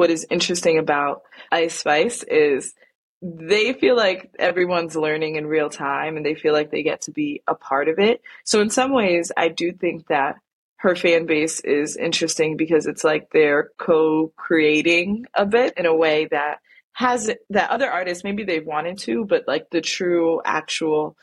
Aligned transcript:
what 0.00 0.08
is 0.08 0.26
interesting 0.30 0.78
about 0.78 1.24
Ice 1.52 1.74
Spice 1.74 2.22
is 2.22 2.72
they 3.20 3.74
feel 3.74 3.94
like 3.94 4.30
everyone's 4.38 4.96
learning 4.96 5.36
in 5.36 5.46
real 5.46 5.68
time 5.68 6.16
and 6.16 6.24
they 6.24 6.34
feel 6.34 6.54
like 6.54 6.70
they 6.70 6.82
get 6.82 7.02
to 7.02 7.10
be 7.10 7.42
a 7.46 7.54
part 7.54 7.86
of 7.86 7.98
it. 7.98 8.22
So 8.44 8.62
in 8.62 8.70
some 8.70 8.94
ways, 8.94 9.30
I 9.36 9.48
do 9.48 9.72
think 9.72 10.06
that 10.06 10.36
her 10.76 10.96
fan 10.96 11.26
base 11.26 11.60
is 11.60 11.98
interesting 11.98 12.56
because 12.56 12.86
it's 12.86 13.04
like 13.04 13.28
they're 13.30 13.72
co-creating 13.76 15.26
a 15.34 15.44
bit 15.44 15.74
in 15.76 15.84
a 15.84 15.94
way 15.94 16.28
that 16.30 16.60
has 16.92 17.30
that 17.50 17.68
other 17.68 17.90
artists 17.90 18.24
maybe 18.24 18.44
they've 18.44 18.64
wanted 18.64 18.96
to, 19.00 19.26
but 19.26 19.44
like 19.46 19.68
the 19.68 19.82
true 19.82 20.40
actual 20.46 21.14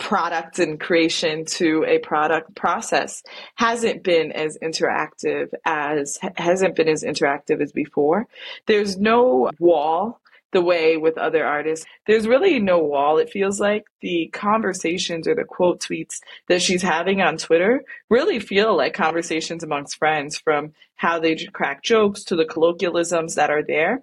product 0.00 0.58
and 0.58 0.80
creation 0.80 1.44
to 1.44 1.84
a 1.86 1.98
product 1.98 2.56
process 2.56 3.22
hasn't 3.54 4.02
been 4.02 4.32
as 4.32 4.58
interactive 4.60 5.52
as 5.64 6.18
hasn't 6.36 6.74
been 6.74 6.88
as 6.88 7.04
interactive 7.04 7.60
as 7.60 7.70
before. 7.70 8.26
There's 8.66 8.98
no 8.98 9.50
wall 9.60 10.20
the 10.52 10.62
way 10.62 10.96
with 10.96 11.16
other 11.16 11.44
artists. 11.44 11.86
There's 12.06 12.26
really 12.26 12.58
no 12.58 12.78
wall. 12.80 13.18
It 13.18 13.30
feels 13.30 13.60
like 13.60 13.84
the 14.00 14.28
conversations 14.32 15.28
or 15.28 15.36
the 15.36 15.44
quote 15.44 15.80
tweets 15.80 16.20
that 16.48 16.62
she's 16.62 16.82
having 16.82 17.20
on 17.20 17.36
Twitter 17.36 17.84
really 18.08 18.40
feel 18.40 18.76
like 18.76 18.94
conversations 18.94 19.62
amongst 19.62 19.96
friends 19.96 20.36
from 20.36 20.72
how 20.96 21.20
they 21.20 21.36
crack 21.36 21.84
jokes 21.84 22.24
to 22.24 22.36
the 22.36 22.44
colloquialisms 22.44 23.36
that 23.36 23.50
are 23.50 23.62
there. 23.62 24.02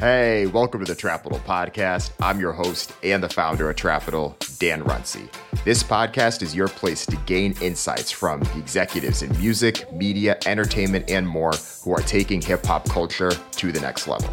Hey, 0.00 0.46
welcome 0.46 0.84
to 0.84 0.94
the 0.94 0.96
Trapital 0.96 1.40
Podcast. 1.40 2.12
I'm 2.20 2.38
your 2.38 2.52
host 2.52 2.92
and 3.02 3.20
the 3.20 3.28
founder 3.28 3.68
of 3.68 3.74
Trapital, 3.74 4.36
Dan 4.60 4.84
Runcie. 4.84 5.28
This 5.64 5.82
podcast 5.82 6.40
is 6.40 6.54
your 6.54 6.68
place 6.68 7.04
to 7.06 7.16
gain 7.26 7.56
insights 7.60 8.12
from 8.12 8.38
the 8.38 8.58
executives 8.58 9.22
in 9.22 9.36
music, 9.40 9.92
media, 9.92 10.38
entertainment, 10.46 11.10
and 11.10 11.26
more 11.26 11.52
who 11.82 11.90
are 11.90 12.02
taking 12.02 12.40
hip 12.40 12.64
hop 12.64 12.88
culture 12.88 13.32
to 13.32 13.72
the 13.72 13.80
next 13.80 14.06
level. 14.06 14.32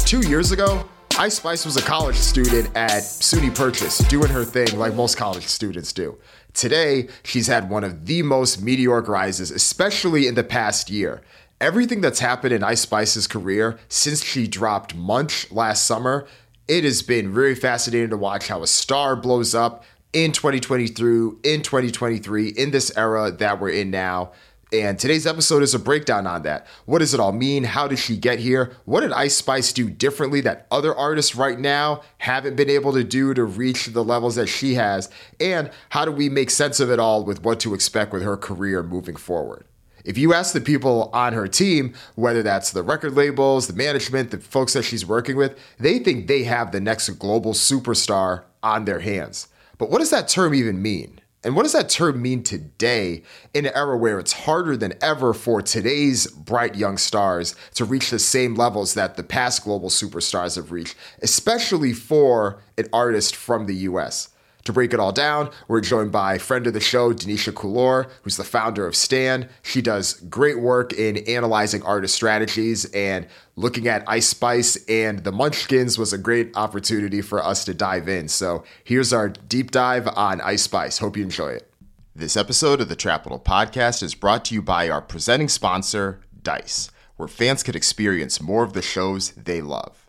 Two 0.00 0.20
years 0.28 0.52
ago, 0.52 0.86
Ice 1.18 1.34
Spice 1.34 1.64
was 1.64 1.76
a 1.76 1.82
college 1.82 2.14
student 2.14 2.68
at 2.76 3.02
SUNY 3.02 3.52
Purchase, 3.52 3.98
doing 4.06 4.28
her 4.28 4.44
thing 4.44 4.78
like 4.78 4.94
most 4.94 5.16
college 5.16 5.46
students 5.46 5.92
do. 5.92 6.16
Today, 6.58 7.06
she's 7.22 7.46
had 7.46 7.70
one 7.70 7.84
of 7.84 8.06
the 8.06 8.22
most 8.24 8.60
meteoric 8.60 9.06
rises, 9.06 9.52
especially 9.52 10.26
in 10.26 10.34
the 10.34 10.42
past 10.42 10.90
year. 10.90 11.22
Everything 11.60 12.00
that's 12.00 12.18
happened 12.18 12.52
in 12.52 12.64
Ice 12.64 12.80
Spice's 12.80 13.28
career 13.28 13.78
since 13.88 14.24
she 14.24 14.48
dropped 14.48 14.92
Munch 14.92 15.52
last 15.52 15.86
summer, 15.86 16.26
it 16.66 16.82
has 16.82 17.00
been 17.00 17.32
very 17.32 17.54
fascinating 17.54 18.10
to 18.10 18.16
watch 18.16 18.48
how 18.48 18.64
a 18.64 18.66
star 18.66 19.14
blows 19.14 19.54
up 19.54 19.84
in 20.12 20.32
2020 20.32 20.88
through 20.88 21.38
in 21.44 21.62
2023 21.62 22.48
in 22.48 22.72
this 22.72 22.90
era 22.96 23.30
that 23.30 23.60
we're 23.60 23.68
in 23.68 23.92
now. 23.92 24.32
And 24.70 24.98
today's 24.98 25.26
episode 25.26 25.62
is 25.62 25.72
a 25.72 25.78
breakdown 25.78 26.26
on 26.26 26.42
that. 26.42 26.66
What 26.84 26.98
does 26.98 27.14
it 27.14 27.20
all 27.20 27.32
mean? 27.32 27.64
How 27.64 27.88
did 27.88 27.98
she 27.98 28.18
get 28.18 28.38
here? 28.38 28.76
What 28.84 29.00
did 29.00 29.12
Ice 29.12 29.34
Spice 29.34 29.72
do 29.72 29.88
differently 29.88 30.42
that 30.42 30.66
other 30.70 30.94
artists 30.94 31.34
right 31.34 31.58
now 31.58 32.02
haven't 32.18 32.56
been 32.56 32.68
able 32.68 32.92
to 32.92 33.02
do 33.02 33.32
to 33.32 33.44
reach 33.44 33.86
the 33.86 34.04
levels 34.04 34.34
that 34.34 34.48
she 34.48 34.74
has? 34.74 35.08
And 35.40 35.70
how 35.88 36.04
do 36.04 36.12
we 36.12 36.28
make 36.28 36.50
sense 36.50 36.80
of 36.80 36.90
it 36.90 37.00
all 37.00 37.24
with 37.24 37.42
what 37.42 37.60
to 37.60 37.72
expect 37.72 38.12
with 38.12 38.22
her 38.22 38.36
career 38.36 38.82
moving 38.82 39.16
forward? 39.16 39.64
If 40.04 40.18
you 40.18 40.34
ask 40.34 40.52
the 40.52 40.60
people 40.60 41.08
on 41.14 41.32
her 41.32 41.48
team, 41.48 41.94
whether 42.14 42.42
that's 42.42 42.70
the 42.70 42.82
record 42.82 43.14
labels, 43.14 43.68
the 43.68 43.72
management, 43.72 44.30
the 44.30 44.38
folks 44.38 44.74
that 44.74 44.84
she's 44.84 45.06
working 45.06 45.36
with, 45.36 45.58
they 45.78 45.98
think 45.98 46.26
they 46.26 46.44
have 46.44 46.72
the 46.72 46.80
next 46.80 47.08
global 47.12 47.54
superstar 47.54 48.44
on 48.62 48.84
their 48.84 49.00
hands. 49.00 49.48
But 49.78 49.88
what 49.88 50.00
does 50.00 50.10
that 50.10 50.28
term 50.28 50.54
even 50.54 50.82
mean? 50.82 51.22
And 51.44 51.54
what 51.54 51.62
does 51.62 51.72
that 51.72 51.88
term 51.88 52.20
mean 52.20 52.42
today 52.42 53.22
in 53.54 53.64
an 53.64 53.72
era 53.74 53.96
where 53.96 54.18
it's 54.18 54.32
harder 54.32 54.76
than 54.76 54.94
ever 55.00 55.32
for 55.32 55.62
today's 55.62 56.26
bright 56.26 56.74
young 56.74 56.98
stars 56.98 57.54
to 57.74 57.84
reach 57.84 58.10
the 58.10 58.18
same 58.18 58.56
levels 58.56 58.94
that 58.94 59.16
the 59.16 59.22
past 59.22 59.62
global 59.62 59.88
superstars 59.88 60.56
have 60.56 60.72
reached, 60.72 60.96
especially 61.22 61.92
for 61.92 62.60
an 62.76 62.86
artist 62.92 63.36
from 63.36 63.66
the 63.66 63.76
US? 63.76 64.30
To 64.68 64.72
break 64.74 64.92
it 64.92 65.00
all 65.00 65.12
down, 65.12 65.48
we're 65.66 65.80
joined 65.80 66.12
by 66.12 66.36
friend 66.36 66.66
of 66.66 66.74
the 66.74 66.78
show, 66.78 67.14
Denisha 67.14 67.54
Kuhlor, 67.54 68.10
who's 68.22 68.36
the 68.36 68.44
founder 68.44 68.86
of 68.86 68.94
Stand. 68.94 69.48
She 69.62 69.80
does 69.80 70.20
great 70.28 70.60
work 70.60 70.92
in 70.92 71.16
analyzing 71.26 71.82
artist 71.84 72.14
strategies 72.14 72.84
and 72.92 73.26
looking 73.56 73.88
at 73.88 74.04
Ice 74.06 74.28
Spice 74.28 74.76
and 74.84 75.24
the 75.24 75.32
Munchkins 75.32 75.96
was 75.96 76.12
a 76.12 76.18
great 76.18 76.54
opportunity 76.54 77.22
for 77.22 77.42
us 77.42 77.64
to 77.64 77.72
dive 77.72 78.10
in. 78.10 78.28
So 78.28 78.62
here's 78.84 79.10
our 79.10 79.30
deep 79.30 79.70
dive 79.70 80.06
on 80.06 80.42
Ice 80.42 80.64
Spice. 80.64 80.98
Hope 80.98 81.16
you 81.16 81.22
enjoy 81.22 81.52
it. 81.52 81.72
This 82.14 82.36
episode 82.36 82.82
of 82.82 82.90
the 82.90 82.94
Trapital 82.94 83.42
Podcast 83.42 84.02
is 84.02 84.14
brought 84.14 84.44
to 84.44 84.54
you 84.54 84.60
by 84.60 84.90
our 84.90 85.00
presenting 85.00 85.48
sponsor, 85.48 86.20
Dice, 86.42 86.90
where 87.16 87.26
fans 87.26 87.62
can 87.62 87.74
experience 87.74 88.38
more 88.38 88.64
of 88.64 88.74
the 88.74 88.82
shows 88.82 89.30
they 89.30 89.62
love. 89.62 90.06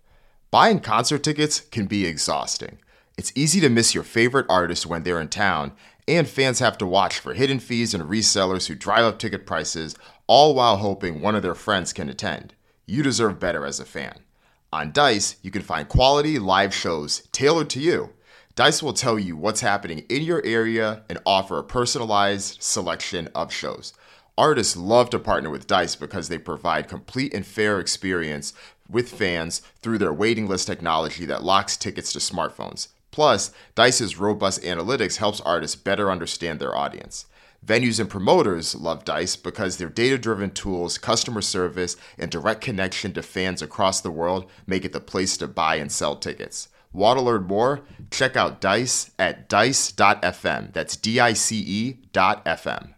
Buying 0.52 0.81
concert 0.81 1.24
tickets 1.24 1.62
can 1.62 1.86
be 1.86 2.06
exhausting. 2.06 2.80
It's 3.19 3.34
easy 3.35 3.59
to 3.59 3.68
miss 3.68 3.94
your 3.94 4.06
favorite 4.06 4.46
artist 4.47 4.85
when 4.85 5.03
they're 5.03 5.19
in 5.19 5.28
town, 5.28 5.74
and 6.07 6.25
fans 6.25 6.59
have 6.59 6.78
to 6.78 6.85
watch 6.85 7.19
for 7.19 7.34
hidden 7.34 7.59
fees 7.59 7.94
and 7.94 8.06
resellers 8.06 8.68
who 8.68 8.75
drive 8.75 9.03
up 9.03 9.19
ticket 9.19 9.46
prices, 9.46 9.94
all 10.25 10.56
while 10.56 10.78
hoping 10.78 11.19
one 11.19 11.35
of 11.35 11.41
their 11.41 11.53
friends 11.53 11.91
can 11.91 12.07
attend. 12.07 12.53
You 12.85 13.03
deserve 13.03 13.38
better 13.38 13.66
as 13.66 13.81
a 13.81 13.84
fan. 13.84 14.19
On 14.72 14.94
Dice, 14.94 15.35
you 15.41 15.52
can 15.52 15.63
find 15.63 15.90
quality 15.90 16.40
live 16.40 16.74
shows 16.74 17.28
tailored 17.34 17.69
to 17.72 17.81
you. 17.81 18.12
Dice 18.56 18.81
will 18.81 18.94
tell 18.94 19.19
you 19.19 19.36
what's 19.36 19.59
happening 19.59 20.06
in 20.07 20.22
your 20.22 20.41
area 20.46 21.03
and 21.09 21.19
offer 21.25 21.57
a 21.57 21.63
personalized 21.66 22.63
selection 22.63 23.28
of 23.36 23.51
shows. 23.51 23.91
Artists 24.38 24.78
love 24.78 25.09
to 25.09 25.19
partner 25.19 25.50
with 25.50 25.68
Dice 25.68 25.97
because 25.97 26.30
they 26.30 26.38
provide 26.38 26.88
complete 26.88 27.34
and 27.34 27.46
fair 27.46 27.81
experience 27.81 28.53
with 28.90 29.09
fans 29.09 29.62
through 29.81 29.97
their 29.97 30.13
waiting 30.13 30.47
list 30.47 30.68
technology 30.68 31.25
that 31.25 31.44
locks 31.44 31.75
tickets 31.75 32.13
to 32.13 32.19
smartphones. 32.19 32.88
Plus, 33.12 33.52
Dice's 33.75 34.18
robust 34.18 34.62
analytics 34.62 35.18
helps 35.18 35.42
artists 35.42 35.75
better 35.75 36.12
understand 36.12 36.59
their 36.59 36.75
audience. 36.75 37.25
Venues 37.66 38.00
and 38.00 38.09
promoters 38.09 38.74
love 38.75 39.03
Dice 39.03 39.36
because 39.36 39.78
their 39.78 39.90
data 39.90 40.18
driven 40.18 40.52
tools, 40.52 40.97
customer 40.97 41.42
service, 41.42 41.98
and 42.18 42.31
direct 42.31 42.62
connection 42.62 43.14
to 43.14 43.22
fans 43.22 43.62
across 43.62 44.00
the 44.00 44.12
world 44.12 44.50
make 44.66 44.86
it 44.86 44.94
the 44.94 45.02
place 45.02 45.36
to 45.38 45.48
buy 45.48 45.75
and 45.75 45.92
sell 45.92 46.16
tickets. 46.16 46.69
Want 46.94 47.19
to 47.19 47.25
learn 47.25 47.44
more? 47.44 47.81
Check 48.09 48.36
out 48.36 48.62
Dice 48.62 49.12
at 49.19 49.50
dice.fm. 49.50 50.74
That's 50.74 50.96
D 50.96 51.19
I 51.19 51.34
C 51.34 51.59
E 51.59 51.98
dot 52.14 52.44
FM. 52.46 52.94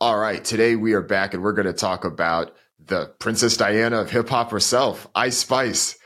All 0.00 0.18
right, 0.18 0.44
today 0.44 0.76
we 0.76 0.92
are 0.92 1.02
back 1.02 1.32
and 1.32 1.42
we're 1.42 1.52
going 1.52 1.66
to 1.66 1.72
talk 1.72 2.04
about 2.04 2.54
the 2.78 3.06
Princess 3.18 3.56
Diana 3.56 4.00
of 4.00 4.10
hip 4.10 4.28
hop 4.28 4.50
herself, 4.50 5.08
Ice 5.14 5.38
Spice. 5.38 5.98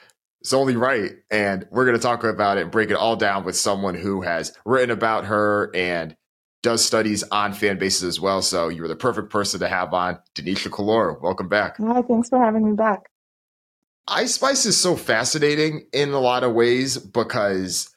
It's 0.47 0.53
only 0.53 0.77
right. 0.77 1.11
And 1.29 1.67
we're 1.73 1.87
going 1.87 1.97
to 1.97 2.03
talk 2.03 2.23
about 2.23 2.57
it 2.57 2.61
and 2.61 2.71
break 2.71 2.93
it 2.93 2.97
all 2.97 3.17
down 3.17 3.43
with 3.43 3.57
someone 3.57 3.97
who 3.97 4.21
has 4.21 4.53
written 4.65 4.93
about 4.93 5.25
her 5.25 5.75
and 5.75 6.17
does 6.63 6.85
studies 6.85 7.25
on 7.33 7.53
fan 7.53 7.81
bases 7.81 8.05
as 8.05 8.21
well. 8.21 8.41
So 8.43 8.69
you're 8.69 8.87
the 8.87 8.95
perfect 8.95 9.31
person 9.31 9.59
to 9.59 9.67
have 9.67 9.93
on. 9.93 10.21
Denisha 10.37 10.69
Kuhlor, 10.69 11.21
welcome 11.21 11.49
back. 11.49 11.79
Hi, 11.79 12.01
thanks 12.03 12.29
for 12.29 12.39
having 12.39 12.65
me 12.65 12.77
back. 12.77 13.11
Ice 14.07 14.35
Spice 14.35 14.67
is 14.67 14.77
so 14.77 14.95
fascinating 14.95 15.89
in 15.93 16.11
a 16.11 16.21
lot 16.21 16.45
of 16.45 16.53
ways 16.53 16.97
because 16.97 17.93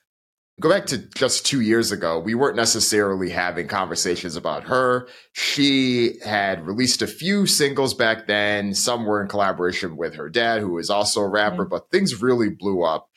go 0.59 0.69
back 0.69 0.85
to 0.87 0.97
just 0.97 1.45
two 1.45 1.61
years 1.61 1.91
ago, 1.91 2.19
we 2.19 2.35
weren't 2.35 2.55
necessarily 2.55 3.29
having 3.29 3.67
conversations 3.67 4.35
about 4.35 4.65
her. 4.65 5.07
She 5.33 6.19
had 6.23 6.65
released 6.65 7.01
a 7.01 7.07
few 7.07 7.45
singles 7.45 7.93
back 7.93 8.27
then. 8.27 8.73
Some 8.73 9.05
were 9.05 9.21
in 9.21 9.27
collaboration 9.27 9.95
with 9.95 10.15
her 10.15 10.29
dad, 10.29 10.61
who 10.61 10.77
is 10.77 10.89
also 10.89 11.21
a 11.21 11.27
rapper, 11.27 11.63
mm-hmm. 11.63 11.69
but 11.69 11.89
things 11.91 12.21
really 12.21 12.49
blew 12.49 12.83
up. 12.83 13.09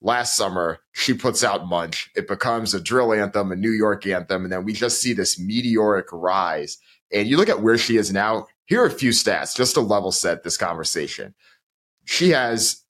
Last 0.00 0.36
summer, 0.36 0.80
she 0.92 1.14
puts 1.14 1.42
out 1.42 1.66
Munch. 1.66 2.10
It 2.14 2.28
becomes 2.28 2.74
a 2.74 2.80
drill 2.80 3.12
anthem, 3.12 3.50
a 3.50 3.56
New 3.56 3.70
York 3.70 4.06
anthem, 4.06 4.44
and 4.44 4.52
then 4.52 4.64
we 4.64 4.74
just 4.74 5.00
see 5.00 5.14
this 5.14 5.38
meteoric 5.38 6.06
rise. 6.12 6.76
And 7.10 7.26
you 7.26 7.36
look 7.36 7.48
at 7.48 7.62
where 7.62 7.78
she 7.78 7.96
is 7.96 8.12
now. 8.12 8.46
Here 8.66 8.82
are 8.82 8.86
a 8.86 8.90
few 8.90 9.10
stats 9.10 9.56
just 9.56 9.74
to 9.74 9.80
level 9.80 10.12
set 10.12 10.42
this 10.42 10.56
conversation. 10.56 11.34
She 12.04 12.30
has 12.30 12.84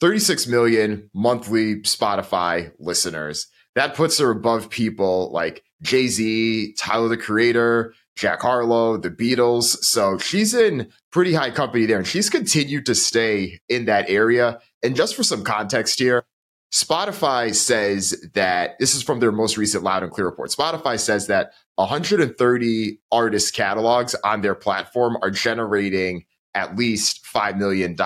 36 0.00 0.46
million 0.46 1.10
monthly 1.14 1.82
Spotify 1.82 2.72
listeners. 2.78 3.46
That 3.74 3.94
puts 3.94 4.18
her 4.18 4.30
above 4.30 4.70
people 4.70 5.30
like 5.32 5.62
Jay 5.82 6.08
Z, 6.08 6.74
Tyler 6.78 7.08
the 7.08 7.16
Creator, 7.16 7.94
Jack 8.16 8.42
Harlow, 8.42 8.96
the 8.96 9.10
Beatles. 9.10 9.76
So 9.82 10.18
she's 10.18 10.54
in 10.54 10.90
pretty 11.10 11.32
high 11.32 11.50
company 11.50 11.86
there. 11.86 11.98
And 11.98 12.06
she's 12.06 12.28
continued 12.28 12.86
to 12.86 12.94
stay 12.94 13.60
in 13.68 13.86
that 13.86 14.10
area. 14.10 14.60
And 14.82 14.96
just 14.96 15.14
for 15.14 15.22
some 15.22 15.44
context 15.44 15.98
here, 15.98 16.24
Spotify 16.72 17.54
says 17.54 18.28
that 18.34 18.78
this 18.78 18.94
is 18.94 19.02
from 19.02 19.20
their 19.20 19.32
most 19.32 19.56
recent 19.56 19.82
Loud 19.82 20.02
and 20.02 20.12
Clear 20.12 20.26
report. 20.26 20.50
Spotify 20.50 20.98
says 20.98 21.26
that 21.26 21.52
130 21.76 23.00
artist 23.10 23.54
catalogs 23.54 24.14
on 24.22 24.42
their 24.42 24.54
platform 24.54 25.16
are 25.22 25.30
generating 25.30 26.24
at 26.54 26.76
least 26.76 27.24
$5 27.24 27.56
million 27.56 27.96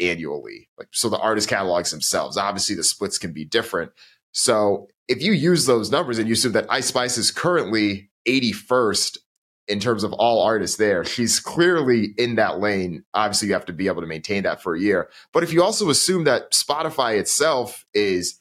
annually. 0.00 0.68
Like, 0.78 0.88
so 0.92 1.08
the 1.08 1.18
artist 1.18 1.48
catalogs 1.48 1.90
themselves, 1.90 2.36
obviously 2.36 2.74
the 2.74 2.84
splits 2.84 3.18
can 3.18 3.32
be 3.32 3.44
different. 3.44 3.92
So 4.36 4.88
if 5.08 5.22
you 5.22 5.32
use 5.32 5.64
those 5.64 5.90
numbers 5.90 6.18
and 6.18 6.28
you 6.28 6.34
assume 6.34 6.52
that 6.52 6.66
Ice 6.68 6.88
Spice 6.88 7.16
is 7.16 7.30
currently 7.30 8.10
81st 8.28 9.16
in 9.66 9.80
terms 9.80 10.04
of 10.04 10.12
all 10.12 10.42
artists 10.42 10.76
there, 10.76 11.06
she's 11.06 11.40
clearly 11.40 12.10
in 12.18 12.34
that 12.34 12.60
lane. 12.60 13.02
Obviously, 13.14 13.48
you 13.48 13.54
have 13.54 13.64
to 13.64 13.72
be 13.72 13.86
able 13.86 14.02
to 14.02 14.06
maintain 14.06 14.42
that 14.42 14.62
for 14.62 14.74
a 14.74 14.80
year. 14.80 15.08
But 15.32 15.42
if 15.42 15.54
you 15.54 15.62
also 15.62 15.88
assume 15.88 16.24
that 16.24 16.52
Spotify 16.52 17.18
itself 17.18 17.86
is 17.94 18.38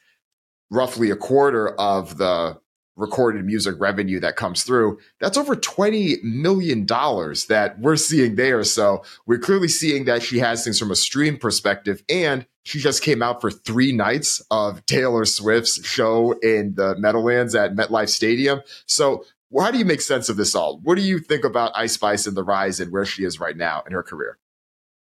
roughly 0.70 1.12
a 1.12 1.16
quarter 1.16 1.70
of 1.80 2.18
the 2.18 2.60
recorded 2.98 3.46
music 3.46 3.76
revenue 3.80 4.20
that 4.20 4.36
comes 4.36 4.64
through, 4.64 5.00
that's 5.22 5.38
over 5.38 5.56
$20 5.56 6.22
million 6.24 6.86
that 6.86 7.76
we're 7.80 7.96
seeing 7.96 8.36
there. 8.36 8.66
So 8.66 9.02
we're 9.26 9.40
clearly 9.40 9.70
seeing 9.70 10.04
that 10.06 10.24
she 10.24 10.40
has 10.40 10.66
things 10.66 10.78
from 10.78 10.92
a 10.92 10.96
stream 10.98 11.38
perspective. 11.38 12.04
And 12.10 12.46
she 12.66 12.80
just 12.80 13.04
came 13.04 13.22
out 13.22 13.42
for 13.42 13.52
three 13.52 13.92
nights 13.92 14.42
of 14.50 14.86
Taylor 14.88 15.24
Swift's 15.24 15.86
show 15.88 16.34
in 16.34 16.74
the 16.76 16.96
Meadowlands 16.98 17.54
at 17.54 17.76
MetLife 17.76 18.10
Stadium. 18.10 18.62
So 18.88 19.24
how 19.58 19.72
do 19.72 19.78
you 19.78 19.86
make 19.86 20.02
sense 20.02 20.30
of 20.30 20.36
this 20.36 20.56
all? 20.56 20.80
What 20.84 20.96
do 20.96 21.04
you 21.04 21.20
think 21.20 21.46
about 21.46 21.72
Ice 21.76 21.94
Spice 21.94 22.26
and 22.26 22.36
the 22.36 22.44
rise 22.44 22.80
and 22.80 22.92
where 22.92 23.06
she 23.06 23.24
is 23.24 23.40
right 23.40 23.56
now 23.56 23.84
in 23.86 23.94
her 23.94 24.04
career? 24.04 24.40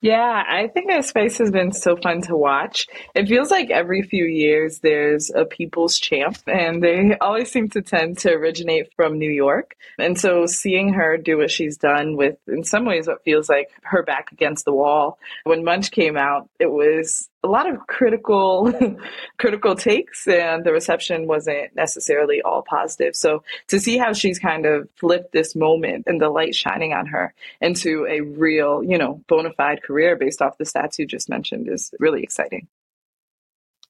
Yeah, 0.00 0.42
I 0.46 0.68
think 0.68 0.90
Ice 0.90 1.08
Spice 1.08 1.38
has 1.38 1.50
been 1.50 1.72
so 1.72 1.96
fun 1.96 2.20
to 2.22 2.36
watch. 2.36 2.88
It 3.14 3.26
feels 3.26 3.50
like 3.50 3.70
every 3.70 4.02
few 4.02 4.26
years 4.26 4.80
there's 4.80 5.30
a 5.30 5.46
people's 5.46 5.98
champ, 5.98 6.36
and 6.46 6.82
they 6.82 7.16
always 7.22 7.50
seem 7.50 7.70
to 7.70 7.80
tend 7.80 8.18
to 8.18 8.32
originate 8.32 8.92
from 8.96 9.18
New 9.18 9.30
York. 9.30 9.76
And 9.98 10.20
so 10.20 10.44
seeing 10.44 10.92
her 10.92 11.16
do 11.16 11.38
what 11.38 11.50
she's 11.50 11.78
done 11.78 12.18
with, 12.18 12.36
in 12.46 12.64
some 12.64 12.84
ways, 12.84 13.06
what 13.06 13.24
feels 13.24 13.48
like 13.48 13.70
her 13.84 14.02
back 14.02 14.30
against 14.30 14.66
the 14.66 14.74
wall. 14.74 15.18
When 15.44 15.64
Munch 15.64 15.90
came 15.90 16.18
out, 16.18 16.50
it 16.60 16.70
was 16.70 17.30
a 17.44 17.46
lot 17.46 17.68
of 17.68 17.86
critical 17.86 18.72
critical 19.38 19.76
takes 19.76 20.26
and 20.26 20.64
the 20.64 20.72
reception 20.72 21.26
wasn't 21.26 21.76
necessarily 21.76 22.40
all 22.42 22.62
positive. 22.62 23.14
So 23.14 23.44
to 23.68 23.78
see 23.78 23.98
how 23.98 24.14
she's 24.14 24.38
kind 24.38 24.64
of 24.64 24.88
flipped 24.96 25.32
this 25.32 25.54
moment 25.54 26.04
and 26.06 26.20
the 26.20 26.30
light 26.30 26.54
shining 26.54 26.94
on 26.94 27.06
her 27.06 27.34
into 27.60 28.06
a 28.06 28.20
real 28.22 28.82
you 28.82 28.98
know 28.98 29.22
bona 29.28 29.52
fide 29.52 29.82
career 29.82 30.16
based 30.16 30.40
off 30.40 30.58
the 30.58 30.64
stats 30.64 30.98
you 30.98 31.06
just 31.06 31.28
mentioned 31.28 31.68
is 31.68 31.92
really 32.00 32.22
exciting. 32.22 32.66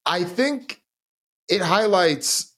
I 0.05 0.25
think 0.25 0.83
it 1.49 1.63
highlights 1.63 2.53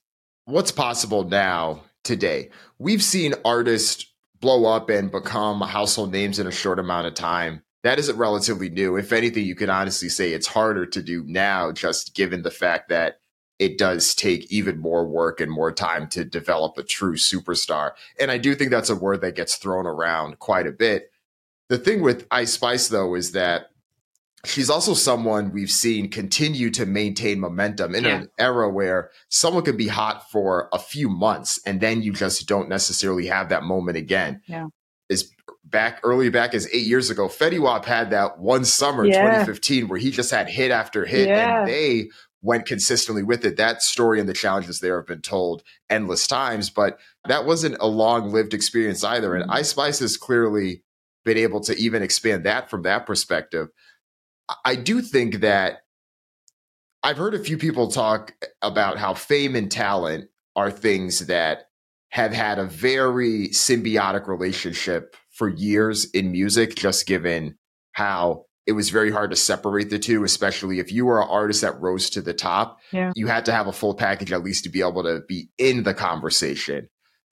what's 0.45 0.71
possible 0.71 1.23
now 1.23 1.83
today. 2.03 2.49
We've 2.79 3.03
seen 3.03 3.35
artists 3.45 4.07
blow 4.39 4.65
up 4.65 4.89
and 4.89 5.11
become 5.11 5.61
household 5.61 6.11
names 6.11 6.39
in 6.39 6.47
a 6.47 6.51
short 6.51 6.79
amount 6.79 7.07
of 7.07 7.13
time 7.13 7.61
that 7.87 7.99
isn't 7.99 8.17
relatively 8.17 8.69
new. 8.69 8.97
If 8.97 9.13
anything, 9.13 9.45
you 9.45 9.55
can 9.55 9.69
honestly 9.69 10.09
say 10.09 10.33
it's 10.33 10.47
harder 10.47 10.85
to 10.85 11.01
do 11.01 11.23
now, 11.25 11.71
just 11.71 12.13
given 12.13 12.41
the 12.41 12.51
fact 12.51 12.89
that 12.89 13.21
it 13.59 13.77
does 13.77 14.13
take 14.13 14.51
even 14.51 14.77
more 14.77 15.07
work 15.07 15.39
and 15.39 15.49
more 15.49 15.71
time 15.71 16.07
to 16.09 16.25
develop 16.25 16.77
a 16.77 16.83
true 16.83 17.15
superstar. 17.15 17.91
And 18.19 18.29
I 18.29 18.39
do 18.39 18.55
think 18.55 18.71
that's 18.71 18.89
a 18.89 18.95
word 18.95 19.21
that 19.21 19.35
gets 19.35 19.55
thrown 19.55 19.87
around 19.87 20.39
quite 20.39 20.67
a 20.67 20.71
bit. 20.71 21.11
The 21.69 21.77
thing 21.77 22.01
with 22.01 22.27
Ice 22.29 22.51
Spice, 22.53 22.89
though, 22.89 23.15
is 23.15 23.31
that 23.31 23.69
she's 24.45 24.69
also 24.69 24.93
someone 24.93 25.51
we've 25.51 25.71
seen 25.71 26.09
continue 26.09 26.69
to 26.71 26.85
maintain 26.85 27.39
momentum 27.39 27.95
in 27.95 28.03
yeah. 28.03 28.15
an 28.17 28.29
era 28.37 28.69
where 28.69 29.11
someone 29.29 29.63
can 29.63 29.77
be 29.77 29.87
hot 29.87 30.29
for 30.29 30.69
a 30.73 30.79
few 30.79 31.09
months 31.09 31.59
and 31.65 31.79
then 31.79 32.01
you 32.01 32.13
just 32.13 32.47
don't 32.47 32.69
necessarily 32.69 33.27
have 33.27 33.49
that 33.49 33.63
moment 33.63 33.97
again. 33.97 34.41
Yeah. 34.45 34.67
Back 35.69 35.99
early 36.03 36.29
back 36.29 36.53
as 36.53 36.67
eight 36.73 36.85
years 36.85 37.09
ago, 37.09 37.27
Fetty 37.27 37.59
Wap 37.59 37.85
had 37.85 38.11
that 38.11 38.39
one 38.39 38.63
summer, 38.63 39.05
yeah. 39.05 39.21
2015, 39.21 39.87
where 39.87 39.99
he 39.99 40.11
just 40.11 40.31
had 40.31 40.49
hit 40.49 40.71
after 40.71 41.05
hit, 41.05 41.27
yeah. 41.27 41.59
and 41.59 41.67
they 41.67 42.09
went 42.41 42.65
consistently 42.65 43.23
with 43.23 43.43
it. 43.43 43.57
That 43.57 43.81
story 43.81 44.19
and 44.19 44.29
the 44.29 44.33
challenges 44.33 44.79
there 44.79 44.97
have 44.97 45.07
been 45.07 45.21
told 45.21 45.63
endless 45.89 46.25
times, 46.27 46.69
but 46.69 46.99
that 47.27 47.45
wasn't 47.45 47.77
a 47.79 47.87
long 47.87 48.31
lived 48.31 48.53
experience 48.53 49.03
either. 49.03 49.35
And 49.35 49.43
mm-hmm. 49.43 49.53
Ice 49.57 49.69
Spice 49.69 49.99
has 49.99 50.15
clearly 50.15 50.83
been 51.25 51.37
able 51.37 51.59
to 51.61 51.75
even 51.75 52.01
expand 52.01 52.45
that 52.45 52.69
from 52.69 52.83
that 52.83 53.05
perspective. 53.05 53.67
I 54.63 54.75
do 54.75 55.01
think 55.01 55.41
that 55.41 55.81
I've 57.03 57.17
heard 57.17 57.35
a 57.35 57.39
few 57.39 57.57
people 57.57 57.89
talk 57.89 58.33
about 58.61 58.97
how 58.97 59.13
fame 59.13 59.55
and 59.55 59.69
talent 59.69 60.29
are 60.55 60.71
things 60.71 61.27
that 61.27 61.66
have 62.09 62.33
had 62.33 62.59
a 62.59 62.65
very 62.65 63.49
symbiotic 63.49 64.27
relationship 64.27 65.15
for 65.29 65.49
years 65.49 66.05
in 66.11 66.31
music, 66.31 66.75
just 66.75 67.05
given 67.05 67.57
how 67.91 68.45
it 68.65 68.73
was 68.73 68.89
very 68.89 69.11
hard 69.11 69.29
to 69.29 69.35
separate 69.35 69.89
the 69.89 69.99
two, 69.99 70.23
especially 70.23 70.79
if 70.79 70.91
you 70.91 71.05
were 71.05 71.21
an 71.21 71.27
artist 71.29 71.61
that 71.61 71.79
rose 71.79 72.09
to 72.11 72.21
the 72.21 72.33
top. 72.33 72.79
Yeah. 72.91 73.11
You 73.15 73.27
had 73.27 73.45
to 73.45 73.51
have 73.51 73.67
a 73.67 73.73
full 73.73 73.95
package 73.95 74.31
at 74.31 74.43
least 74.43 74.65
to 74.65 74.69
be 74.69 74.81
able 74.81 75.03
to 75.03 75.21
be 75.27 75.49
in 75.57 75.83
the 75.83 75.93
conversation. 75.93 76.89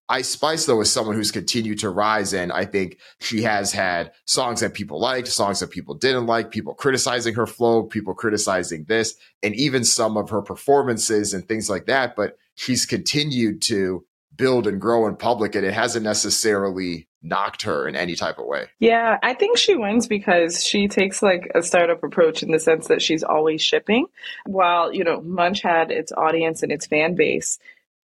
Ice 0.08 0.30
Spice, 0.30 0.66
though, 0.66 0.82
is 0.82 0.92
someone 0.92 1.16
who's 1.16 1.32
continued 1.32 1.80
to 1.80 1.90
rise. 1.90 2.34
And 2.34 2.52
I 2.52 2.66
think 2.66 3.00
she 3.20 3.42
has 3.42 3.74
had 3.74 4.12
songs 4.26 4.62
that 4.62 4.76
people 4.76 5.00
liked, 5.00 5.28
songs 5.28 5.60
that 5.60 5.72
people 5.72 5.96
didn't 5.96 6.28
like, 6.28 6.52
people 6.52 6.76
criticizing 6.76 7.34
her 7.34 7.48
flow, 7.48 7.84
people 7.84 8.14
criticizing 8.14 8.86
this, 8.88 9.16
and 9.42 9.56
even 9.56 9.84
some 9.84 10.16
of 10.16 10.30
her 10.30 10.44
performances 10.44 11.34
and 11.34 11.48
things 11.48 11.70
like 11.70 11.88
that. 11.88 12.16
But 12.16 12.38
she's 12.54 12.86
continued 12.86 13.64
to 13.64 14.06
build 14.36 14.68
and 14.68 14.80
grow 14.80 15.08
in 15.08 15.16
public, 15.16 15.56
and 15.56 15.66
it 15.66 15.74
hasn't 15.74 16.04
necessarily 16.04 17.08
knocked 17.22 17.64
her 17.64 17.88
in 17.88 17.96
any 17.96 18.16
type 18.16 18.38
of 18.38 18.46
way. 18.46 18.68
Yeah, 18.80 19.18
I 19.24 19.34
think 19.34 19.58
she 19.58 19.76
wins 19.76 20.08
because 20.08 20.64
she 20.64 20.88
takes 20.88 21.24
like 21.24 21.52
a 21.56 21.64
startup 21.64 22.04
approach 22.04 22.44
in 22.44 22.52
the 22.52 22.60
sense 22.60 22.88
that 22.88 23.02
she's 23.02 23.24
always 23.24 23.62
shipping. 23.62 24.06
While, 24.46 24.94
you 24.94 25.04
know, 25.04 25.22
Munch 25.22 25.62
had 25.62 25.92
its 25.92 26.12
audience 26.12 26.62
and 26.62 26.72
its 26.72 26.86
fan 26.86 27.16
base, 27.16 27.58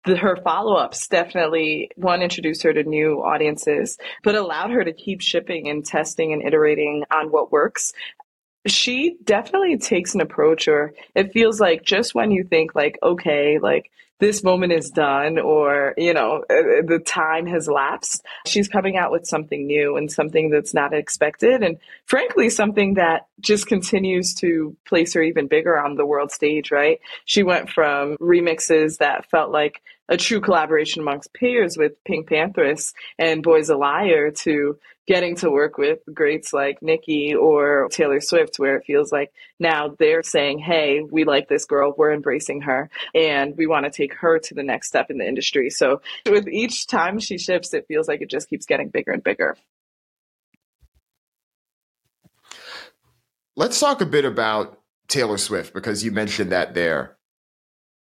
the, 0.05 0.15
her 0.15 0.37
follow-ups 0.37 1.07
definitely 1.07 1.91
one 1.95 2.21
introduced 2.21 2.63
her 2.63 2.73
to 2.73 2.83
new 2.83 3.21
audiences 3.21 3.97
but 4.23 4.35
allowed 4.35 4.71
her 4.71 4.83
to 4.83 4.93
keep 4.93 5.21
shipping 5.21 5.67
and 5.67 5.85
testing 5.85 6.31
and 6.31 6.41
iterating 6.41 7.03
on 7.11 7.31
what 7.31 7.51
works 7.51 7.91
she 8.65 9.17
definitely 9.23 9.77
takes 9.77 10.15
an 10.15 10.21
approach 10.21 10.67
or 10.67 10.93
it 11.15 11.33
feels 11.33 11.59
like 11.59 11.83
just 11.83 12.15
when 12.15 12.31
you 12.31 12.43
think 12.43 12.75
like 12.75 12.97
okay 13.03 13.59
like 13.59 13.91
this 14.19 14.43
moment 14.43 14.73
is 14.73 14.89
done 14.89 15.39
or, 15.39 15.93
you 15.97 16.13
know, 16.13 16.43
uh, 16.49 16.83
the 16.85 17.01
time 17.05 17.47
has 17.47 17.67
lapsed. 17.67 18.25
She's 18.45 18.67
coming 18.67 18.97
out 18.97 19.11
with 19.11 19.25
something 19.25 19.65
new 19.65 19.95
and 19.97 20.11
something 20.11 20.49
that's 20.49 20.73
not 20.73 20.93
expected. 20.93 21.63
And 21.63 21.77
frankly, 22.05 22.49
something 22.49 22.95
that 22.95 23.27
just 23.39 23.67
continues 23.67 24.33
to 24.35 24.75
place 24.85 25.13
her 25.13 25.21
even 25.21 25.47
bigger 25.47 25.79
on 25.79 25.95
the 25.95 26.05
world 26.05 26.31
stage, 26.31 26.71
right? 26.71 26.99
She 27.25 27.43
went 27.43 27.69
from 27.69 28.17
remixes 28.17 28.97
that 28.97 29.29
felt 29.29 29.51
like 29.51 29.81
a 30.09 30.17
true 30.17 30.41
collaboration 30.41 31.01
amongst 31.01 31.33
peers 31.33 31.77
with 31.77 32.03
PinkPantheress 32.03 32.93
and 33.17 33.43
Boys 33.43 33.69
a 33.69 33.77
Liar 33.77 34.31
to 34.31 34.77
getting 35.09 35.35
to 35.35 35.49
work 35.49 35.79
with 35.79 35.97
greats 36.13 36.53
like 36.53 36.83
Nicki 36.83 37.33
or 37.33 37.87
Taylor 37.91 38.21
Swift, 38.21 38.59
where 38.59 38.75
it 38.75 38.85
feels 38.85 39.11
like 39.11 39.33
now 39.59 39.95
they're 39.97 40.21
saying, 40.21 40.59
hey, 40.59 41.01
we 41.01 41.23
like 41.23 41.49
this 41.49 41.65
girl, 41.65 41.95
we're 41.97 42.13
embracing 42.13 42.61
her, 42.61 42.91
and 43.15 43.57
we 43.57 43.65
want 43.65 43.85
to 43.85 43.91
take 43.91 44.13
her 44.13 44.37
to 44.37 44.53
the 44.53 44.61
next 44.61 44.87
step 44.87 45.09
in 45.09 45.17
the 45.17 45.27
industry. 45.27 45.71
So 45.71 46.03
with 46.29 46.47
each 46.47 46.85
time 46.85 47.17
she 47.17 47.39
shifts, 47.39 47.73
it 47.73 47.85
feels 47.87 48.07
like 48.07 48.21
it 48.21 48.29
just 48.29 48.51
keeps 48.51 48.67
getting 48.67 48.89
bigger 48.89 49.11
and 49.11 49.23
bigger. 49.23 49.57
Let's 53.55 53.79
talk 53.79 54.01
a 54.01 54.05
bit 54.05 54.25
about 54.25 54.79
Taylor 55.07 55.39
Swift 55.39 55.73
because 55.73 56.03
you 56.03 56.11
mentioned 56.11 56.51
that 56.51 56.75
there 56.75 57.17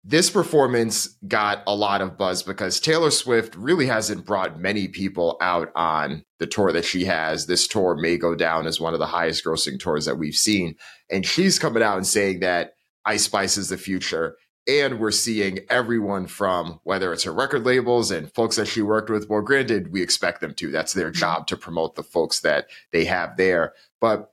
this 0.06 0.28
performance 0.28 1.16
got 1.26 1.62
a 1.66 1.74
lot 1.74 2.02
of 2.02 2.18
buzz 2.18 2.42
because 2.42 2.78
Taylor 2.78 3.10
Swift 3.10 3.56
really 3.56 3.86
hasn't 3.86 4.26
brought 4.26 4.60
many 4.60 4.86
people 4.86 5.38
out 5.40 5.72
on 5.74 6.24
the 6.38 6.46
tour 6.46 6.72
that 6.72 6.84
she 6.84 7.06
has. 7.06 7.46
This 7.46 7.66
tour 7.66 7.96
may 7.96 8.18
go 8.18 8.34
down 8.34 8.66
as 8.66 8.78
one 8.78 8.92
of 8.92 8.98
the 8.98 9.06
highest 9.06 9.44
grossing 9.44 9.80
tours 9.80 10.04
that 10.04 10.18
we've 10.18 10.34
seen. 10.36 10.76
And 11.10 11.24
she's 11.24 11.58
coming 11.58 11.82
out 11.82 11.96
and 11.96 12.06
saying 12.06 12.40
that 12.40 12.74
Ice 13.06 13.24
Spice 13.24 13.56
is 13.56 13.70
the 13.70 13.78
future. 13.78 14.36
And 14.68 14.98
we're 14.98 15.10
seeing 15.10 15.60
everyone 15.70 16.26
from 16.26 16.80
whether 16.84 17.12
it's 17.12 17.24
her 17.24 17.32
record 17.32 17.64
labels 17.64 18.10
and 18.10 18.32
folks 18.32 18.56
that 18.56 18.68
she 18.68 18.82
worked 18.82 19.08
with. 19.08 19.30
Well, 19.30 19.40
granted, 19.40 19.90
we 19.90 20.02
expect 20.02 20.42
them 20.42 20.54
to. 20.54 20.70
That's 20.70 20.92
their 20.92 21.10
job 21.10 21.46
to 21.46 21.56
promote 21.56 21.94
the 21.94 22.02
folks 22.02 22.40
that 22.40 22.66
they 22.92 23.06
have 23.06 23.38
there. 23.38 23.72
But 24.02 24.30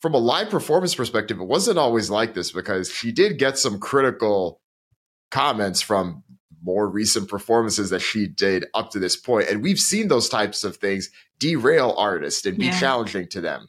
from 0.00 0.14
a 0.14 0.18
live 0.18 0.48
performance 0.48 0.94
perspective, 0.94 1.40
it 1.40 1.44
wasn't 1.44 1.78
always 1.78 2.08
like 2.08 2.34
this 2.34 2.52
because 2.52 2.88
she 2.90 3.10
did 3.10 3.38
get 3.38 3.58
some 3.58 3.80
critical 3.80 4.60
comments 5.30 5.80
from 5.80 6.22
more 6.62 6.88
recent 6.88 7.28
performances 7.28 7.90
that 7.90 8.00
she 8.00 8.26
did 8.26 8.66
up 8.74 8.90
to 8.90 8.98
this 8.98 9.16
point. 9.16 9.48
And 9.48 9.62
we've 9.62 9.78
seen 9.78 10.08
those 10.08 10.28
types 10.28 10.64
of 10.64 10.76
things 10.76 11.10
derail 11.38 11.94
artists 11.96 12.44
and 12.46 12.58
be 12.58 12.66
yeah. 12.66 12.78
challenging 12.78 13.28
to 13.28 13.40
them. 13.40 13.68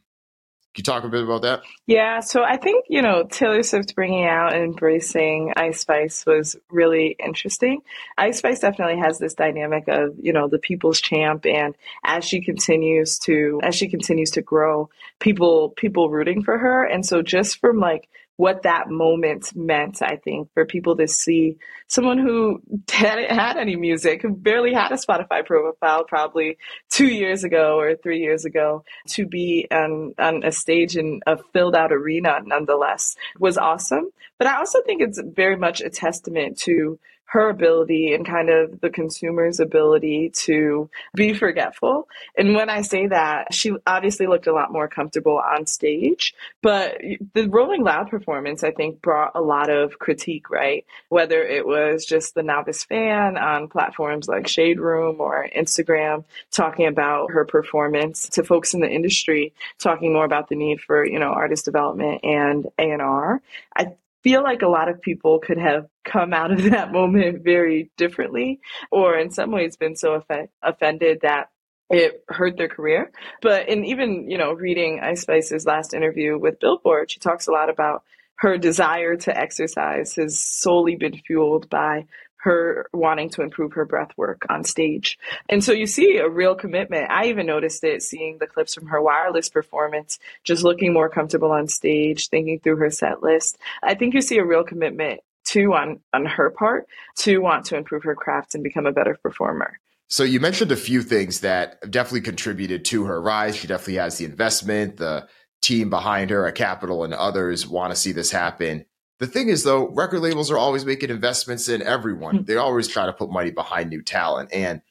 Can 0.76 0.82
you 0.82 0.84
talk 0.84 1.04
a 1.04 1.10
bit 1.10 1.24
about 1.24 1.42
that? 1.42 1.64
Yeah, 1.88 2.20
so 2.20 2.44
I 2.44 2.58
think, 2.58 2.86
you 2.90 3.02
know, 3.02 3.24
Taylor 3.24 3.64
Swift 3.64 3.96
bringing 3.96 4.26
out 4.26 4.54
and 4.54 4.64
embracing 4.64 5.52
Ice 5.56 5.80
Spice 5.80 6.28
was 6.28 6.56
really 6.70 7.16
interesting. 7.24 7.82
Ice 8.20 8.38
Spice 8.38 8.60
definitely 8.60 9.00
has 9.00 9.18
this 9.18 9.34
dynamic 9.34 9.88
of, 9.88 10.14
you 10.20 10.32
know, 10.32 10.48
the 10.48 10.60
people's 10.60 11.02
champ 11.02 11.48
and 11.48 11.76
as 12.04 12.24
she 12.24 12.42
continues 12.42 13.18
to 13.20 13.60
as 13.64 13.74
she 13.74 13.90
continues 13.90 14.30
to 14.32 14.44
grow, 14.44 14.92
people 15.20 15.70
people 15.70 16.12
rooting 16.12 16.44
for 16.44 16.60
her. 16.60 16.84
And 16.84 17.04
so 17.04 17.24
just 17.24 17.60
from 17.60 17.80
like 17.80 18.08
what 18.40 18.64
that 18.64 18.90
moment 18.90 19.54
meant, 19.54 20.02
I 20.02 20.16
think, 20.16 20.48
for 20.54 20.66
people 20.66 20.96
to 20.96 21.10
see 21.10 21.58
someone 21.88 22.18
who 22.18 22.62
hadn't 22.90 23.32
had 23.32 23.58
any 23.58 23.76
music, 23.76 24.22
who 24.22 24.30
barely 24.30 24.74
had 24.74 24.94
a 24.94 24.96
Spotify 24.96 25.46
profile 25.46 26.06
probably 26.06 26.58
two 26.90 27.08
years 27.08 27.44
ago 27.44 27.78
or 27.78 27.98
three 27.98 28.20
years 28.20 28.46
ago, 28.46 28.86
to 29.10 29.28
be 29.28 29.68
on, 29.70 30.14
on 30.18 30.46
a 30.46 30.54
stage 30.54 30.96
in 30.96 31.20
a 31.28 31.38
filled 31.52 31.76
out 31.76 31.92
arena 31.92 32.40
nonetheless 32.46 33.18
was 33.38 33.58
awesome. 33.58 34.10
But 34.40 34.48
I 34.48 34.58
also 34.58 34.82
think 34.82 35.02
it's 35.02 35.22
very 35.22 35.58
much 35.58 35.82
a 35.82 35.90
testament 35.92 36.58
to 36.60 36.98
her 37.30 37.50
ability 37.50 38.14
and 38.14 38.26
kind 38.26 38.50
of 38.50 38.82
the 38.82 38.90
consumer's 38.90 39.60
ability 39.60 40.32
to 40.34 40.90
be 41.14 41.32
forgetful. 41.32 42.08
And 42.36 42.56
when 42.56 42.72
I 42.72 42.82
say 42.82 43.06
that, 43.06 43.54
she 43.54 43.72
obviously 43.86 44.26
looked 44.26 44.48
a 44.48 44.54
lot 44.54 44.72
more 44.72 44.88
comfortable 44.88 45.38
on 45.38 45.68
stage, 45.68 46.34
but 46.64 46.98
the 47.36 47.48
Rolling 47.48 47.84
Loud 47.84 48.10
performance, 48.10 48.64
I 48.64 48.72
think, 48.72 49.04
brought 49.04 49.34
a 49.36 49.42
lot 49.42 49.70
of 49.70 50.00
critique, 50.00 50.50
right? 50.50 50.86
Whether 51.10 51.44
it 51.44 51.68
was 51.68 52.04
just 52.04 52.34
the 52.34 52.42
novice 52.42 52.84
fan 52.84 53.38
on 53.38 53.68
platforms 53.68 54.28
like 54.28 54.48
Shade 54.48 54.80
Room 54.80 55.22
or 55.22 55.48
Instagram 55.56 56.24
talking 56.52 56.88
about 56.88 57.32
her 57.32 57.46
performance 57.46 58.28
to 58.30 58.44
folks 58.44 58.74
in 58.74 58.80
the 58.80 58.90
industry 58.90 59.54
talking 59.78 60.14
more 60.14 60.26
about 60.26 60.50
the 60.50 60.56
need 60.56 60.82
for, 60.82 61.06
you 61.06 61.20
know, 61.20 61.30
artist 61.30 61.66
development 61.66 62.22
and 62.24 62.66
A&R. 62.80 63.40
I 63.76 63.94
feel 64.24 64.44
like 64.44 64.62
a 64.62 64.68
lot 64.68 64.90
of 64.90 65.02
people 65.02 65.40
could 65.40 65.58
have 65.58 65.86
come 66.04 66.34
out 66.34 66.52
of 66.52 66.64
that 66.72 66.92
moment 66.92 67.44
very 67.44 67.92
differently, 67.98 68.60
or 68.92 69.18
in 69.18 69.32
some 69.32 69.52
ways 69.52 69.78
been 69.78 69.96
so 69.96 70.16
off- 70.16 70.50
offended 70.62 71.20
that 71.22 71.50
it 71.90 72.24
hurt 72.28 72.58
their 72.58 72.68
career. 72.68 73.12
But 73.42 73.68
in 73.68 73.86
even, 73.86 74.30
you 74.30 74.38
know, 74.38 74.54
reading 74.54 75.00
Ice 75.02 75.22
Spice's 75.22 75.66
last 75.66 75.94
interview 75.94 76.38
with 76.38 76.60
Billboard, 76.60 77.12
she 77.12 77.20
talks 77.20 77.48
a 77.48 77.52
lot 77.52 77.70
about 77.70 78.04
her 78.36 78.58
desire 78.58 79.18
to 79.18 79.38
exercise 79.38 80.16
has 80.16 80.40
solely 80.40 80.96
been 80.96 81.18
fueled 81.18 81.70
by 81.70 82.06
her 82.40 82.90
wanting 82.94 83.30
to 83.30 83.42
improve 83.42 83.74
her 83.74 83.86
breath 83.86 84.12
work 84.18 84.46
on 84.50 84.64
stage. 84.64 85.20
And 85.50 85.64
so 85.64 85.72
you 85.72 85.88
see 85.88 86.18
a 86.18 86.30
real 86.30 86.56
commitment. 86.56 87.10
I 87.12 87.28
even 87.28 87.46
noticed 87.46 87.84
it 87.84 88.02
seeing 88.02 88.38
the 88.38 88.48
clips 88.48 88.74
from 88.74 88.88
her 88.88 89.02
wireless 89.02 89.50
performance, 89.50 90.20
just 90.44 90.64
looking 90.64 90.94
more 90.94 91.10
comfortable 91.10 91.52
on 91.52 91.68
stage, 91.68 92.30
thinking 92.30 92.60
through 92.60 92.78
her 92.78 92.92
set 92.92 93.22
list. 93.22 93.58
I 93.84 93.96
think 93.96 94.14
you 94.14 94.22
see 94.22 94.38
a 94.38 94.46
real 94.46 94.64
commitment 94.64 95.22
to 95.48 95.74
on 95.74 96.00
on 96.14 96.26
her 96.26 96.50
part 96.50 96.88
to 97.18 97.40
want 97.40 97.66
to 97.66 97.76
improve 97.76 98.04
her 98.04 98.16
craft 98.16 98.56
and 98.56 98.64
become 98.64 98.86
a 98.86 98.92
better 98.92 99.18
performer. 99.22 99.80
So 100.08 100.24
you 100.24 100.40
mentioned 100.40 100.72
a 100.72 100.76
few 100.76 101.02
things 101.04 101.42
that 101.42 101.92
definitely 101.92 102.22
contributed 102.22 102.86
to 102.86 103.06
her 103.06 103.22
rise. 103.22 103.56
She 103.56 103.68
definitely 103.68 103.96
has 103.96 104.18
the 104.18 104.26
investment, 104.26 104.98
the 104.98 105.28
team 105.62 105.90
behind 105.90 106.30
her, 106.30 106.48
a 106.48 106.52
capital 106.52 107.04
and 107.04 107.14
others 107.14 107.68
want 107.68 107.92
to 107.92 108.00
see 108.00 108.12
this 108.12 108.32
happen. 108.32 108.86
The 109.20 109.28
thing 109.28 109.50
is, 109.50 109.64
though, 109.64 109.90
record 109.90 110.22
labels 110.22 110.50
are 110.50 110.58
always 110.58 110.86
making 110.86 111.10
investments 111.10 111.68
in 111.68 111.82
everyone. 111.82 112.38
Hmm. 112.38 112.44
They 112.44 112.56
always 112.56 112.88
try 112.88 113.06
to 113.06 113.14
put 113.14 113.32
money 113.32 113.52
behind 113.52 113.90
new 113.90 114.02
talent. 114.02 114.50
And 114.54 114.82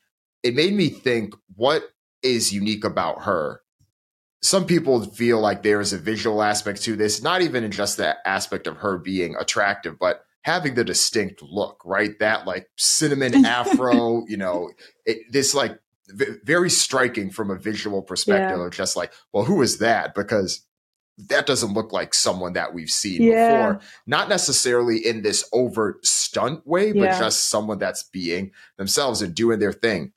it 0.43 0.55
made 0.55 0.75
me 0.75 0.91
think 0.91 1.35
what 1.57 1.85
is 2.23 2.53
unique 2.53 2.85
about 2.85 3.23
her? 3.23 3.63
Some 4.41 4.67
people 4.67 5.05
feel 5.05 5.41
like 5.41 5.63
there 5.63 5.81
is 5.81 5.93
a 5.93 5.99
visual 5.99 6.43
aspect 6.43 6.83
to 6.83 6.95
this, 6.95 7.23
not 7.23 7.43
even 7.43 7.65
in 7.65 7.73
just 7.73 7.97
that 7.97 8.19
aspect 8.25 8.67
of 8.67 8.77
her 8.77 8.99
being 8.99 9.35
attractive, 9.35 9.99
but 9.99 10.25
having 10.43 10.75
the 10.75 10.85
distinct 10.85 11.43
look, 11.43 11.83
right? 11.85 12.17
That 12.21 12.47
like 12.47 12.69
cinnamon 12.77 13.45
afro, 13.45 14.25
you 14.29 14.37
know, 14.37 14.71
it, 15.07 15.33
this 15.33 15.55
like 15.55 15.79
v- 16.09 16.37
very 16.45 16.71
striking 16.71 17.31
from 17.31 17.51
a 17.51 17.59
visual 17.59 18.03
perspective 18.03 18.59
yeah. 18.59 18.67
of 18.67 18.73
just 18.73 18.95
like, 18.95 19.13
well, 19.33 19.45
who 19.45 19.61
is 19.63 19.79
that? 19.79 20.15
Because 20.15 20.61
that 21.27 21.47
doesn't 21.47 21.75
look 21.75 21.93
like 21.93 22.15
someone 22.15 22.53
that 22.53 22.73
we've 22.73 22.91
seen 22.91 23.23
yeah. 23.23 23.73
before. 23.73 23.81
Not 24.07 24.29
necessarily 24.29 24.99
in 24.99 25.23
this 25.23 25.49
overt 25.53 26.07
stunt 26.07 26.67
way, 26.67 26.93
but 26.93 27.03
yeah. 27.03 27.19
just 27.19 27.51
someone 27.51 27.79
that's 27.79 28.05
being 28.05 28.53
themselves 28.77 29.21
and 29.21 29.35
doing 29.35 29.59
their 29.59 29.73
thing. 29.73 30.13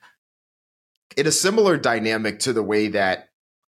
In 1.17 1.27
a 1.27 1.31
similar 1.31 1.77
dynamic 1.77 2.39
to 2.39 2.53
the 2.53 2.63
way 2.63 2.88
that 2.89 3.29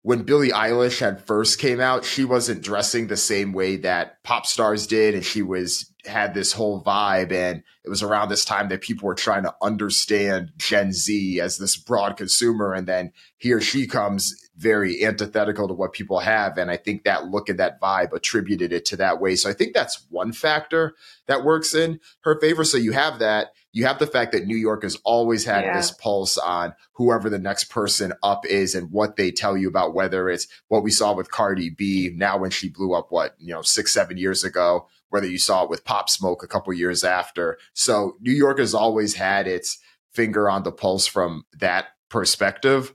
when 0.04 0.24
Billie 0.24 0.50
Eilish 0.50 1.00
had 1.00 1.26
first 1.28 1.60
came 1.60 1.80
out, 1.80 2.04
she 2.04 2.26
wasn't 2.26 2.64
dressing 2.64 3.06
the 3.06 3.18
same 3.18 3.54
way 3.54 3.78
that 3.78 4.24
pop 4.24 4.48
stars 4.48 4.88
did, 4.88 5.14
and 5.14 5.24
she 5.24 5.44
was 5.44 5.94
had 6.06 6.34
this 6.34 6.54
whole 6.54 6.84
vibe. 6.84 7.32
And 7.32 7.62
it 7.86 7.90
was 7.90 8.02
around 8.02 8.30
this 8.30 8.44
time 8.44 8.70
that 8.70 8.82
people 8.82 9.06
were 9.06 9.14
trying 9.14 9.44
to 9.44 9.54
understand 9.62 10.54
Gen 10.58 10.92
Z 10.92 11.40
as 11.40 11.58
this 11.58 11.78
broad 11.78 12.18
consumer, 12.18 12.74
and 12.74 12.88
then 12.88 13.12
here 13.38 13.62
she 13.62 13.86
comes 13.86 14.50
very 14.62 15.04
antithetical 15.04 15.68
to 15.68 15.74
what 15.74 15.92
people 15.92 16.20
have. 16.20 16.58
And 16.58 16.70
I 16.70 16.78
think 16.78 17.04
that 17.04 17.26
look 17.26 17.50
and 17.50 17.60
that 17.60 17.82
vibe 17.82 18.14
attributed 18.14 18.72
it 18.72 18.86
to 18.86 18.98
that 18.98 19.20
way. 19.20 19.36
So 19.36 19.50
I 19.50 19.54
think 19.54 19.74
that's 19.74 20.06
one 20.10 20.32
factor 20.32 20.96
that 21.26 21.44
works 21.44 21.74
in 21.74 22.00
her 22.22 22.40
favor. 22.40 22.64
So 22.64 22.78
you 22.78 22.92
have 22.92 23.20
that. 23.20 23.54
You 23.74 23.86
have 23.86 24.00
the 24.00 24.08
fact 24.08 24.34
that 24.34 24.46
New 24.46 24.58
York 24.58 24.84
has 24.84 24.98
always 25.04 25.46
had 25.46 25.64
yeah. 25.64 25.76
this 25.76 25.92
pulse 25.92 26.38
on 26.38 26.74
whoever 26.94 27.30
the 27.30 27.40
next 27.40 27.66
person 27.66 28.14
up 28.22 28.46
is 28.46 28.76
and 28.76 28.92
what 28.92 29.16
they 29.16 29.32
tell 29.32 29.58
you 29.58 29.68
about 29.68 29.96
whether 29.96 30.30
it's 30.30 30.48
what 30.68 30.84
we 30.84 30.92
saw 30.92 31.14
with 31.14 31.32
Cardi 31.32 31.70
B 31.70 32.12
now 32.14 32.38
when 32.38 32.52
she 32.52 32.70
blew 32.70 32.94
up, 32.94 33.08
what, 33.10 33.36
you 33.40 33.54
know, 33.54 33.62
six, 33.62 33.92
seven 33.92 34.18
years 34.18 34.44
ago, 34.44 34.88
whether 35.10 35.28
you 35.28 35.40
saw 35.40 35.64
it 35.64 35.70
with 35.70 35.86
Pop 35.86 36.10
Smoke 36.10 36.44
a 36.44 36.48
couple 36.48 36.72
years 36.74 37.04
after. 37.04 37.58
So 37.74 38.18
New 38.20 38.34
York 38.34 38.60
has 38.60 38.74
always 38.76 39.16
had 39.16 39.48
its 39.48 39.80
finger 40.12 40.50
on 40.50 40.64
the 40.64 40.72
pulse 40.72 41.08
from 41.08 41.46
that 41.58 41.88
perspective. 42.10 42.94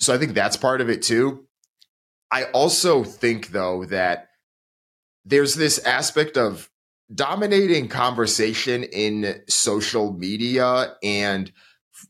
So 0.00 0.14
I 0.14 0.18
think 0.18 0.34
that's 0.34 0.56
part 0.56 0.80
of 0.80 0.88
it 0.88 1.02
too. 1.02 1.46
I 2.30 2.44
also 2.44 3.04
think 3.04 3.48
though 3.48 3.84
that 3.86 4.28
there's 5.24 5.54
this 5.54 5.78
aspect 5.78 6.36
of 6.36 6.70
dominating 7.14 7.88
conversation 7.88 8.84
in 8.84 9.42
social 9.48 10.12
media 10.12 10.94
and 11.02 11.50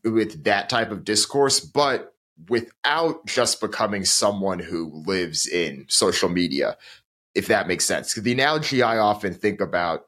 with 0.03 0.43
that 0.43 0.69
type 0.69 0.91
of 0.91 1.03
discourse, 1.03 1.59
but 1.59 2.13
without 2.47 3.25
just 3.25 3.59
becoming 3.59 4.05
someone 4.05 4.59
who 4.59 5.03
lives 5.05 5.47
in 5.47 5.85
social 5.89 6.29
media, 6.29 6.77
if 7.33 7.47
that 7.47 7.67
makes 7.67 7.85
sense. 7.85 8.13
The 8.13 8.31
analogy 8.31 8.81
I 8.81 8.97
often 8.97 9.33
think 9.33 9.61
about 9.61 10.05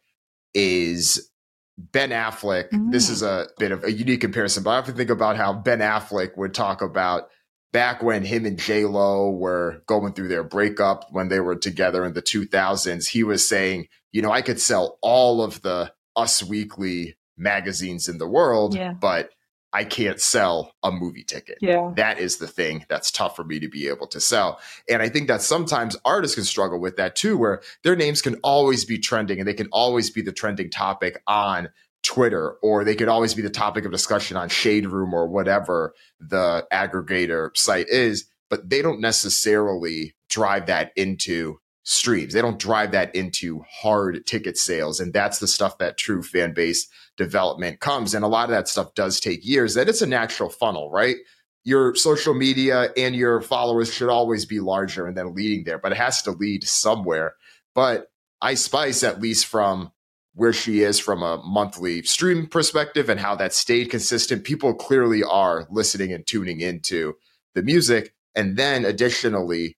is 0.53 1.29
Ben 1.77 2.11
Affleck. 2.11 2.69
Mm. 2.69 2.91
This 2.91 3.09
is 3.09 3.23
a 3.23 3.47
bit 3.57 3.71
of 3.71 3.83
a 3.83 3.91
unique 3.91 4.21
comparison, 4.21 4.63
but 4.63 4.71
I 4.71 4.77
often 4.77 4.95
think 4.95 5.09
about 5.09 5.38
how 5.38 5.53
Ben 5.53 5.79
Affleck 5.79 6.38
would 6.38 6.53
talk 6.53 6.81
about 6.81 7.29
back 7.72 8.04
when 8.04 8.24
him 8.24 8.46
and 8.46 8.58
J 8.58 8.86
Lo 8.86 9.30
were 9.30 9.84
going 9.88 10.13
through 10.13 10.28
their 10.28 10.44
breakup 10.44 11.08
when 11.12 11.30
they 11.30 11.40
were 11.40 11.56
together 11.56 12.06
in 12.06 12.13
the 12.13 12.22
2000s, 12.22 13.08
he 13.08 13.24
was 13.24 13.48
saying, 13.48 13.88
you 14.12 14.22
know, 14.22 14.32
I 14.32 14.42
could 14.42 14.60
sell 14.60 14.98
all 15.01 15.42
of 15.42 15.62
the 15.62 15.94
Us 16.16 16.44
Weekly 16.44 17.16
magazines 17.38 18.08
in 18.08 18.18
the 18.18 18.28
world, 18.28 18.75
yeah. 18.75 18.94
but 18.94 19.32
I 19.74 19.86
can't 19.86 20.20
sell 20.20 20.74
a 20.84 20.92
movie 20.92 21.24
ticket. 21.24 21.58
Yeah. 21.62 21.94
That 21.96 22.20
is 22.20 22.38
the 22.38 22.48
thing 22.48 22.86
that's 22.90 23.10
tough 23.10 23.38
for 23.38 23.46
me 23.46 23.60
to 23.60 23.70
be 23.70 23.88
able 23.88 24.08
to 24.08 24.20
sell. 24.20 24.60
And 24.90 25.01
I 25.01 25.08
think 25.08 25.30
that 25.30 25.42
sometimes 25.42 25.96
artists 26.04 26.36
can 26.36 26.44
struggle 26.44 26.80
with 26.80 26.98
that 26.98 27.16
too, 27.16 27.38
where 27.38 27.62
their 27.84 27.96
names 27.96 28.22
can 28.22 28.36
always 28.44 28.84
be 28.84 28.98
trending 28.98 29.40
and 29.40 29.48
they 29.48 29.54
can 29.54 29.70
always 29.72 30.10
be 30.10 30.22
the 30.22 30.34
trending 30.34 30.70
topic 30.70 31.22
on 31.25 31.70
Twitter, 32.03 32.53
or 32.62 32.84
they 32.84 32.96
could 32.96 33.08
always 33.08 33.34
be 33.34 33.41
the 33.41 33.50
topic 33.50 33.86
of 33.86 33.91
discussion 33.91 34.38
on 34.38 34.50
Shade 34.50 34.88
Room 34.88 35.13
or 35.13 35.27
whatever 35.27 35.93
the 36.20 36.65
aggregator 36.72 37.55
site 37.55 37.88
is, 37.89 38.25
but 38.50 38.70
they 38.70 38.81
don't 38.81 39.00
necessarily 39.00 40.15
drive 40.29 40.65
that 40.65 40.91
into 40.96 41.60
streams. 41.84 42.34
They 42.34 42.41
don't 42.41 42.60
drive 42.60 42.91
that 42.91 43.13
into 43.15 43.63
hard 43.70 44.25
ticket 44.25 44.58
sales. 44.58 45.00
And 45.00 45.13
that's 45.13 45.39
the 45.39 45.48
stuff 45.48 45.77
that 45.79 45.98
true 45.98 46.24
fan 46.24 46.53
base 46.53 46.88
development 47.17 47.79
comes. 47.79 48.13
And 48.13 48.24
a 48.24 48.27
lot 48.27 48.46
of 48.46 48.51
that 48.51 48.67
stuff 48.67 48.93
does 48.93 49.20
take 49.20 49.46
years. 49.46 49.74
That 49.74 49.89
it's 49.89 50.01
a 50.01 50.08
natural 50.08 50.50
funnel, 50.50 50.89
right? 50.91 51.17
Your 51.63 51.96
social 51.96 52.34
media 52.34 52.91
and 52.98 53.15
your 53.15 53.41
followers 53.41 53.93
should 53.93 54.10
always 54.10 54.46
be 54.46 54.60
larger 54.60 55.05
and 55.05 55.15
then 55.15 55.36
leading 55.36 55.63
there, 55.63 55.77
but 55.77 55.91
it 55.91 55.98
has 55.98 56.22
to 56.24 56.31
lead 56.31 56.63
somewhere. 56.63 57.36
But 57.75 58.08
Ice 58.41 58.62
Spice, 58.62 59.03
at 59.03 59.22
least 59.22 59.46
from 59.46 59.91
where 60.33 60.53
she 60.53 60.81
is 60.81 61.00
from 61.00 61.21
a 61.21 61.41
monthly 61.43 62.01
stream 62.03 62.47
perspective 62.47 63.09
and 63.09 63.19
how 63.19 63.35
that 63.35 63.53
stayed 63.53 63.89
consistent. 63.89 64.43
People 64.43 64.73
clearly 64.73 65.23
are 65.23 65.67
listening 65.69 66.13
and 66.13 66.25
tuning 66.25 66.61
into 66.61 67.15
the 67.53 67.61
music. 67.61 68.13
And 68.35 68.55
then 68.55 68.85
additionally, 68.85 69.77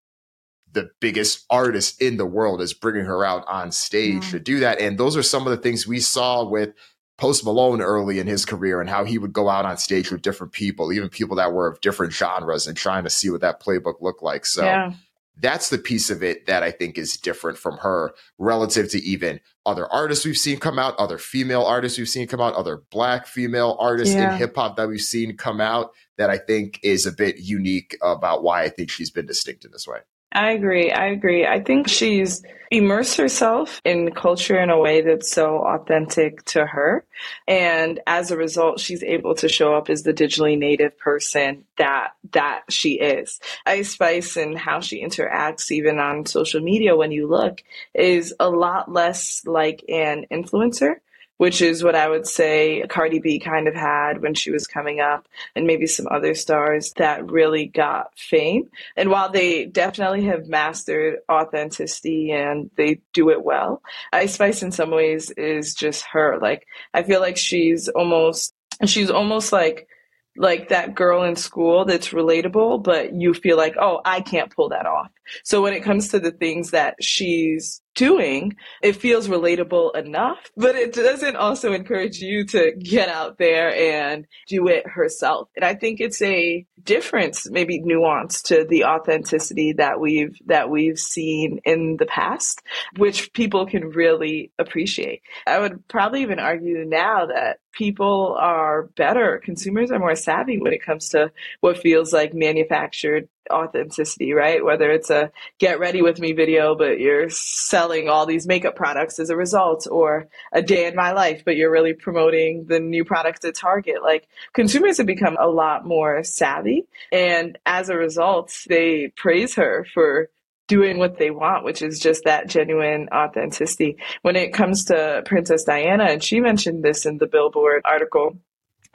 the 0.72 0.90
biggest 1.00 1.46
artist 1.50 2.02
in 2.02 2.18
the 2.18 2.26
world 2.26 2.62
is 2.62 2.74
bringing 2.74 3.06
her 3.06 3.26
out 3.26 3.46
on 3.48 3.72
stage 3.72 4.26
yeah. 4.26 4.32
to 4.32 4.40
mm. 4.40 4.44
do 4.44 4.60
that. 4.60 4.80
And 4.80 4.98
those 4.98 5.18
are 5.18 5.24
some 5.24 5.48
of 5.48 5.52
the 5.52 5.58
things 5.58 5.88
we 5.88 6.00
saw 6.00 6.44
with 6.48 6.74
Post 7.18 7.46
Malone 7.46 7.82
early 7.82 8.20
in 8.20 8.28
his 8.28 8.46
career 8.46 8.82
and 8.82 8.90
how 8.90 9.06
he 9.06 9.18
would 9.18 9.34
go 9.34 9.50
out 9.50 9.66
on 9.66 9.78
stage 9.78 10.12
with 10.12 10.22
different 10.22 10.52
people, 10.52 10.92
even 10.92 11.10
people 11.10 11.38
that 11.38 11.54
were 11.54 11.68
of 11.68 11.80
different 11.82 12.14
genres 12.14 12.68
and 12.68 12.76
trying 12.76 13.04
to 13.04 13.10
see 13.10 13.30
what 13.30 13.42
that 13.42 13.62
playbook 13.62 14.02
looked 14.02 14.24
like. 14.24 14.46
So 14.46 14.64
yeah. 14.64 14.94
That's 15.40 15.70
the 15.70 15.78
piece 15.78 16.10
of 16.10 16.22
it 16.24 16.46
that 16.46 16.64
I 16.64 16.72
think 16.72 16.98
is 16.98 17.18
different 17.18 17.58
from 17.58 17.78
her 17.78 18.14
relative 18.38 18.90
to 18.92 19.04
even 19.04 19.40
other 19.66 19.92
artists 19.92 20.26
we've 20.26 20.38
seen 20.38 20.60
come 20.60 20.78
out, 20.78 20.96
other 20.98 21.18
female 21.18 21.64
artists 21.64 21.98
we've 21.98 22.10
seen 22.10 22.28
come 22.28 22.42
out, 22.42 22.54
other 22.54 22.84
black 22.92 23.26
female 23.26 23.76
artists 23.80 24.14
yeah. 24.14 24.34
in 24.34 24.38
hip 24.38 24.56
hop 24.56 24.78
that 24.78 24.88
we've 24.88 25.02
seen 25.02 25.36
come 25.36 25.60
out 25.60 25.92
that 26.18 26.30
I 26.30 26.38
think 26.38 26.80
is 26.84 27.06
a 27.06 27.12
bit 27.12 27.38
unique 27.38 27.98
about 28.02 28.44
why 28.44 28.64
I 28.64 28.70
think 28.70 28.92
she's 28.92 29.10
been 29.10 29.26
distinct 29.26 29.66
in 29.66 29.72
this 29.72 29.88
way. 29.88 30.00
I 30.34 30.52
agree. 30.52 30.92
I 30.92 31.08
agree. 31.08 31.46
I 31.46 31.62
think 31.62 31.88
she's 31.88 32.44
immersed 32.72 33.18
herself 33.18 33.80
in 33.86 34.12
culture 34.14 34.60
in 34.60 34.72
a 34.72 34.80
way 34.80 35.02
that's 35.02 35.32
so 35.32 35.60
authentic 35.60 36.44
to 36.46 36.66
her. 36.66 37.06
And 37.48 38.00
as 38.08 38.32
a 38.32 38.38
result, 38.38 38.80
she's 38.80 39.04
able 39.04 39.36
to 39.36 39.48
show 39.48 39.76
up 39.76 39.92
as 39.92 40.02
the 40.02 40.14
digitally 40.14 40.58
native 40.58 40.98
person 40.98 41.66
that 41.78 42.14
that 42.32 42.64
she 42.70 42.94
is. 42.94 43.40
Ice 43.68 43.92
Spice 43.92 44.36
and 44.36 44.58
how 44.58 44.80
she 44.80 45.06
interacts 45.06 45.72
even 45.72 46.00
on 46.00 46.26
social 46.26 46.62
media 46.62 46.96
when 46.96 47.12
you 47.12 47.28
look 47.28 47.62
is 47.94 48.34
a 48.40 48.50
lot 48.50 48.92
less 48.92 49.44
like 49.46 49.84
an 49.88 50.26
influencer 50.32 50.96
which 51.44 51.62
is 51.62 51.84
what 51.84 51.94
I 51.94 52.08
would 52.08 52.26
say 52.26 52.86
Cardi 52.88 53.20
B 53.20 53.38
kind 53.38 53.68
of 53.68 53.76
had 53.76 54.22
when 54.22 54.34
she 54.34 54.50
was 54.50 54.66
coming 54.66 55.02
up, 55.02 55.28
and 55.58 55.68
maybe 55.68 55.88
some 55.88 56.08
other 56.10 56.36
stars 56.36 56.94
that 56.94 57.30
really 57.30 57.66
got 57.66 58.18
fame. 58.18 58.70
And 58.96 59.10
while 59.10 59.30
they 59.30 59.66
definitely 59.66 60.24
have 60.28 60.48
mastered 60.48 61.18
authenticity 61.30 62.32
and 62.32 62.72
they 62.78 63.02
do 63.12 63.30
it 63.30 63.44
well, 63.44 63.82
Ice 64.14 64.36
Spice 64.36 64.64
in 64.64 64.72
some 64.72 64.90
ways 64.90 65.32
is 65.32 65.76
just 65.76 66.06
her. 66.14 66.40
Like, 66.42 66.66
I 66.94 67.04
feel 67.04 67.20
like 67.20 67.36
she's 67.36 67.90
almost, 67.90 68.54
she's 68.86 69.10
almost 69.10 69.52
like, 69.52 69.90
like 70.38 70.70
that 70.70 70.96
girl 70.96 71.24
in 71.24 71.36
school 71.36 71.84
that's 71.84 72.12
relatable, 72.12 72.82
but 72.82 73.14
you 73.14 73.34
feel 73.34 73.58
like, 73.58 73.76
oh, 73.78 74.00
I 74.06 74.22
can't 74.22 74.50
pull 74.50 74.70
that 74.70 74.86
off. 74.86 75.12
So 75.44 75.62
when 75.62 75.74
it 75.74 75.84
comes 75.84 76.08
to 76.12 76.22
the 76.22 76.32
things 76.32 76.72
that 76.72 77.04
she's 77.04 77.82
doing, 77.96 78.56
it 78.82 78.96
feels 78.96 79.28
relatable 79.28 79.96
enough, 79.96 80.40
but 80.56 80.76
it 80.76 80.94
doesn't 80.94 81.36
also 81.36 81.74
encourage 81.74 82.20
you 82.20 82.46
to 82.46 82.74
get 82.74 83.10
out 83.10 83.38
there 83.38 83.74
and 83.76 84.26
do 84.48 84.68
it 84.68 84.88
herself. 84.88 85.50
And 85.56 85.66
I 85.66 85.76
think 85.76 86.00
it's 86.00 86.22
a 86.22 86.66
difference, 86.84 87.50
maybe 87.50 87.80
nuance 87.80 88.42
to 88.44 88.66
the 88.70 88.86
authenticity 88.86 89.74
that 89.74 90.00
we've, 90.00 90.38
that 90.48 90.70
we've 90.70 91.00
seen 91.00 91.60
in 91.66 91.98
the 91.98 92.06
past, 92.06 92.62
which 92.98 93.34
people 93.34 93.66
can 93.66 93.90
really 93.90 94.52
appreciate. 94.60 95.22
I 95.48 95.60
would 95.60 95.88
probably 95.88 96.22
even 96.22 96.40
argue 96.40 96.86
now 96.86 97.28
that 97.28 97.58
people 97.74 98.38
are 98.40 98.84
better, 98.96 99.42
consumers 99.44 99.92
are 99.92 100.00
more 100.00 100.16
savvy 100.16 100.58
when 100.60 100.74
it 100.74 100.84
comes 100.84 101.10
to 101.10 101.32
what 101.60 101.78
feels 101.78 102.14
like 102.14 102.34
manufactured 102.34 103.28
authenticity, 103.52 104.34
right? 104.34 104.64
Whether 104.64 104.90
it's 104.92 105.10
a 105.10 105.32
get 105.60 105.80
ready 105.80 106.02
with 106.02 106.20
me 106.20 106.32
video, 106.32 106.76
but 106.76 107.00
you're 107.00 107.30
selling 107.30 108.08
all 108.08 108.26
these 108.26 108.48
makeup 108.48 108.76
products 108.76 109.20
as 109.20 109.30
a 109.30 109.36
result, 109.36 109.88
or 109.90 110.28
a 110.54 110.62
day 110.62 110.88
in 110.88 110.96
my 110.96 111.12
life, 111.12 111.44
but 111.46 111.58
you're 111.58 111.72
really 111.72 111.94
promoting 111.94 112.66
the 112.68 112.80
new 112.80 113.04
products 113.04 113.44
at 113.44 113.56
Target. 113.56 114.02
Like 114.02 114.28
consumers 114.54 114.98
have 114.98 115.08
become 115.08 115.38
a 115.40 115.48
lot 115.48 115.86
more 115.86 116.24
savvy. 116.24 116.86
And 117.12 117.58
as 117.66 117.90
a 117.90 117.98
result, 117.98 118.54
they 118.68 119.12
praise 119.16 119.56
her 119.56 119.86
for 119.94 120.30
doing 120.68 120.98
what 120.98 121.18
they 121.18 121.32
want, 121.32 121.66
which 121.66 121.82
is 121.82 122.00
just 122.00 122.24
that 122.24 122.48
genuine 122.48 123.10
authenticity. 123.14 123.98
When 124.22 124.36
it 124.36 124.54
comes 124.54 124.86
to 124.86 125.24
Princess 125.26 125.64
Diana, 125.64 126.06
and 126.06 126.24
she 126.24 126.40
mentioned 126.40 126.84
this 126.84 127.06
in 127.06 127.18
the 127.18 127.28
Billboard 127.28 127.82
article, 127.86 128.38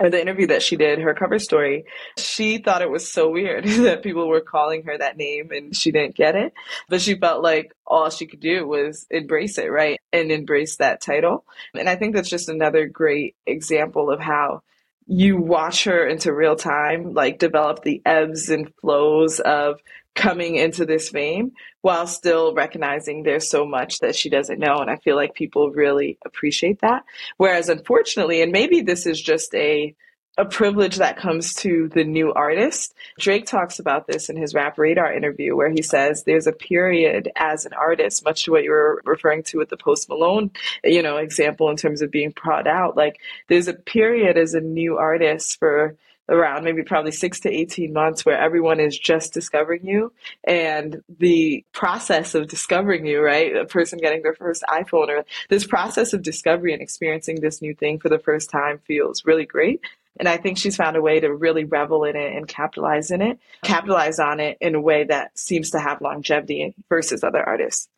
or 0.01 0.11
the 0.11 0.21
interview 0.21 0.47
that 0.47 0.63
she 0.63 0.77
did, 0.77 1.01
her 1.01 1.15
cover 1.15 1.39
story, 1.39 1.85
she 2.17 2.59
thought 2.59 2.83
it 2.83 2.91
was 2.91 3.11
so 3.11 3.31
weird 3.31 3.65
that 3.67 4.03
people 4.03 4.29
were 4.29 4.41
calling 4.41 4.85
her 4.85 4.97
that 4.97 5.17
name 5.17 5.51
and 5.51 5.75
she 5.75 5.91
didn't 5.91 6.15
get 6.15 6.37
it. 6.37 6.53
But 6.89 7.01
she 7.01 7.17
felt 7.17 7.43
like 7.43 7.73
all 7.87 8.09
she 8.11 8.27
could 8.27 8.41
do 8.41 8.67
was 8.67 9.07
embrace 9.11 9.59
it, 9.59 9.71
right? 9.71 10.01
And 10.13 10.31
embrace 10.31 10.77
that 10.77 11.01
title. 11.01 11.45
And 11.75 11.89
I 11.89 11.97
think 11.97 12.15
that's 12.15 12.31
just 12.31 12.49
another 12.49 12.87
great 12.87 13.35
example 13.47 14.11
of 14.11 14.21
how 14.21 14.63
you 15.07 15.39
watch 15.39 15.85
her 15.85 16.07
into 16.07 16.35
real 16.35 16.55
time, 16.55 17.15
like 17.15 17.39
develop 17.39 17.83
the 17.83 18.03
ebbs 18.05 18.51
and 18.51 18.73
flows 18.81 19.41
of 19.41 19.81
coming 20.19 20.57
into 20.57 20.85
this 20.85 21.09
fame 21.09 21.53
while 21.81 22.07
still 22.07 22.53
recognizing 22.53 23.23
there's 23.23 23.49
so 23.49 23.65
much 23.65 24.01
that 24.01 24.17
she 24.17 24.29
doesn't 24.29 24.59
know. 24.59 24.79
And 24.79 24.91
I 24.91 24.97
feel 24.97 25.15
like 25.15 25.33
people 25.33 25.71
really 25.71 26.19
appreciate 26.27 26.81
that. 26.81 27.05
Whereas 27.37 27.69
unfortunately, 27.69 28.43
and 28.43 28.51
maybe 28.51 28.81
this 28.81 29.07
is 29.07 29.21
just 29.21 29.55
a 29.55 29.95
a 30.37 30.45
privilege 30.45 30.97
that 30.97 31.17
comes 31.17 31.53
to 31.53 31.89
the 31.89 32.05
new 32.05 32.33
artist. 32.33 32.95
Drake 33.19 33.45
talks 33.45 33.81
about 33.81 34.07
this 34.07 34.29
in 34.29 34.37
his 34.37 34.55
Rap 34.55 34.79
Radar 34.79 35.13
interview, 35.13 35.57
where 35.57 35.69
he 35.69 35.83
says 35.83 36.23
there's 36.23 36.47
a 36.47 36.53
period 36.53 37.29
as 37.35 37.67
an 37.67 37.73
artist, 37.73 38.25
much 38.25 38.45
to 38.45 38.53
what 38.53 38.63
you 38.63 38.71
were 38.71 39.03
referring 39.05 39.43
to 39.45 39.59
with 39.59 39.69
the 39.69 39.77
Post 39.77 40.09
Malone, 40.09 40.53
you 40.85 41.03
know, 41.03 41.17
example 41.17 41.69
in 41.71 41.77
terms 41.77 42.03
of 42.03 42.13
being 42.13 42.31
brought 42.31 42.69
out. 42.69 42.97
Like 42.97 43.19
there's 43.49 43.67
a 43.67 43.75
period 43.75 44.39
as 44.39 44.55
a 44.55 44.61
new 44.61 44.97
artist 44.97 45.59
for 45.59 45.97
around 46.29 46.65
maybe 46.65 46.83
probably 46.83 47.11
six 47.11 47.41
to 47.41 47.51
18 47.51 47.93
months 47.93 48.25
where 48.25 48.39
everyone 48.39 48.81
is 48.81 48.99
just 48.99 49.33
discovering 49.33 49.87
you 49.87 50.13
and 50.45 51.03
the 51.19 51.65
process 51.73 52.35
of 52.35 52.49
discovering 52.49 53.07
you, 53.07 53.21
right? 53.23 53.57
A 53.57 53.65
person 53.65 53.99
getting 53.99 54.23
their 54.23 54.35
first 54.35 54.63
iPhone 54.69 55.09
or 55.09 55.25
this 55.49 55.67
process 55.67 56.13
of 56.13 56.23
discovery 56.23 56.73
and 56.73 56.83
experiencing 56.83 57.41
this 57.41 57.63
new 57.63 57.75
thing 57.75 57.99
for 57.99 58.09
the 58.09 58.19
first 58.19 58.51
time 58.51 58.79
feels 58.87 59.25
really 59.25 59.47
great. 59.47 59.81
And 60.19 60.29
I 60.29 60.37
think 60.37 60.59
she's 60.59 60.77
found 60.77 60.97
a 60.97 61.03
way 61.03 61.21
to 61.21 61.33
really 61.33 61.65
revel 61.65 62.05
in 62.05 62.17
it 62.17 62.35
and 62.35 62.47
capitalize 62.47 63.11
in 63.11 63.23
it, 63.23 63.39
capitalize 63.63 64.19
on 64.19 64.41
it 64.41 64.59
in 64.61 64.75
a 64.75 64.81
way 64.81 65.05
that 65.05 65.39
seems 65.39 65.71
to 65.71 65.79
have 65.79 66.01
longevity 66.01 66.75
versus 66.89 67.23
other 67.23 67.43
artists. 67.43 67.89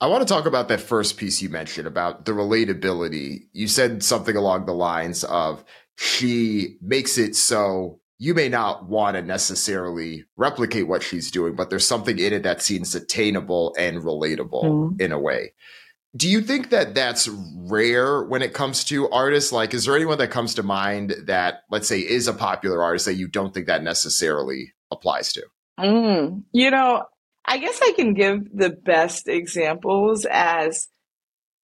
I 0.00 0.08
want 0.08 0.26
to 0.26 0.32
talk 0.32 0.44
about 0.44 0.68
that 0.68 0.80
first 0.80 1.16
piece 1.16 1.40
you 1.40 1.48
mentioned 1.48 1.86
about 1.86 2.26
the 2.26 2.32
relatability. 2.32 3.46
You 3.52 3.66
said 3.66 4.02
something 4.02 4.36
along 4.36 4.66
the 4.66 4.74
lines 4.74 5.24
of 5.24 5.64
she 5.96 6.76
makes 6.80 7.18
it 7.18 7.34
so 7.34 8.00
you 8.18 8.34
may 8.34 8.48
not 8.48 8.88
want 8.88 9.16
to 9.16 9.22
necessarily 9.22 10.24
replicate 10.36 10.88
what 10.88 11.02
she's 11.02 11.30
doing, 11.30 11.54
but 11.54 11.68
there's 11.68 11.86
something 11.86 12.18
in 12.18 12.32
it 12.32 12.42
that 12.44 12.62
seems 12.62 12.94
attainable 12.94 13.74
and 13.78 14.02
relatable 14.02 14.64
mm. 14.64 15.00
in 15.00 15.12
a 15.12 15.18
way. 15.18 15.52
Do 16.16 16.28
you 16.28 16.40
think 16.40 16.70
that 16.70 16.94
that's 16.94 17.28
rare 17.28 18.24
when 18.24 18.40
it 18.40 18.54
comes 18.54 18.84
to 18.84 19.10
artists? 19.10 19.52
Like, 19.52 19.74
is 19.74 19.84
there 19.84 19.94
anyone 19.94 20.16
that 20.18 20.30
comes 20.30 20.54
to 20.54 20.62
mind 20.62 21.14
that, 21.26 21.64
let's 21.70 21.88
say, 21.88 22.00
is 22.00 22.26
a 22.26 22.32
popular 22.32 22.82
artist 22.82 23.04
that 23.04 23.14
you 23.14 23.28
don't 23.28 23.52
think 23.52 23.66
that 23.66 23.82
necessarily 23.82 24.72
applies 24.90 25.34
to? 25.34 25.42
Mm. 25.78 26.44
You 26.52 26.70
know, 26.70 27.04
I 27.44 27.58
guess 27.58 27.78
I 27.82 27.92
can 27.92 28.14
give 28.14 28.46
the 28.54 28.70
best 28.70 29.28
examples 29.28 30.26
as 30.30 30.88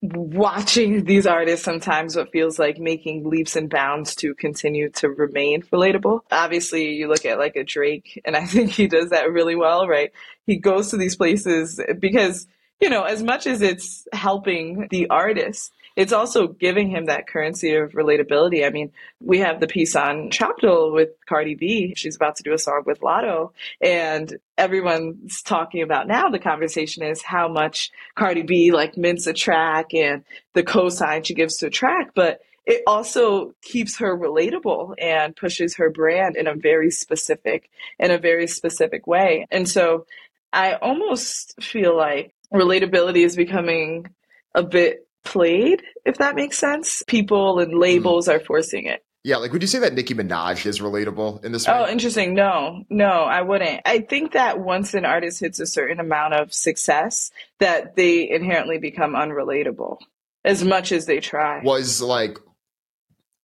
watching 0.03 1.05
these 1.05 1.27
artists 1.27 1.65
sometimes 1.65 2.17
what 2.17 2.33
feels 2.33 2.59
like 2.59 2.79
making 2.79 3.29
leaps 3.29 3.55
and 3.55 3.71
bounds 3.71 4.17
to 4.17 4.35
continue 4.35 4.91
to 4.91 5.09
remain 5.09 5.63
relatable. 5.63 6.21
Obviously, 6.33 6.91
you 6.95 7.07
look 7.09 7.25
at 7.25 7.39
like 7.39 7.55
a 7.55 7.63
Drake, 7.63 8.21
and 8.25 8.37
I 8.37 8.45
think 8.47 8.71
he 8.71 8.89
does 8.89 9.11
that 9.11 9.31
really 9.31 9.55
well, 9.55 9.87
right? 9.87 10.11
He 10.45 10.57
goes 10.57 10.91
to 10.91 10.97
these 10.97 11.17
places 11.17 11.81
because, 12.01 12.49
you 12.81 12.91
know, 12.91 13.05
as 13.05 13.23
much 13.23 13.47
as 13.47 13.63
it's 13.63 14.07
helping 14.13 14.89
the 14.91 15.09
artist, 15.09 15.73
it's 15.97 16.13
also 16.13 16.49
giving 16.49 16.89
him 16.89 17.07
that 17.07 17.27
currency 17.27 17.75
of 17.75 17.93
relatability. 17.93 18.67
I 18.67 18.71
mean, 18.71 18.93
we 19.21 19.39
have 19.39 19.61
the 19.61 19.67
piece 19.67 19.95
on 19.95 20.31
Trapital 20.31 20.93
with 20.93 21.11
Cardi 21.29 21.55
B. 21.55 21.95
She's 21.97 22.17
about 22.17 22.37
to 22.37 22.43
do 22.43 22.53
a 22.53 22.59
song 22.59 22.83
with 22.87 23.01
Latto, 23.01 23.53
and 23.81 24.37
everyone's 24.57 25.43
talking 25.43 25.83
about 25.83 26.09
now. 26.09 26.29
The 26.29 26.39
conversation 26.39 27.03
is 27.03 27.23
how 27.23 27.49
much 27.49 27.91
Cardi 28.15 28.43
B 28.43 28.73
like 28.73 28.97
mints 28.97 29.27
a 29.27 29.33
track 29.33 29.95
and 29.95 30.25
the 30.55 30.63
cosign 30.63 31.25
she 31.25 31.35
gives 31.35 31.59
to 31.59 31.67
a 31.67 31.71
track, 31.71 32.13
but 32.15 32.41
it 32.65 32.83
also 32.87 33.55
keeps 33.63 33.99
her 33.99 34.17
relatable 34.17 34.95
and 34.99 35.35
pushes 35.35 35.77
her 35.77 35.91
brand 35.91 36.37
in 36.37 36.47
a 36.47 36.55
very 36.55 36.91
specific 36.91 37.69
in 37.99 38.11
a 38.11 38.19
very 38.19 38.47
specific 38.47 39.07
way. 39.07 39.47
And 39.51 39.69
so 39.69 40.07
I 40.53 40.75
almost 40.75 41.61
feel 41.63 41.97
like 41.97 42.35
relatability 42.53 43.25
is 43.25 43.37
becoming 43.37 44.07
a 44.55 44.63
bit 44.63 45.07
played, 45.25 45.83
if 46.05 46.19
that 46.19 46.35
makes 46.35 46.59
sense. 46.59 47.03
People 47.07 47.59
and 47.59 47.79
labels 47.79 48.29
mm. 48.29 48.35
are 48.35 48.41
forcing 48.41 48.87
it. 48.87 49.05
Yeah, 49.25 49.37
like 49.37 49.53
would 49.53 49.63
you 49.63 49.69
say 49.69 49.79
that 49.79 49.95
Nicki 49.95 50.15
Minaj 50.15 50.67
is 50.67 50.81
relatable 50.81 51.45
in 51.45 51.53
this 51.53 51.67
way? 51.67 51.75
Oh, 51.75 51.89
interesting. 51.89 52.35
No, 52.35 52.83
no, 52.91 53.07
I 53.07 53.43
wouldn't. 53.43 53.81
I 53.87 54.01
think 54.01 54.33
that 54.33 54.59
once 54.59 54.95
an 54.95 55.05
artist 55.05 55.39
hits 55.39 55.61
a 55.61 55.67
certain 55.67 56.01
amount 56.01 56.35
of 56.35 56.53
success, 56.53 57.31
that 57.61 57.95
they 57.95 58.29
inherently 58.29 58.79
become 58.79 59.13
unrelatable 59.13 59.99
as 60.45 60.65
much 60.65 60.91
as 60.91 61.07
they 61.07 61.21
try. 61.21 61.63
Was 61.63 62.03
like 62.03 62.37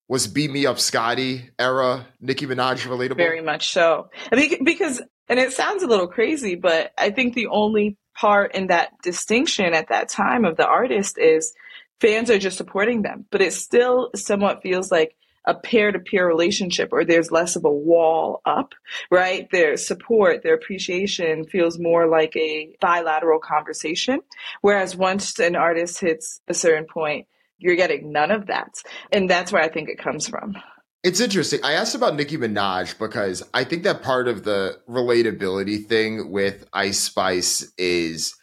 was 0.08 0.26
Beam 0.26 0.52
Me 0.52 0.66
Up 0.66 0.80
Scotty 0.80 1.50
era 1.60 2.08
Nicki 2.20 2.46
Minaj 2.46 2.84
relatable? 2.86 3.16
Very 3.16 3.42
much 3.42 3.70
so. 3.70 4.10
I 4.32 4.36
mean, 4.36 4.64
because 4.64 5.00
and 5.28 5.38
it 5.38 5.52
sounds 5.52 5.84
a 5.84 5.86
little 5.86 6.08
crazy, 6.08 6.56
but 6.56 6.92
I 6.98 7.10
think 7.10 7.34
the 7.34 7.46
only 7.48 7.96
part 8.16 8.54
in 8.54 8.66
that 8.66 8.90
distinction 9.02 9.74
at 9.74 9.90
that 9.90 10.08
time 10.08 10.44
of 10.44 10.56
the 10.56 10.66
artist 10.66 11.18
is 11.18 11.54
fans 12.00 12.30
are 12.30 12.38
just 12.38 12.56
supporting 12.56 13.02
them, 13.02 13.26
but 13.30 13.42
it 13.42 13.52
still 13.52 14.10
somewhat 14.14 14.62
feels 14.62 14.90
like 14.90 15.14
a 15.44 15.54
peer 15.54 15.90
to 15.90 15.98
peer 15.98 16.26
relationship 16.26 16.90
or 16.92 17.04
there's 17.04 17.30
less 17.30 17.56
of 17.56 17.64
a 17.64 17.72
wall 17.72 18.42
up, 18.44 18.74
right? 19.10 19.50
Their 19.50 19.76
support, 19.78 20.42
their 20.42 20.54
appreciation 20.54 21.44
feels 21.44 21.78
more 21.78 22.06
like 22.06 22.36
a 22.36 22.76
bilateral 22.80 23.40
conversation. 23.40 24.20
Whereas 24.60 24.94
once 24.94 25.38
an 25.38 25.56
artist 25.56 26.00
hits 26.00 26.40
a 26.48 26.54
certain 26.54 26.84
point, 26.84 27.26
you're 27.56 27.76
getting 27.76 28.12
none 28.12 28.30
of 28.30 28.46
that. 28.48 28.74
And 29.10 29.28
that's 29.28 29.50
where 29.50 29.62
I 29.62 29.68
think 29.68 29.88
it 29.88 29.98
comes 29.98 30.28
from. 30.28 30.54
It's 31.02 31.20
interesting. 31.20 31.60
I 31.62 31.72
asked 31.74 31.94
about 31.94 32.16
Nicki 32.16 32.36
Minaj 32.36 32.98
because 32.98 33.42
I 33.54 33.64
think 33.64 33.84
that 33.84 34.02
part 34.02 34.28
of 34.28 34.44
the 34.44 34.78
relatability 34.88 35.86
thing 35.86 36.30
with 36.30 36.68
Ice 36.72 37.00
Spice 37.00 37.72
is 37.78 38.34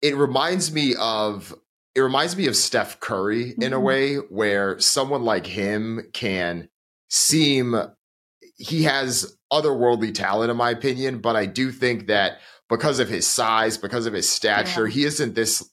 it 0.00 0.16
reminds 0.16 0.72
me 0.72 0.94
of 0.98 1.54
it 1.94 2.00
reminds 2.00 2.36
me 2.36 2.46
of 2.46 2.56
Steph 2.56 3.00
Curry 3.00 3.54
in 3.58 3.72
a 3.72 3.76
mm-hmm. 3.76 3.84
way 3.84 4.14
where 4.16 4.78
someone 4.78 5.24
like 5.24 5.46
him 5.46 6.08
can 6.12 6.68
seem 7.08 7.74
he 8.56 8.82
has 8.82 9.36
otherworldly 9.52 10.12
talent 10.14 10.50
in 10.50 10.56
my 10.56 10.70
opinion, 10.70 11.20
but 11.20 11.36
I 11.36 11.46
do 11.46 11.70
think 11.70 12.08
that 12.08 12.38
because 12.68 12.98
of 12.98 13.08
his 13.08 13.26
size, 13.26 13.78
because 13.78 14.06
of 14.06 14.12
his 14.12 14.28
stature, 14.28 14.86
yeah. 14.86 14.94
he 14.94 15.04
isn't 15.04 15.34
this 15.34 15.68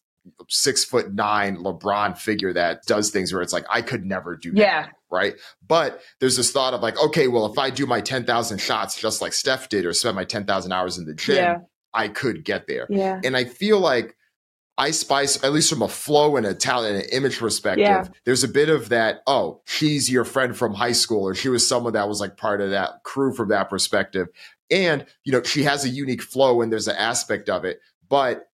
six 0.49 0.86
foot 0.86 1.13
nine 1.13 1.58
LeBron 1.58 2.17
figure 2.17 2.54
that 2.54 2.84
does 2.86 3.12
things 3.12 3.34
where 3.34 3.41
it's 3.41 3.54
like, 3.54 3.65
I 3.69 3.82
could 3.82 4.06
never 4.06 4.36
do 4.36 4.51
that. 4.54 4.60
Yeah. 4.60 4.88
Right. 5.12 5.36
But 5.67 6.01
there's 6.19 6.38
this 6.38 6.51
thought 6.51 6.73
of 6.73 6.82
like, 6.82 6.97
okay, 7.04 7.28
well, 7.28 7.45
if 7.45 7.58
I 7.58 7.69
do 7.69 7.86
my 7.86 8.01
10,000 8.01 8.58
shots 8.60 8.99
just 8.99 9.21
like 9.21 9.34
Steph 9.34 9.69
did 9.69 9.86
or 9.86 9.93
spend 9.93 10.15
my 10.15 10.25
10,000 10.25 10.71
hours 10.71 10.97
in 10.97 11.06
the 11.06 11.13
gym, 11.13 11.36
yeah. 11.36 11.58
I 11.93 12.08
could 12.08 12.43
get 12.43 12.67
there. 12.67 12.88
Yeah. 12.89 13.19
And 13.23 13.36
I 13.36 13.45
feel 13.45 13.80
like 13.80 14.15
Ice 14.78 15.00
Spice, 15.00 15.42
at 15.44 15.54
least 15.54 15.70
from 15.70 15.82
a 15.82 15.88
flow 15.88 16.36
and 16.36 16.46
a 16.46 16.54
talent 16.54 16.96
and 16.96 17.04
an 17.04 17.10
image 17.12 17.40
perspective, 17.40 17.86
yeah. 17.86 18.08
there's 18.26 18.44
a 18.44 18.48
bit 18.48 18.70
of 18.70 18.90
that, 18.90 19.22
oh, 19.26 19.62
she's 19.66 20.10
your 20.10 20.26
friend 20.26 20.56
from 20.56 20.74
high 20.74 20.92
school, 20.92 21.24
or 21.24 21.34
she 21.34 21.48
was 21.48 21.68
someone 21.68 21.94
that 21.94 22.10
was 22.10 22.20
like 22.20 22.36
part 22.36 22.60
of 22.60 22.72
that 22.72 23.04
crew 23.04 23.34
from 23.34 23.50
that 23.50 23.70
perspective. 23.70 24.28
And, 24.70 25.06
you 25.24 25.32
know, 25.32 25.44
she 25.44 25.64
has 25.64 25.86
a 25.86 25.90
unique 25.90 26.22
flow 26.22 26.62
and 26.62 26.72
there's 26.72 26.90
an 26.90 26.98
aspect 26.98 27.50
of 27.50 27.64
it. 27.64 27.80
But 28.10 28.48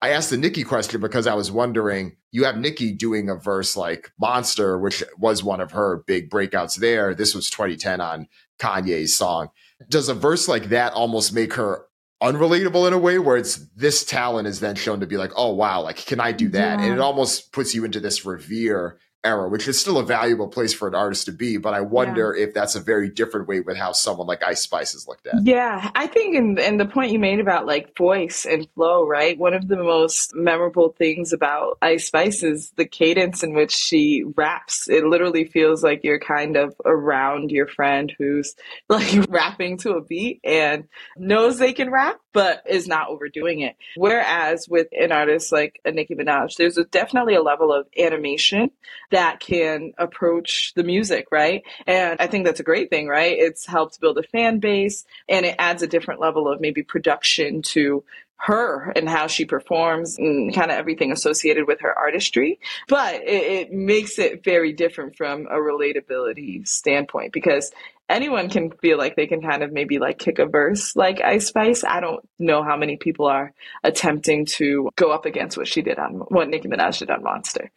I 0.00 0.10
asked 0.10 0.30
the 0.30 0.36
Nicki 0.36 0.64
question 0.64 1.00
because 1.00 1.26
I 1.26 1.34
was 1.34 1.50
wondering, 1.50 2.16
you 2.30 2.44
have 2.44 2.58
Nicki 2.58 2.92
doing 2.92 3.28
a 3.28 3.36
verse 3.36 3.76
like 3.76 4.12
Monster, 4.18 4.78
which 4.78 5.02
was 5.16 5.42
one 5.42 5.60
of 5.60 5.72
her 5.72 6.02
big 6.06 6.30
breakouts 6.30 6.76
there. 6.76 7.14
This 7.14 7.34
was 7.34 7.50
2010 7.50 8.00
on 8.00 8.28
Kanye's 8.58 9.16
song. 9.16 9.48
Does 9.88 10.08
a 10.08 10.14
verse 10.14 10.48
like 10.48 10.70
that 10.70 10.92
almost 10.92 11.32
make 11.32 11.54
her 11.54 11.87
unrelatable 12.22 12.86
in 12.86 12.92
a 12.92 12.98
way 12.98 13.18
where 13.18 13.36
it's 13.36 13.56
this 13.76 14.04
talent 14.04 14.48
is 14.48 14.60
then 14.60 14.74
shown 14.74 15.00
to 15.00 15.06
be 15.06 15.16
like, 15.16 15.32
oh 15.36 15.52
wow, 15.52 15.82
like 15.82 15.96
can 15.96 16.20
I 16.20 16.32
do 16.32 16.48
that? 16.50 16.78
Yeah. 16.78 16.84
And 16.84 16.94
it 16.94 17.00
almost 17.00 17.52
puts 17.52 17.74
you 17.74 17.84
into 17.84 18.00
this 18.00 18.24
revere 18.24 18.98
era, 19.24 19.48
which 19.48 19.66
is 19.66 19.78
still 19.78 19.98
a 19.98 20.04
valuable 20.04 20.48
place 20.48 20.72
for 20.72 20.86
an 20.86 20.94
artist 20.94 21.26
to 21.26 21.32
be. 21.32 21.56
But 21.56 21.74
I 21.74 21.80
wonder 21.80 22.34
yeah. 22.36 22.44
if 22.44 22.54
that's 22.54 22.74
a 22.76 22.80
very 22.80 23.08
different 23.08 23.48
way 23.48 23.60
with 23.60 23.76
how 23.76 23.92
someone 23.92 24.26
like 24.26 24.42
Ice 24.42 24.62
Spice 24.62 24.94
is 24.94 25.08
looked 25.08 25.26
at. 25.26 25.44
Yeah, 25.44 25.90
I 25.94 26.06
think, 26.06 26.36
and 26.36 26.58
and 26.58 26.78
the 26.78 26.86
point 26.86 27.12
you 27.12 27.18
made 27.18 27.40
about 27.40 27.66
like 27.66 27.96
voice 27.96 28.46
and 28.46 28.68
flow, 28.74 29.06
right? 29.06 29.36
One 29.38 29.54
of 29.54 29.66
the 29.66 29.76
most 29.76 30.34
memorable 30.34 30.94
things 30.96 31.32
about 31.32 31.78
Ice 31.82 32.06
Spice 32.06 32.42
is 32.42 32.70
the 32.76 32.86
cadence 32.86 33.42
in 33.42 33.54
which 33.54 33.72
she 33.72 34.24
raps. 34.36 34.88
It 34.88 35.04
literally 35.04 35.44
feels 35.44 35.82
like 35.82 36.04
you're 36.04 36.20
kind 36.20 36.56
of 36.56 36.74
around 36.84 37.50
your 37.50 37.66
friend 37.66 38.12
who's 38.18 38.54
like 38.88 39.26
rapping 39.28 39.78
to 39.78 39.92
a 39.92 40.00
beat 40.00 40.40
and 40.44 40.84
knows 41.16 41.58
they 41.58 41.72
can 41.72 41.90
rap, 41.90 42.20
but 42.32 42.62
is 42.68 42.86
not 42.86 43.08
overdoing 43.08 43.60
it. 43.60 43.76
Whereas 43.96 44.68
with 44.68 44.86
an 44.92 45.12
artist 45.12 45.50
like 45.52 45.80
a 45.84 45.90
Nicki 45.90 46.14
Minaj, 46.14 46.56
there's 46.56 46.78
a, 46.78 46.84
definitely 46.84 47.34
a 47.34 47.42
level 47.42 47.72
of 47.72 47.86
animation 47.98 48.70
that 49.10 49.40
can 49.40 49.92
approach 49.98 50.72
the 50.74 50.84
music, 50.84 51.28
right? 51.30 51.62
And 51.86 52.20
I 52.20 52.26
think 52.26 52.44
that's 52.44 52.60
a 52.60 52.64
great 52.64 52.90
thing, 52.90 53.08
right? 53.08 53.36
It's 53.38 53.66
helped 53.66 54.00
build 54.00 54.18
a 54.18 54.22
fan 54.22 54.58
base 54.58 55.04
and 55.28 55.46
it 55.46 55.56
adds 55.58 55.82
a 55.82 55.86
different 55.86 56.20
level 56.20 56.50
of 56.50 56.60
maybe 56.60 56.82
production 56.82 57.62
to 57.62 58.04
her 58.38 58.92
and 58.94 59.08
how 59.08 59.26
she 59.26 59.44
performs 59.44 60.16
and 60.16 60.54
kind 60.54 60.70
of 60.70 60.78
everything 60.78 61.10
associated 61.10 61.66
with 61.66 61.80
her 61.80 61.96
artistry. 61.96 62.60
But 62.88 63.16
it, 63.16 63.68
it, 63.68 63.72
makes 63.72 64.18
it 64.18 64.44
very 64.44 64.72
different 64.72 65.16
from 65.16 65.46
a 65.46 65.56
relatability 65.56 66.66
standpoint 66.66 67.32
because 67.32 67.72
anyone 68.08 68.48
can 68.48 68.70
feel 68.70 68.96
like 68.96 69.16
they 69.16 69.26
can 69.26 69.42
kind 69.42 69.62
of 69.64 69.72
maybe 69.72 69.98
like 69.98 70.18
kick 70.18 70.38
a 70.38 70.46
verse 70.46 70.94
like 70.94 71.20
Ice 71.20 71.48
Spice. 71.48 71.82
I 71.82 72.00
don't 72.00 72.26
know 72.38 72.62
how 72.62 72.76
many 72.76 72.96
people 72.96 73.26
are 73.26 73.52
attempting 73.82 74.46
to 74.46 74.90
go 74.94 75.10
up 75.10 75.26
against 75.26 75.56
what 75.56 75.66
she 75.66 75.82
did 75.82 75.98
on 75.98 76.14
what 76.28 76.48
Nicki 76.48 76.68
Minaj 76.68 77.00
did 77.00 77.10
on 77.10 77.24
Monster. 77.24 77.72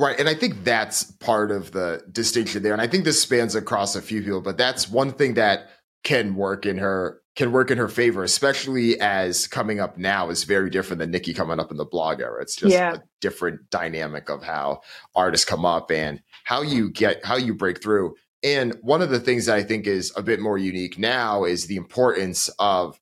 Right. 0.00 0.18
And 0.18 0.30
I 0.30 0.34
think 0.34 0.64
that's 0.64 1.04
part 1.04 1.50
of 1.50 1.72
the 1.72 2.02
distinction 2.10 2.62
there. 2.62 2.72
And 2.72 2.80
I 2.80 2.86
think 2.86 3.04
this 3.04 3.20
spans 3.20 3.54
across 3.54 3.94
a 3.94 4.00
few 4.00 4.22
people, 4.22 4.40
but 4.40 4.56
that's 4.56 4.88
one 4.88 5.12
thing 5.12 5.34
that 5.34 5.68
can 6.04 6.36
work 6.36 6.64
in 6.64 6.78
her 6.78 7.20
can 7.36 7.52
work 7.52 7.70
in 7.70 7.76
her 7.76 7.88
favor, 7.88 8.24
especially 8.24 8.98
as 8.98 9.46
coming 9.46 9.78
up 9.78 9.98
now 9.98 10.30
is 10.30 10.44
very 10.44 10.70
different 10.70 11.00
than 11.00 11.10
Nicki 11.10 11.34
coming 11.34 11.60
up 11.60 11.70
in 11.70 11.76
the 11.76 11.84
blog 11.84 12.20
era. 12.20 12.40
It's 12.40 12.56
just 12.56 12.72
yeah. 12.72 12.94
a 12.94 12.98
different 13.20 13.68
dynamic 13.68 14.30
of 14.30 14.42
how 14.42 14.80
artists 15.14 15.44
come 15.44 15.66
up 15.66 15.90
and 15.90 16.22
how 16.44 16.62
you 16.62 16.90
get 16.90 17.22
how 17.22 17.36
you 17.36 17.54
break 17.54 17.82
through. 17.82 18.14
And 18.42 18.78
one 18.80 19.02
of 19.02 19.10
the 19.10 19.20
things 19.20 19.46
that 19.46 19.56
I 19.56 19.62
think 19.62 19.86
is 19.86 20.14
a 20.16 20.22
bit 20.22 20.40
more 20.40 20.56
unique 20.56 20.98
now 20.98 21.44
is 21.44 21.66
the 21.66 21.76
importance 21.76 22.48
of 22.58 22.98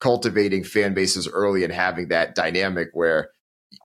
cultivating 0.00 0.64
fan 0.64 0.94
bases 0.94 1.28
early 1.28 1.62
and 1.62 1.72
having 1.72 2.08
that 2.08 2.34
dynamic 2.34 2.88
where 2.92 3.30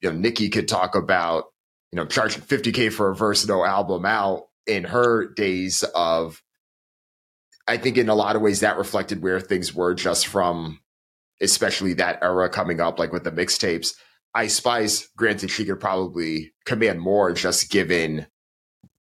you 0.02 0.10
know 0.10 0.18
Nicki 0.18 0.50
could 0.50 0.68
talk 0.68 0.96
about 0.96 1.44
you 1.96 2.02
know, 2.02 2.08
charging 2.08 2.42
50K 2.42 2.92
for 2.92 3.10
a 3.10 3.16
versatile 3.16 3.66
album 3.66 4.06
out 4.06 4.48
in 4.68 4.84
her 4.84 5.34
days 5.34 5.82
of, 5.96 6.44
I 7.70 7.78
think 7.78 7.98
in 7.98 8.10
a 8.10 8.16
lot 8.16 8.36
of 8.36 8.42
ways 8.42 8.60
that 8.60 8.78
reflected 8.78 9.22
where 9.22 9.40
things 9.40 9.74
were 9.74 9.94
just 9.94 10.28
from, 10.28 10.82
especially 11.40 11.94
that 11.94 12.20
era 12.22 12.50
coming 12.50 12.82
up, 12.82 13.00
like 13.00 13.14
with 13.14 13.24
the 13.24 13.32
mixtapes. 13.32 13.94
Ice 14.34 14.56
Spice, 14.56 15.08
granted, 15.16 15.50
she 15.50 15.64
could 15.64 15.80
probably 15.80 16.52
command 16.66 17.00
more 17.00 17.32
just 17.32 17.72
given, 17.72 18.28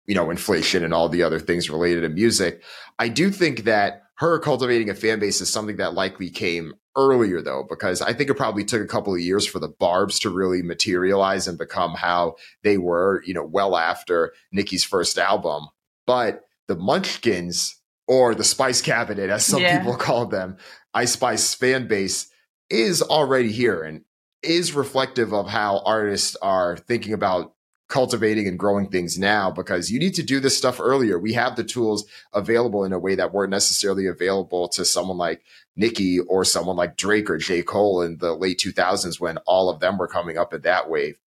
you 0.08 0.16
know, 0.16 0.32
inflation 0.32 0.84
and 0.84 0.94
all 0.94 1.10
the 1.10 1.24
other 1.24 1.40
things 1.40 1.70
related 1.70 2.02
to 2.02 2.10
music. 2.10 2.64
I 2.98 3.10
do 3.10 3.30
think 3.30 3.66
that 3.66 4.04
her 4.16 4.40
cultivating 4.40 4.90
a 4.90 4.96
fan 4.96 5.20
base 5.20 5.42
is 5.42 5.52
something 5.52 5.76
that 5.78 5.94
likely 5.94 6.30
came 6.30 6.74
earlier 6.96 7.42
though, 7.42 7.66
because 7.70 8.02
I 8.02 8.14
think 8.14 8.30
it 8.30 8.34
probably 8.36 8.66
took 8.66 8.82
a 8.82 8.88
couple 8.88 9.14
of 9.14 9.20
years 9.20 9.46
for 9.46 9.60
the 9.60 9.68
Barbs 9.68 10.18
to 10.20 10.30
really 10.32 10.64
materialize 10.64 11.48
and 11.48 11.58
become 11.58 11.94
how 11.94 12.36
they 12.64 12.78
were, 12.78 13.22
you 13.26 13.34
know, 13.34 13.44
well 13.44 13.78
after 13.78 14.34
Nicki's 14.52 14.84
first 14.84 15.20
album. 15.20 15.68
But 16.08 16.46
the 16.68 16.76
Munchkins 16.76 17.80
or 18.08 18.34
the 18.34 18.44
Spice 18.44 18.82
Cabinet, 18.82 19.30
as 19.30 19.46
some 19.46 19.62
yeah. 19.62 19.78
people 19.78 19.96
call 19.98 20.26
them, 20.26 20.58
Ice 20.94 21.12
Spice 21.12 21.54
fan 21.54 21.88
base 21.88 22.32
is 22.70 23.02
already 23.02 23.52
here 23.52 23.84
and 23.84 24.02
is 24.42 24.74
reflective 24.74 25.34
of 25.34 25.48
how 25.48 25.82
artists 25.86 26.36
are 26.38 26.78
thinking 26.78 27.14
about 27.14 27.54
cultivating 27.88 28.48
and 28.48 28.60
growing 28.60 28.90
things 28.90 29.18
now 29.18 29.50
because 29.50 29.90
you 29.90 30.00
need 30.00 30.14
to 30.16 30.24
do 30.24 30.40
this 30.40 30.58
stuff 30.58 30.80
earlier. 30.80 31.18
We 31.18 31.34
have 31.34 31.56
the 31.56 31.64
tools 31.64 32.06
available 32.34 32.84
in 32.84 32.92
a 32.92 33.00
way 33.00 33.16
that 33.16 33.34
weren't 33.34 33.52
necessarily 33.52 34.08
available 34.08 34.68
to 34.70 34.84
someone 34.84 35.18
like 35.18 35.42
Nicki 35.76 36.20
or 36.20 36.44
someone 36.44 36.76
like 36.76 36.98
Drake 36.98 37.30
or 37.30 37.38
J. 37.38 37.64
Cole 37.64 38.02
in 38.02 38.18
the 38.18 38.34
late 38.34 38.60
2000s 38.60 39.20
when 39.20 39.38
all 39.46 39.70
of 39.70 39.80
them 39.80 39.98
were 39.98 40.08
coming 40.08 40.38
up 40.38 40.54
in 40.54 40.62
that 40.62 40.90
wave. 40.90 41.18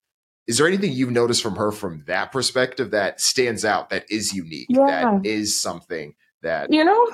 Is 0.47 0.59
there 0.59 0.67
anything 0.67 0.93
you've 0.93 1.11
noticed 1.11 1.43
from 1.43 1.57
her 1.57 1.71
from 1.71 2.05
that 2.07 2.33
perspective 2.33 2.91
that 2.91 3.21
stands 3.21 3.65
out, 3.65 3.91
that 3.91 4.11
is 4.11 4.35
unique, 4.35 4.67
yeah. 4.69 4.87
that 4.87 5.27
is 5.27 5.59
something 5.59 6.15
that 6.43 6.73
you 6.73 6.85
know 6.85 7.07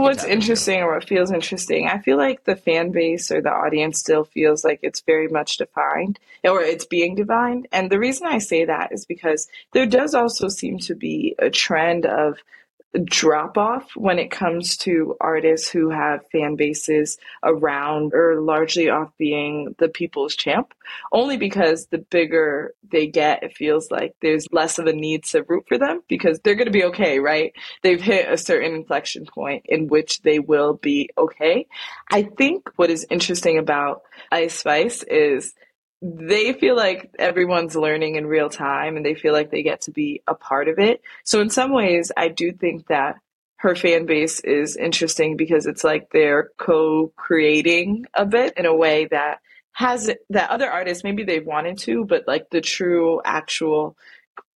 what's 0.00 0.24
interesting 0.24 0.80
or 0.80 0.94
what 0.94 1.08
feels 1.08 1.30
interesting? 1.30 1.88
I 1.88 1.98
feel 1.98 2.16
like 2.16 2.44
the 2.44 2.56
fan 2.56 2.90
base 2.90 3.30
or 3.30 3.40
the 3.40 3.52
audience 3.52 3.98
still 3.98 4.24
feels 4.24 4.64
like 4.64 4.80
it's 4.82 5.00
very 5.00 5.28
much 5.28 5.56
defined 5.56 6.18
or 6.44 6.62
it's 6.62 6.84
being 6.84 7.14
defined. 7.14 7.68
And 7.72 7.90
the 7.90 7.98
reason 7.98 8.26
i 8.26 8.38
say 8.38 8.64
that 8.64 8.92
is 8.92 9.04
because 9.04 9.48
there 9.72 9.86
does 9.86 10.14
also 10.14 10.48
seem 10.48 10.78
to 10.80 10.94
be 10.94 11.34
a 11.38 11.50
trend 11.50 12.06
of 12.06 12.38
drop 13.04 13.56
off 13.56 13.90
when 13.94 14.18
it 14.18 14.30
comes 14.30 14.76
to 14.76 15.16
artists 15.20 15.68
who 15.70 15.90
have 15.90 16.26
fan 16.32 16.56
bases 16.56 17.18
around 17.44 18.12
or 18.14 18.40
largely 18.40 18.88
off 18.88 19.10
being 19.16 19.74
the 19.78 19.88
people's 19.88 20.34
champ 20.34 20.74
only 21.12 21.36
because 21.36 21.86
the 21.86 21.98
bigger 21.98 22.74
they 22.90 23.06
get 23.06 23.44
it 23.44 23.56
feels 23.56 23.90
like 23.90 24.16
there's 24.20 24.46
less 24.50 24.78
of 24.78 24.86
a 24.86 24.92
need 24.92 25.22
to 25.22 25.44
root 25.44 25.64
for 25.68 25.78
them 25.78 26.02
because 26.08 26.40
they're 26.40 26.56
going 26.56 26.66
to 26.66 26.72
be 26.72 26.84
okay 26.84 27.20
right? 27.20 27.52
They've 27.82 28.00
hit 28.00 28.30
a 28.30 28.36
certain 28.36 28.74
inflection 28.74 29.26
point 29.26 29.66
in 29.66 29.88
which 29.88 30.22
they 30.22 30.38
will 30.38 30.74
be 30.74 31.10
okay. 31.16 31.66
I 32.10 32.22
think 32.22 32.70
what 32.76 32.90
is 32.90 33.06
interesting 33.10 33.58
about 33.58 34.02
ice 34.32 34.54
spice 34.54 35.02
is 35.04 35.54
they 36.02 36.54
feel 36.54 36.76
like 36.76 37.10
everyone's 37.18 37.76
learning 37.76 38.16
in 38.16 38.26
real 38.26 38.48
time 38.48 38.96
and 38.96 39.04
they 39.04 39.14
feel 39.14 39.32
like 39.32 39.50
they 39.50 39.62
get 39.62 39.82
to 39.82 39.90
be 39.90 40.22
a 40.26 40.34
part 40.34 40.68
of 40.68 40.78
it. 40.78 41.02
So 41.24 41.40
in 41.40 41.50
some 41.50 41.72
ways, 41.72 42.10
I 42.16 42.28
do 42.28 42.52
think 42.52 42.86
that 42.86 43.16
her 43.56 43.76
fan 43.76 44.06
base 44.06 44.40
is 44.40 44.76
interesting 44.76 45.36
because 45.36 45.66
it's 45.66 45.84
like 45.84 46.08
they're 46.10 46.50
co-creating 46.56 48.06
a 48.14 48.24
bit 48.24 48.54
in 48.56 48.64
a 48.64 48.74
way 48.74 49.06
that 49.10 49.40
has 49.72 50.10
that 50.30 50.50
other 50.50 50.70
artists 50.70 51.04
maybe 51.04 51.24
they've 51.24 51.46
wanted 51.46 51.78
to, 51.78 52.06
but 52.06 52.26
like 52.26 52.48
the 52.48 52.62
true 52.62 53.20
actual 53.22 53.96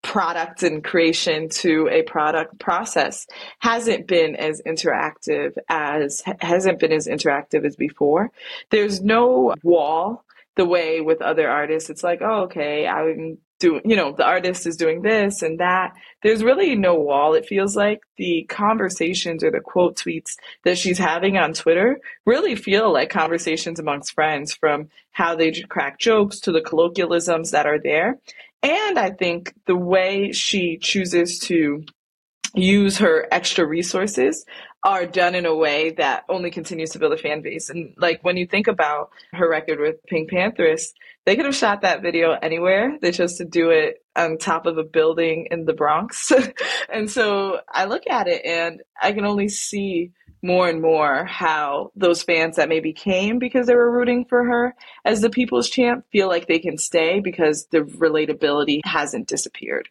product 0.03 0.63
and 0.63 0.85
creation 0.85 1.49
to 1.49 1.89
a 1.91 2.03
product 2.03 2.59
process 2.59 3.27
hasn't 3.59 4.07
been 4.07 4.37
as 4.37 4.63
interactive 4.67 5.57
as 5.69 6.23
hasn't 6.41 6.79
been 6.79 6.93
as 6.93 7.07
interactive 7.07 7.65
as 7.65 7.77
before. 7.77 8.31
There's 8.71 9.03
no 9.03 9.55
wall 9.63 10.24
the 10.57 10.65
way 10.65 11.01
with 11.01 11.23
other 11.23 11.49
artists. 11.49 11.91
It's 11.91 12.05
like, 12.05 12.21
oh, 12.23 12.43
okay, 12.45 12.87
I'm 12.87 13.39
doing, 13.59 13.83
you 13.85 13.97
know, 13.97 14.13
the 14.13 14.25
artist 14.25 14.67
is 14.67 14.77
doing 14.77 15.03
this 15.03 15.43
and 15.43 15.61
that. 15.61 15.95
There's 16.23 16.45
really 16.45 16.77
no 16.77 16.95
wall. 16.95 17.35
It 17.35 17.47
feels 17.47 17.77
like 17.77 18.01
the 18.17 18.45
conversations 18.49 19.43
or 19.43 19.51
the 19.51 19.61
quote 19.61 19.97
tweets 19.97 20.37
that 20.65 20.79
she's 20.79 20.99
having 20.99 21.37
on 21.37 21.55
Twitter 21.55 22.01
really 22.25 22.57
feel 22.57 22.93
like 22.93 23.11
conversations 23.11 23.79
amongst 23.79 24.15
friends 24.15 24.53
from 24.55 24.89
how 25.13 25.35
they 25.35 25.53
crack 25.53 25.99
jokes 25.99 26.41
to 26.41 26.53
the 26.53 26.61
colloquialisms 26.61 27.51
that 27.53 27.67
are 27.67 27.79
there. 27.79 28.19
And 28.63 28.99
I 28.99 29.11
think 29.11 29.55
the 29.67 29.77
way 29.77 30.33
she 30.33 30.79
chooses 30.79 31.39
to 31.41 31.85
use 32.55 32.99
her 32.99 33.27
extra 33.31 33.67
resources 33.67 34.45
are 34.85 35.07
done 35.07 35.35
in 35.35 35.47
a 35.47 35.55
way 35.55 35.91
that 35.93 36.25
only 36.29 36.51
continues 36.51 36.91
to 36.91 36.99
build 36.99 37.13
a 37.13 37.19
fan 37.19 37.41
base. 37.41 37.71
And 37.71 37.95
like 37.97 38.23
when 38.23 38.37
you 38.37 38.47
think 38.47 38.69
about 38.69 39.11
her 39.33 39.49
record 39.49 39.81
with 39.81 39.97
PinkPantheress, 40.13 40.89
they 41.25 41.37
could 41.37 41.47
have 41.47 41.57
shot 41.57 41.83
that 41.83 42.03
video 42.03 42.33
anywhere. 42.33 42.99
They 43.01 43.11
chose 43.11 43.39
to 43.39 43.45
do 43.45 43.71
it 43.71 44.05
on 44.15 44.37
top 44.37 44.67
of 44.67 44.77
a 44.77 44.85
building 44.85 45.49
in 45.51 45.65
the 45.65 45.73
Bronx. 45.73 46.31
and 46.93 47.11
so 47.11 47.61
I 47.69 47.87
look 47.87 48.03
at 48.09 48.29
it 48.29 48.45
and 48.45 48.83
I 49.01 49.13
can 49.13 49.25
only 49.25 49.49
see 49.49 50.13
more 50.43 50.69
and 50.69 50.83
more 50.83 51.25
how 51.25 51.91
those 51.97 52.23
fans 52.23 52.57
that 52.57 52.69
maybe 52.69 52.93
came 52.93 53.39
because 53.39 53.67
they 53.67 53.75
were 53.75 53.91
rooting 53.91 54.27
for 54.27 54.45
her 54.45 54.75
as 55.07 55.23
the 55.23 55.31
people's 55.31 55.71
champ 55.71 56.05
feel 56.13 56.29
like 56.29 56.47
they 56.47 56.59
can 56.59 56.77
stay 56.77 57.21
because 57.21 57.67
the 57.71 57.81
relatability 57.81 58.81
hasn't 58.85 59.27
disappeared. 59.27 59.89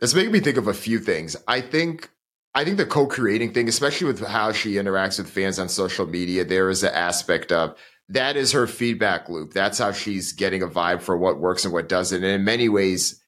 That's 0.00 0.14
making 0.14 0.32
me 0.32 0.40
think 0.40 0.56
of 0.56 0.68
a 0.68 0.74
few 0.74 0.98
things. 0.98 1.36
I 1.46 1.60
think 1.60 2.10
I 2.54 2.64
think 2.64 2.76
the 2.76 2.86
co-creating 2.86 3.52
thing, 3.52 3.68
especially 3.68 4.06
with 4.06 4.26
how 4.26 4.52
she 4.52 4.74
interacts 4.74 5.18
with 5.18 5.30
fans 5.30 5.58
on 5.58 5.68
social 5.68 6.06
media, 6.06 6.44
there 6.44 6.70
is 6.70 6.82
an 6.82 6.94
aspect 6.94 7.52
of 7.52 7.76
that 8.08 8.36
is 8.36 8.52
her 8.52 8.66
feedback 8.66 9.28
loop. 9.28 9.52
That's 9.52 9.78
how 9.78 9.92
she's 9.92 10.32
getting 10.32 10.62
a 10.62 10.66
vibe 10.66 11.02
for 11.02 11.16
what 11.16 11.38
works 11.38 11.64
and 11.64 11.74
what 11.74 11.88
doesn't. 11.88 12.24
And 12.24 12.32
in 12.32 12.44
many 12.44 12.68
ways, 12.68 13.22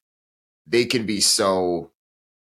they 0.65 0.85
can 0.85 1.05
be 1.05 1.21
so 1.21 1.91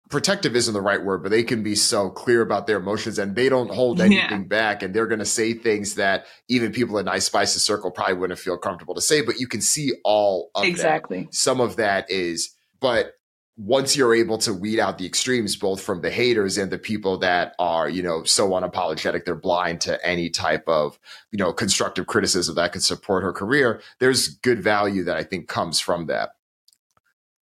protective 0.09 0.57
isn't 0.57 0.73
the 0.73 0.81
right 0.81 1.05
word, 1.05 1.23
but 1.23 1.31
they 1.31 1.43
can 1.43 1.63
be 1.63 1.75
so 1.75 2.09
clear 2.09 2.41
about 2.41 2.67
their 2.67 2.79
emotions 2.79 3.19
and 3.19 3.37
they 3.37 3.49
don't 3.49 3.71
hold 3.71 4.01
anything 4.01 4.43
yeah. 4.43 4.47
back. 4.47 4.83
And 4.83 4.95
they're 4.95 5.07
going 5.07 5.19
to 5.19 5.27
say 5.27 5.53
things 5.53 5.97
that 5.97 6.27
even 6.49 6.73
people 6.73 6.99
in 6.99 7.09
Ice 7.09 7.27
Spice's 7.27 7.63
circle 7.63 7.91
probably 7.91 8.15
wouldn't 8.15 8.39
feel 8.39 8.57
comfortable 8.57 8.95
to 8.95 9.03
say, 9.03 9.21
but 9.21 9.39
you 9.39 9.47
can 9.47 9.61
see 9.61 9.93
all 10.05 10.51
of 10.55 10.65
exactly. 10.65 11.25
That. 11.25 11.35
Some 11.35 11.61
of 11.61 11.77
that 11.77 12.11
is, 12.11 12.55
but 12.81 13.18
once 13.59 13.97
you're 13.97 14.15
able 14.15 14.39
to 14.39 14.55
weed 14.55 14.79
out 14.79 14.99
the 14.99 15.07
extremes, 15.07 15.57
both 15.57 15.83
from 15.83 16.01
the 16.01 16.11
haters 16.11 16.57
and 16.57 16.71
the 16.71 16.79
people 16.79 17.19
that 17.19 17.57
are, 17.59 17.89
you 17.89 18.05
know, 18.05 18.23
so 18.23 18.51
unapologetic, 18.51 19.25
they're 19.25 19.35
blind 19.35 19.81
to 19.81 20.07
any 20.07 20.31
type 20.31 20.63
of, 20.69 20.97
you 21.33 21.39
know, 21.39 21.53
constructive 21.53 22.07
criticism 22.07 22.55
that 22.55 22.73
could 22.73 22.85
support 22.85 23.25
her 23.25 23.33
career, 23.33 23.81
there's 23.99 24.29
good 24.29 24.63
value 24.63 25.03
that 25.03 25.17
I 25.17 25.25
think 25.25 25.49
comes 25.49 25.81
from 25.81 26.07
that. 26.07 26.31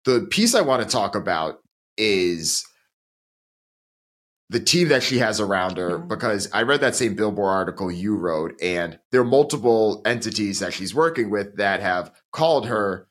The 0.05 0.21
piece 0.31 0.55
I 0.55 0.61
want 0.61 0.85
to 0.85 0.89
talk 0.89 1.17
about 1.17 1.61
is 1.99 2.65
the 4.51 4.61
team 4.61 4.89
that 4.89 5.03
she 5.03 5.19
has 5.19 5.41
around 5.41 5.79
her 5.79 5.99
because 5.99 6.49
I 6.53 6.63
read 6.63 6.81
that 6.83 6.95
same 6.95 7.17
Billboard 7.17 7.51
article 7.51 7.91
you 7.91 8.15
wrote, 8.15 8.55
and 8.63 9.01
there 9.11 9.21
are 9.21 9.25
multiple 9.25 10.01
entities 10.05 10.61
that 10.61 10.75
she's 10.75 10.95
working 10.95 11.29
with 11.29 11.57
that 11.57 11.81
have 11.81 12.13
called 12.31 12.69
her 12.69 13.09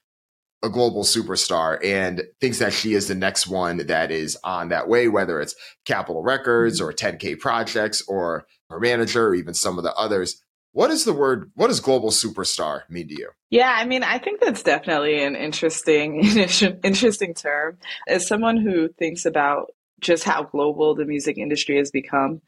a 0.64 0.70
global 0.70 1.04
superstar 1.04 1.78
and 1.84 2.24
thinks 2.40 2.60
that 2.60 2.74
she 2.74 2.94
is 2.94 3.08
the 3.08 3.16
next 3.16 3.48
one 3.48 3.78
that 3.86 4.12
is 4.12 4.38
on 4.44 4.70
that 4.70 4.88
way, 4.88 5.10
whether 5.10 5.42
it's 5.42 5.56
Capitol 5.86 6.24
Records 6.24 6.80
or 6.80 6.94
10K 6.94 7.38
Projects 7.40 8.02
or 8.08 8.46
her 8.70 8.80
manager 8.80 9.28
or 9.28 9.36
even 9.36 9.54
some 9.54 9.78
of 9.78 9.84
the 9.84 9.94
others. 9.94 10.42
What 10.72 10.90
is 10.90 11.04
the 11.04 11.14
word? 11.14 11.52
What 11.54 11.68
does 11.68 11.82
global 11.82 12.10
superstar 12.10 12.90
mean 12.90 13.10
to 13.10 13.14
you? 13.14 13.30
Yeah, 13.52 13.76
I 13.78 13.86
mean, 13.86 14.02
I 14.04 14.18
think 14.18 14.40
that's 14.40 14.64
definitely 14.64 15.24
an 15.24 15.36
interesting, 15.36 16.24
interesting 16.84 17.36
term. 17.36 17.78
As 18.08 18.26
someone 18.26 18.58
who 18.58 18.88
thinks 18.88 19.26
about 19.26 19.68
just 20.04 20.24
how 20.24 20.44
global 20.44 20.94
the 20.94 21.06
music 21.06 21.38
industry 21.38 21.78
has 21.78 21.90
become. 21.90 22.42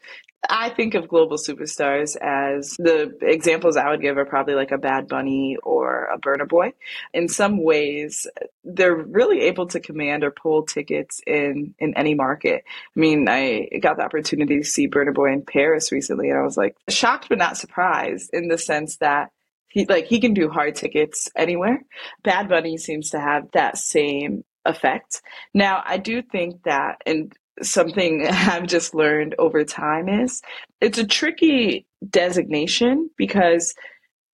I 0.50 0.70
think 0.70 0.94
of 0.94 1.08
global 1.08 1.38
superstars 1.38 2.16
as 2.18 2.76
the 2.78 3.16
examples 3.22 3.78
I 3.78 3.90
would 3.90 4.02
give 4.02 4.18
are 4.18 4.26
probably 4.26 4.56
like 4.56 4.72
a 4.72 4.78
Bad 4.78 5.08
Bunny 5.08 5.58
or 5.64 6.06
a 6.06 6.20
Burna 6.20 6.48
Boy. 6.48 6.74
In 7.14 7.28
some 7.28 7.64
ways, 7.64 8.28
they're 8.64 8.96
really 8.96 9.42
able 9.42 9.68
to 9.68 9.80
command 9.80 10.24
or 10.24 10.32
pull 10.32 10.64
tickets 10.64 11.22
in 11.26 11.76
in 11.80 11.96
any 11.98 12.16
market. 12.16 12.64
I 12.96 13.00
mean, 13.00 13.28
I 13.30 13.70
got 13.82 13.98
the 13.98 14.04
opportunity 14.04 14.60
to 14.60 14.66
see 14.66 14.88
Burna 14.88 15.14
Boy 15.14 15.34
in 15.34 15.42
Paris 15.44 15.92
recently, 15.92 16.30
and 16.30 16.40
I 16.40 16.44
was 16.44 16.58
like 16.58 16.76
shocked 16.90 17.30
but 17.30 17.38
not 17.38 17.58
surprised 17.58 18.30
in 18.34 18.48
the 18.48 18.58
sense 18.58 18.98
that 18.98 19.32
he 19.68 19.86
like 19.86 20.06
he 20.06 20.20
can 20.20 20.34
do 20.34 20.50
hard 20.50 20.76
tickets 20.76 21.30
anywhere. 21.36 21.84
Bad 22.24 22.50
Bunny 22.50 22.78
seems 22.78 23.12
to 23.12 23.20
have 23.20 23.52
that 23.54 23.78
same 23.78 24.44
effect. 24.66 25.22
Now, 25.54 25.84
I 25.86 25.98
do 25.98 26.22
think 26.22 26.64
that, 26.64 27.02
and 27.06 27.34
something 27.62 28.28
I've 28.30 28.68
just 28.68 28.94
learned 28.94 29.36
over 29.40 29.64
time 29.64 30.10
is 30.10 30.42
it's 30.82 30.98
a 30.98 31.08
tricky 31.08 31.86
designation 32.10 33.10
because 33.18 33.74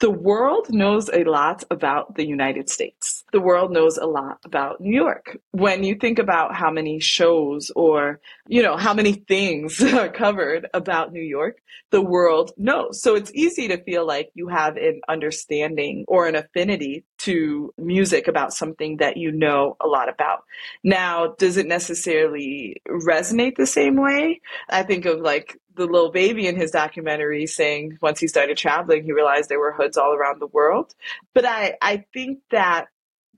the 0.01 0.09
world 0.09 0.73
knows 0.73 1.09
a 1.13 1.23
lot 1.23 1.63
about 1.69 2.15
the 2.15 2.25
United 2.25 2.69
States. 2.71 3.23
The 3.31 3.39
world 3.39 3.71
knows 3.71 3.97
a 3.97 4.07
lot 4.07 4.39
about 4.43 4.81
New 4.81 4.93
York. 4.93 5.37
When 5.51 5.83
you 5.83 5.93
think 5.93 6.17
about 6.17 6.55
how 6.55 6.71
many 6.71 6.99
shows 6.99 7.71
or, 7.75 8.19
you 8.47 8.63
know, 8.63 8.77
how 8.77 8.95
many 8.95 9.13
things 9.13 9.81
are 9.93 10.09
covered 10.09 10.67
about 10.73 11.13
New 11.13 11.21
York, 11.21 11.61
the 11.91 12.01
world 12.01 12.51
knows. 12.57 12.99
So 12.99 13.13
it's 13.13 13.31
easy 13.35 13.67
to 13.67 13.83
feel 13.83 14.05
like 14.05 14.31
you 14.33 14.47
have 14.47 14.75
an 14.75 15.01
understanding 15.07 16.03
or 16.07 16.27
an 16.27 16.35
affinity 16.35 17.05
to 17.19 17.71
music 17.77 18.27
about 18.27 18.53
something 18.53 18.97
that 18.97 19.17
you 19.17 19.31
know 19.31 19.77
a 19.79 19.87
lot 19.87 20.09
about. 20.09 20.45
Now, 20.83 21.35
does 21.37 21.57
it 21.57 21.67
necessarily 21.67 22.81
resonate 22.89 23.55
the 23.55 23.67
same 23.67 23.97
way? 24.01 24.41
I 24.67 24.81
think 24.81 25.05
of 25.05 25.19
like 25.19 25.59
the 25.75 25.85
Lil 25.85 26.11
Baby 26.11 26.47
in 26.47 26.55
his 26.55 26.71
documentary 26.71 27.47
saying 27.47 27.97
once 28.01 28.19
he 28.19 28.27
started 28.27 28.57
traveling, 28.57 29.03
he 29.03 29.11
realized 29.11 29.49
there 29.49 29.59
were 29.59 29.73
hoods 29.73 29.97
all 29.97 30.13
around 30.13 30.39
the 30.39 30.47
world. 30.47 30.93
But 31.33 31.45
I, 31.45 31.77
I 31.81 32.05
think 32.13 32.39
that 32.51 32.87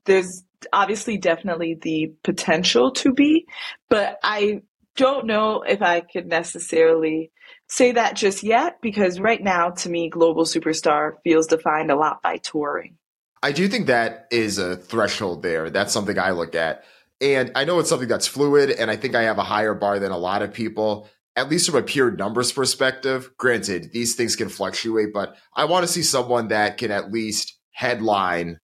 there's 0.06 0.44
obviously 0.72 1.18
definitely 1.18 1.76
the 1.76 2.14
potential 2.24 2.92
to 2.92 3.14
be, 3.14 3.46
but 3.90 4.18
I 4.24 4.62
don't 4.96 5.26
know 5.26 5.64
if 5.64 5.82
I 5.82 6.02
could 6.02 6.28
necessarily 6.28 7.32
say 7.68 7.94
that 7.94 8.16
just 8.16 8.44
yet 8.44 8.80
because 8.82 9.20
right 9.20 9.42
now 9.42 9.72
to 9.72 9.90
me 9.90 10.10
global 10.10 10.44
superstar 10.44 11.14
feels 11.24 11.48
defined 11.48 11.92
a 11.92 11.96
lot 11.96 12.22
by 12.22 12.38
touring. 12.38 12.98
I 13.42 13.52
do 13.52 13.68
think 13.68 13.88
that 13.88 14.28
is 14.32 14.58
a 14.58 14.78
threshold 14.78 15.44
there. 15.44 15.70
That's 15.70 15.92
something 15.92 16.18
I 16.18 16.32
look 16.32 16.56
at. 16.56 16.86
And 17.20 17.52
I 17.56 17.66
know 17.66 17.80
it's 17.80 17.90
something 17.90 18.08
that's 18.08 18.28
fluid, 18.28 18.70
and 18.72 18.92
I 18.92 18.96
think 18.96 19.16
I 19.16 19.24
have 19.24 19.38
a 19.38 19.44
higher 19.44 19.74
bar 19.74 20.00
than 20.00 20.12
a 20.12 20.18
lot 20.18 20.42
of 20.42 20.54
people 20.54 21.08
at 21.36 21.50
least 21.50 21.70
from 21.70 21.80
a 21.80 21.84
pure 21.84 22.12
numbers 22.12 22.52
perspective, 22.52 23.32
granted, 23.38 23.92
these 23.92 24.16
things 24.16 24.36
can 24.36 24.50
fluctuate, 24.50 25.14
but 25.14 25.36
I 25.56 25.66
want 25.66 25.86
to 25.86 25.92
see 25.92 26.04
someone 26.04 26.50
that 26.50 26.78
can 26.78 26.92
at 26.92 27.12
least 27.12 27.58
headline 27.72 28.60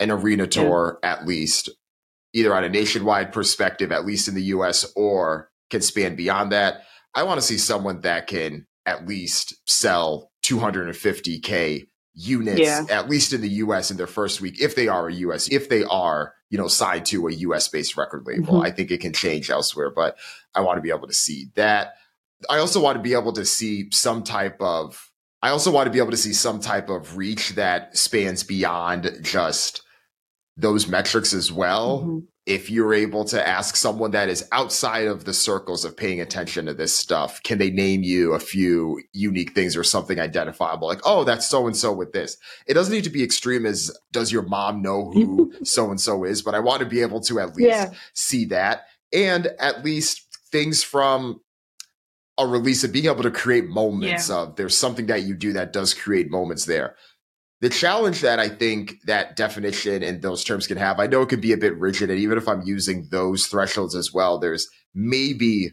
an 0.00 0.10
arena 0.10 0.46
tour, 0.46 0.98
yeah. 1.02 1.12
at 1.12 1.26
least, 1.26 1.68
either 2.32 2.54
on 2.54 2.64
a 2.64 2.68
nationwide 2.68 3.32
perspective, 3.32 3.92
at 3.92 4.04
least 4.04 4.28
in 4.28 4.34
the 4.34 4.42
US, 4.44 4.90
or 4.96 5.50
can 5.68 5.80
span 5.80 6.16
beyond 6.16 6.52
that. 6.52 6.82
I 7.14 7.22
want 7.22 7.40
to 7.40 7.46
see 7.46 7.58
someone 7.58 8.00
that 8.00 8.26
can 8.26 8.66
at 8.86 9.06
least 9.06 9.54
sell 9.68 10.30
250K 10.44 11.86
units, 12.14 12.60
yeah. 12.60 12.84
at 12.90 13.08
least 13.08 13.32
in 13.32 13.40
the 13.40 13.48
US 13.48 13.90
in 13.90 13.96
their 13.96 14.06
first 14.06 14.40
week, 14.40 14.60
if 14.60 14.74
they 14.74 14.88
are 14.88 15.08
a 15.08 15.14
US, 15.14 15.48
if 15.48 15.68
they 15.68 15.84
are 15.84 16.34
you 16.50 16.58
know, 16.58 16.68
signed 16.68 17.06
to 17.06 17.28
a 17.28 17.32
US 17.32 17.68
based 17.68 17.96
record 17.96 18.26
label. 18.26 18.54
Mm-hmm. 18.54 18.66
I 18.66 18.70
think 18.70 18.90
it 18.90 19.00
can 19.00 19.12
change 19.12 19.50
elsewhere, 19.50 19.90
but 19.90 20.16
I 20.54 20.60
want 20.60 20.76
to 20.76 20.82
be 20.82 20.90
able 20.90 21.06
to 21.06 21.14
see 21.14 21.46
that. 21.54 21.94
I 22.48 22.58
also 22.58 22.80
want 22.80 22.96
to 22.96 23.02
be 23.02 23.14
able 23.14 23.32
to 23.34 23.44
see 23.44 23.88
some 23.90 24.22
type 24.22 24.56
of 24.60 25.10
I 25.42 25.50
also 25.50 25.70
want 25.70 25.86
to 25.86 25.90
be 25.90 25.98
able 25.98 26.10
to 26.10 26.18
see 26.18 26.34
some 26.34 26.60
type 26.60 26.90
of 26.90 27.16
reach 27.16 27.50
that 27.50 27.96
spans 27.96 28.42
beyond 28.42 29.20
just 29.22 29.82
those 30.58 30.86
metrics 30.86 31.32
as 31.32 31.50
well. 31.50 32.00
Mm-hmm 32.00 32.18
if 32.50 32.68
you're 32.68 32.92
able 32.92 33.24
to 33.24 33.48
ask 33.48 33.76
someone 33.76 34.10
that 34.10 34.28
is 34.28 34.44
outside 34.50 35.06
of 35.06 35.24
the 35.24 35.32
circles 35.32 35.84
of 35.84 35.96
paying 35.96 36.20
attention 36.20 36.66
to 36.66 36.74
this 36.74 36.92
stuff, 36.92 37.40
can 37.44 37.58
they 37.58 37.70
name 37.70 38.02
you 38.02 38.32
a 38.32 38.40
few 38.40 39.00
unique 39.12 39.54
things 39.54 39.76
or 39.76 39.84
something 39.84 40.18
identifiable? 40.18 40.88
Like, 40.88 41.02
oh, 41.04 41.22
that's 41.22 41.46
so 41.46 41.68
and 41.68 41.76
so 41.76 41.92
with 41.92 42.12
this. 42.12 42.36
It 42.66 42.74
doesn't 42.74 42.92
need 42.92 43.04
to 43.04 43.10
be 43.10 43.22
extreme 43.22 43.66
as 43.66 43.96
does 44.10 44.32
your 44.32 44.42
mom 44.42 44.82
know 44.82 45.12
who 45.12 45.52
so 45.62 45.90
and 45.90 46.00
so 46.00 46.24
is, 46.24 46.42
but 46.42 46.56
I 46.56 46.58
want 46.58 46.80
to 46.80 46.86
be 46.86 47.02
able 47.02 47.20
to 47.20 47.38
at 47.38 47.54
least 47.54 47.68
yeah. 47.68 47.90
see 48.14 48.46
that 48.46 48.86
and 49.12 49.46
at 49.60 49.84
least 49.84 50.26
things 50.50 50.82
from 50.82 51.40
a 52.36 52.44
release 52.44 52.82
of 52.82 52.92
being 52.92 53.06
able 53.06 53.22
to 53.22 53.30
create 53.30 53.68
moments 53.68 54.28
yeah. 54.28 54.38
of 54.38 54.56
there's 54.56 54.76
something 54.76 55.06
that 55.06 55.22
you 55.22 55.34
do 55.34 55.52
that 55.52 55.72
does 55.72 55.94
create 55.94 56.30
moments 56.30 56.64
there 56.64 56.96
the 57.60 57.68
challenge 57.68 58.22
that 58.22 58.38
I 58.38 58.48
think 58.48 59.02
that 59.04 59.36
definition 59.36 60.02
and 60.02 60.22
those 60.22 60.44
terms 60.44 60.66
can 60.66 60.78
have, 60.78 60.98
I 60.98 61.06
know 61.06 61.22
it 61.22 61.28
can 61.28 61.40
be 61.40 61.52
a 61.52 61.58
bit 61.58 61.76
rigid. 61.78 62.10
And 62.10 62.18
even 62.18 62.38
if 62.38 62.48
I'm 62.48 62.62
using 62.62 63.08
those 63.10 63.46
thresholds 63.46 63.94
as 63.94 64.12
well, 64.12 64.38
there's 64.38 64.68
maybe 64.94 65.72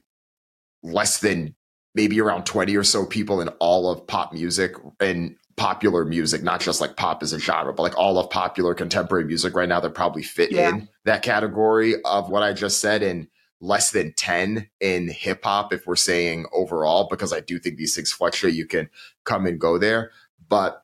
less 0.83 1.19
than 1.19 1.55
maybe 1.95 2.19
around 2.19 2.45
20 2.45 2.75
or 2.75 2.83
so 2.83 3.05
people 3.05 3.41
in 3.41 3.47
all 3.59 3.89
of 3.89 4.05
pop 4.05 4.33
music 4.33 4.75
and 4.99 5.35
popular 5.55 6.05
music, 6.05 6.43
not 6.43 6.59
just 6.59 6.81
like 6.81 6.95
pop 6.97 7.23
as 7.23 7.33
a 7.33 7.39
genre, 7.39 7.73
but 7.73 7.83
like 7.83 7.97
all 7.97 8.19
of 8.19 8.29
popular 8.29 8.75
contemporary 8.75 9.25
music 9.25 9.55
right 9.55 9.69
now 9.69 9.79
that 9.79 9.95
probably 9.95 10.23
fit 10.23 10.51
yeah. 10.51 10.69
in 10.69 10.89
that 11.05 11.23
category 11.23 11.95
of 12.03 12.29
what 12.29 12.43
I 12.43 12.53
just 12.53 12.79
said. 12.79 13.01
And 13.01 13.27
less 13.59 13.91
than 13.91 14.13
10 14.13 14.69
in 14.81 15.07
hip 15.07 15.43
hop, 15.43 15.73
if 15.73 15.87
we're 15.87 15.95
saying 15.95 16.45
overall, 16.53 17.07
because 17.09 17.33
I 17.33 17.39
do 17.39 17.57
think 17.59 17.77
these 17.77 17.95
things 17.95 18.11
fluctuate. 18.11 18.53
You 18.53 18.67
can 18.67 18.89
come 19.23 19.47
and 19.47 19.59
go 19.59 19.77
there. 19.77 20.11
But 20.47 20.83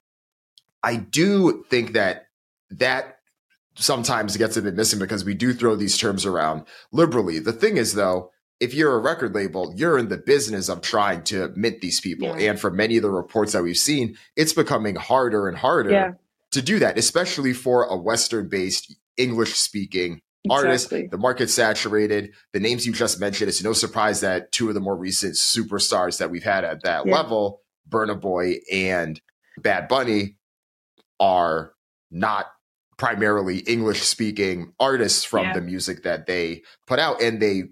I 0.84 0.98
do 0.98 1.64
think 1.70 1.94
that 1.94 2.28
that 2.72 3.20
sometimes 3.76 4.38
gets 4.38 4.58
a 4.58 4.62
bit 4.62 4.76
missing 4.76 5.00
because 5.00 5.26
we 5.26 5.34
do 5.34 5.54
throw 5.54 5.76
these 5.76 5.98
terms 5.98 6.26
around 6.26 6.66
liberally. 6.92 7.40
The 7.40 7.54
thing 7.54 7.78
is, 7.78 7.94
though, 7.94 8.32
if 8.60 8.74
you're 8.74 8.96
a 8.96 9.00
record 9.00 9.34
label, 9.34 9.74
you're 9.76 9.98
in 9.98 10.10
the 10.10 10.18
business 10.18 10.70
of 10.70 10.82
trying 10.82 11.24
to 11.24 11.52
mint 11.56 11.82
these 11.82 12.00
people. 12.00 12.40
Yeah. 12.40 12.52
And 12.52 12.60
for 12.60 12.70
many 12.70 12.98
of 12.98 13.04
the 13.04 13.10
reports 13.10 13.54
that 13.54 13.64
we've 13.64 13.78
seen, 13.78 14.16
it's 14.36 14.54
becoming 14.54 14.96
harder 14.96 15.48
and 15.48 15.58
harder 15.58 15.92
yeah. 15.92 16.12
to 16.52 16.62
do 16.62 16.80
that, 16.80 16.98
especially 16.98 17.54
for 17.54 17.86
a 17.86 17.98
Western 17.98 18.48
based 18.50 18.96
English 19.18 19.56
speaking 19.56 20.22
exactly. 20.46 20.68
artist. 20.70 20.90
The 21.12 21.18
market's 21.18 21.54
saturated. 21.54 22.34
The 22.54 22.60
names 22.60 22.86
you 22.86 22.94
just 22.94 23.20
mentioned, 23.20 23.50
it's 23.50 23.64
no 23.64 23.74
surprise 23.74 24.22
that 24.22 24.52
two 24.52 24.68
of 24.68 24.76
the 24.76 24.80
more 24.80 24.96
recent 24.96 25.36
superstars 25.36 26.20
that 26.20 26.30
we've 26.30 26.44
had 26.44 26.64
at 26.64 26.84
that 26.84 27.06
yeah. 27.06 27.14
level, 27.14 27.62
Burna 27.90 28.20
Boy 28.20 28.60
and 28.72 29.20
Bad 29.58 29.88
Bunny, 29.88 30.38
are 31.20 31.74
not 32.12 32.48
primarily 32.98 33.60
English 33.60 34.02
speaking 34.04 34.74
artists 34.80 35.24
from 35.24 35.46
yeah. 35.46 35.54
the 35.54 35.62
music 35.62 36.04
that 36.04 36.26
they 36.28 36.64
put 36.88 37.00
out. 37.00 37.22
And 37.22 37.42
they 37.42 37.64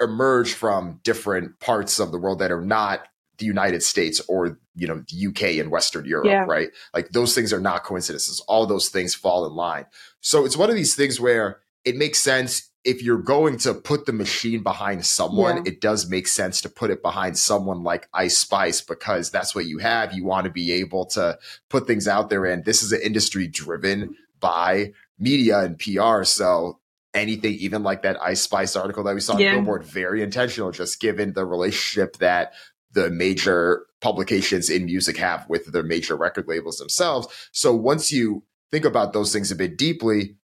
emerge 0.00 0.54
from 0.54 1.00
different 1.04 1.60
parts 1.60 1.98
of 1.98 2.12
the 2.12 2.18
world 2.18 2.38
that 2.38 2.50
are 2.50 2.64
not 2.64 3.06
the 3.38 3.46
United 3.46 3.82
States 3.82 4.20
or 4.28 4.58
you 4.74 4.86
know 4.86 5.02
the 5.08 5.26
UK 5.26 5.58
and 5.60 5.70
Western 5.70 6.04
Europe, 6.04 6.26
yeah. 6.26 6.44
right? 6.46 6.68
Like 6.94 7.10
those 7.10 7.34
things 7.34 7.52
are 7.52 7.60
not 7.60 7.84
coincidences. 7.84 8.40
All 8.48 8.66
those 8.66 8.88
things 8.88 9.14
fall 9.14 9.46
in 9.46 9.54
line. 9.54 9.86
So 10.20 10.44
it's 10.44 10.56
one 10.56 10.70
of 10.70 10.76
these 10.76 10.94
things 10.94 11.20
where 11.20 11.60
it 11.84 11.96
makes 11.96 12.18
sense 12.18 12.69
if 12.84 13.02
you're 13.02 13.18
going 13.18 13.58
to 13.58 13.74
put 13.74 14.06
the 14.06 14.12
machine 14.12 14.62
behind 14.62 15.04
someone, 15.04 15.56
yeah. 15.56 15.62
it 15.66 15.80
does 15.80 16.08
make 16.08 16.26
sense 16.26 16.62
to 16.62 16.68
put 16.68 16.90
it 16.90 17.02
behind 17.02 17.36
someone 17.36 17.82
like 17.82 18.08
Ice 18.14 18.38
Spice 18.38 18.80
because 18.80 19.30
that's 19.30 19.54
what 19.54 19.66
you 19.66 19.78
have. 19.78 20.14
You 20.14 20.24
want 20.24 20.44
to 20.44 20.50
be 20.50 20.72
able 20.72 21.06
to 21.06 21.38
put 21.68 21.86
things 21.86 22.08
out 22.08 22.30
there. 22.30 22.46
And 22.46 22.64
this 22.64 22.82
is 22.82 22.92
an 22.92 23.02
industry 23.02 23.48
driven 23.48 24.16
by 24.38 24.92
media 25.18 25.60
and 25.60 25.78
PR. 25.78 26.24
So 26.24 26.80
anything, 27.12 27.54
even 27.54 27.82
like 27.82 28.02
that 28.02 28.20
Ice 28.22 28.40
Spice 28.40 28.76
article 28.76 29.04
that 29.04 29.14
we 29.14 29.20
saw 29.20 29.36
yeah. 29.36 29.50
on 29.50 29.56
Billboard, 29.56 29.84
very 29.84 30.22
intentional, 30.22 30.70
just 30.70 31.00
given 31.00 31.34
the 31.34 31.44
relationship 31.44 32.16
that 32.18 32.54
the 32.92 33.10
major 33.10 33.86
publications 34.00 34.70
in 34.70 34.86
music 34.86 35.18
have 35.18 35.48
with 35.48 35.66
their 35.66 35.82
major 35.82 36.16
record 36.16 36.48
labels 36.48 36.78
themselves. 36.78 37.28
So 37.52 37.74
once 37.74 38.10
you 38.10 38.44
think 38.72 38.84
about 38.84 39.12
those 39.12 39.32
things 39.32 39.50
a 39.50 39.56
bit 39.56 39.76
deeply, 39.76 40.36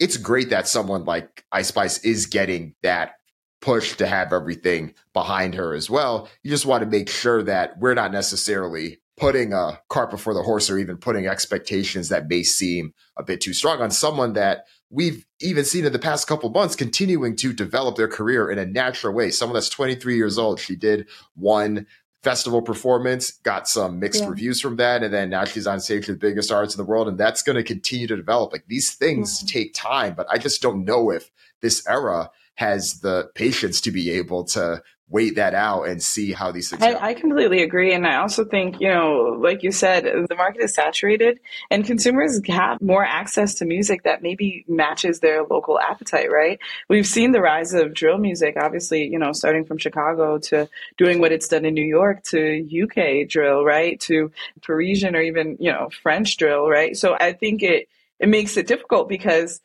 it's 0.00 0.16
great 0.16 0.50
that 0.50 0.66
someone 0.66 1.04
like 1.04 1.44
Ice 1.52 1.68
Spice 1.68 1.98
is 1.98 2.26
getting 2.26 2.74
that 2.82 3.12
push 3.60 3.94
to 3.96 4.06
have 4.06 4.32
everything 4.32 4.94
behind 5.12 5.54
her 5.54 5.74
as 5.74 5.90
well. 5.90 6.28
You 6.42 6.50
just 6.50 6.66
want 6.66 6.82
to 6.82 6.88
make 6.88 7.10
sure 7.10 7.42
that 7.42 7.78
we're 7.78 7.94
not 7.94 8.10
necessarily 8.10 9.00
putting 9.18 9.52
a 9.52 9.78
cart 9.90 10.10
before 10.10 10.32
the 10.32 10.42
horse 10.42 10.70
or 10.70 10.78
even 10.78 10.96
putting 10.96 11.26
expectations 11.26 12.08
that 12.08 12.26
may 12.28 12.42
seem 12.42 12.94
a 13.18 13.22
bit 13.22 13.42
too 13.42 13.52
strong 13.52 13.82
on 13.82 13.90
someone 13.90 14.32
that 14.32 14.64
we've 14.88 15.26
even 15.40 15.62
seen 15.62 15.84
in 15.84 15.92
the 15.92 15.98
past 15.98 16.26
couple 16.26 16.48
months 16.48 16.74
continuing 16.74 17.36
to 17.36 17.52
develop 17.52 17.96
their 17.96 18.08
career 18.08 18.50
in 18.50 18.58
a 18.58 18.64
natural 18.64 19.14
way. 19.14 19.30
Someone 19.30 19.54
that's 19.54 19.68
23 19.68 20.16
years 20.16 20.38
old. 20.38 20.58
She 20.58 20.74
did 20.74 21.06
one 21.34 21.86
festival 22.22 22.60
performance, 22.60 23.30
got 23.30 23.68
some 23.68 23.98
mixed 23.98 24.20
yeah. 24.20 24.28
reviews 24.28 24.60
from 24.60 24.76
that, 24.76 25.02
and 25.02 25.12
then 25.12 25.30
now 25.30 25.44
she's 25.44 25.66
on 25.66 25.80
stage 25.80 26.06
with 26.06 26.20
the 26.20 26.26
biggest 26.26 26.52
artists 26.52 26.78
in 26.78 26.84
the 26.84 26.88
world, 26.88 27.08
and 27.08 27.18
that's 27.18 27.42
going 27.42 27.56
to 27.56 27.62
continue 27.62 28.06
to 28.06 28.16
develop. 28.16 28.52
Like 28.52 28.64
these 28.68 28.92
things 28.92 29.42
yeah. 29.42 29.60
take 29.60 29.74
time, 29.74 30.14
but 30.14 30.26
I 30.30 30.38
just 30.38 30.60
don't 30.60 30.84
know 30.84 31.10
if 31.10 31.30
this 31.60 31.86
era 31.86 32.30
has 32.54 33.00
the 33.00 33.30
patience 33.34 33.80
to 33.80 33.90
be 33.90 34.10
able 34.10 34.44
to 34.44 34.82
wait 35.10 35.34
that 35.34 35.54
out 35.54 35.88
and 35.88 36.00
see 36.00 36.32
how 36.32 36.52
these 36.52 36.70
things 36.70 36.82
I, 36.82 36.94
I, 36.94 37.14
completely 37.14 37.62
agree. 37.62 37.92
And 37.92 38.06
I 38.06 38.16
also 38.16 38.44
think, 38.44 38.80
you 38.80 38.88
know, 38.88 39.36
like 39.40 39.64
you 39.64 39.72
said, 39.72 40.04
the 40.04 40.36
market 40.36 40.62
is 40.62 40.72
saturated 40.72 41.40
and 41.68 41.84
consumers 41.84 42.40
have 42.48 42.80
more 42.80 43.04
access 43.04 43.54
to 43.56 43.64
music 43.64 44.04
that 44.04 44.22
maybe 44.22 44.64
matches 44.68 45.18
their 45.18 45.42
local 45.42 45.80
appetite, 45.80 46.30
right? 46.30 46.60
We've 46.88 47.06
seen 47.06 47.32
the 47.32 47.40
rise 47.40 47.74
of 47.74 47.92
drill 47.92 48.18
music, 48.18 48.56
obviously, 48.56 49.04
you 49.08 49.18
know, 49.18 49.32
starting 49.32 49.64
from 49.64 49.78
Chicago 49.78 50.38
to 50.38 50.68
doing 50.96 51.18
what 51.18 51.32
it's 51.32 51.48
done 51.48 51.64
in 51.64 51.74
New 51.74 51.84
York 51.84 52.22
to 52.24 52.84
UK 52.84 53.28
drill, 53.28 53.64
right? 53.64 53.98
To 54.02 54.30
Parisian 54.62 55.16
or 55.16 55.22
even, 55.22 55.56
you 55.58 55.72
know, 55.72 55.90
French 56.02 56.36
drill, 56.36 56.68
right? 56.68 56.96
So 56.96 57.16
I 57.18 57.32
think 57.32 57.64
it, 57.64 57.88
it 58.20 58.28
makes 58.28 58.56
it 58.56 58.68
difficult 58.68 59.08
because 59.08 59.60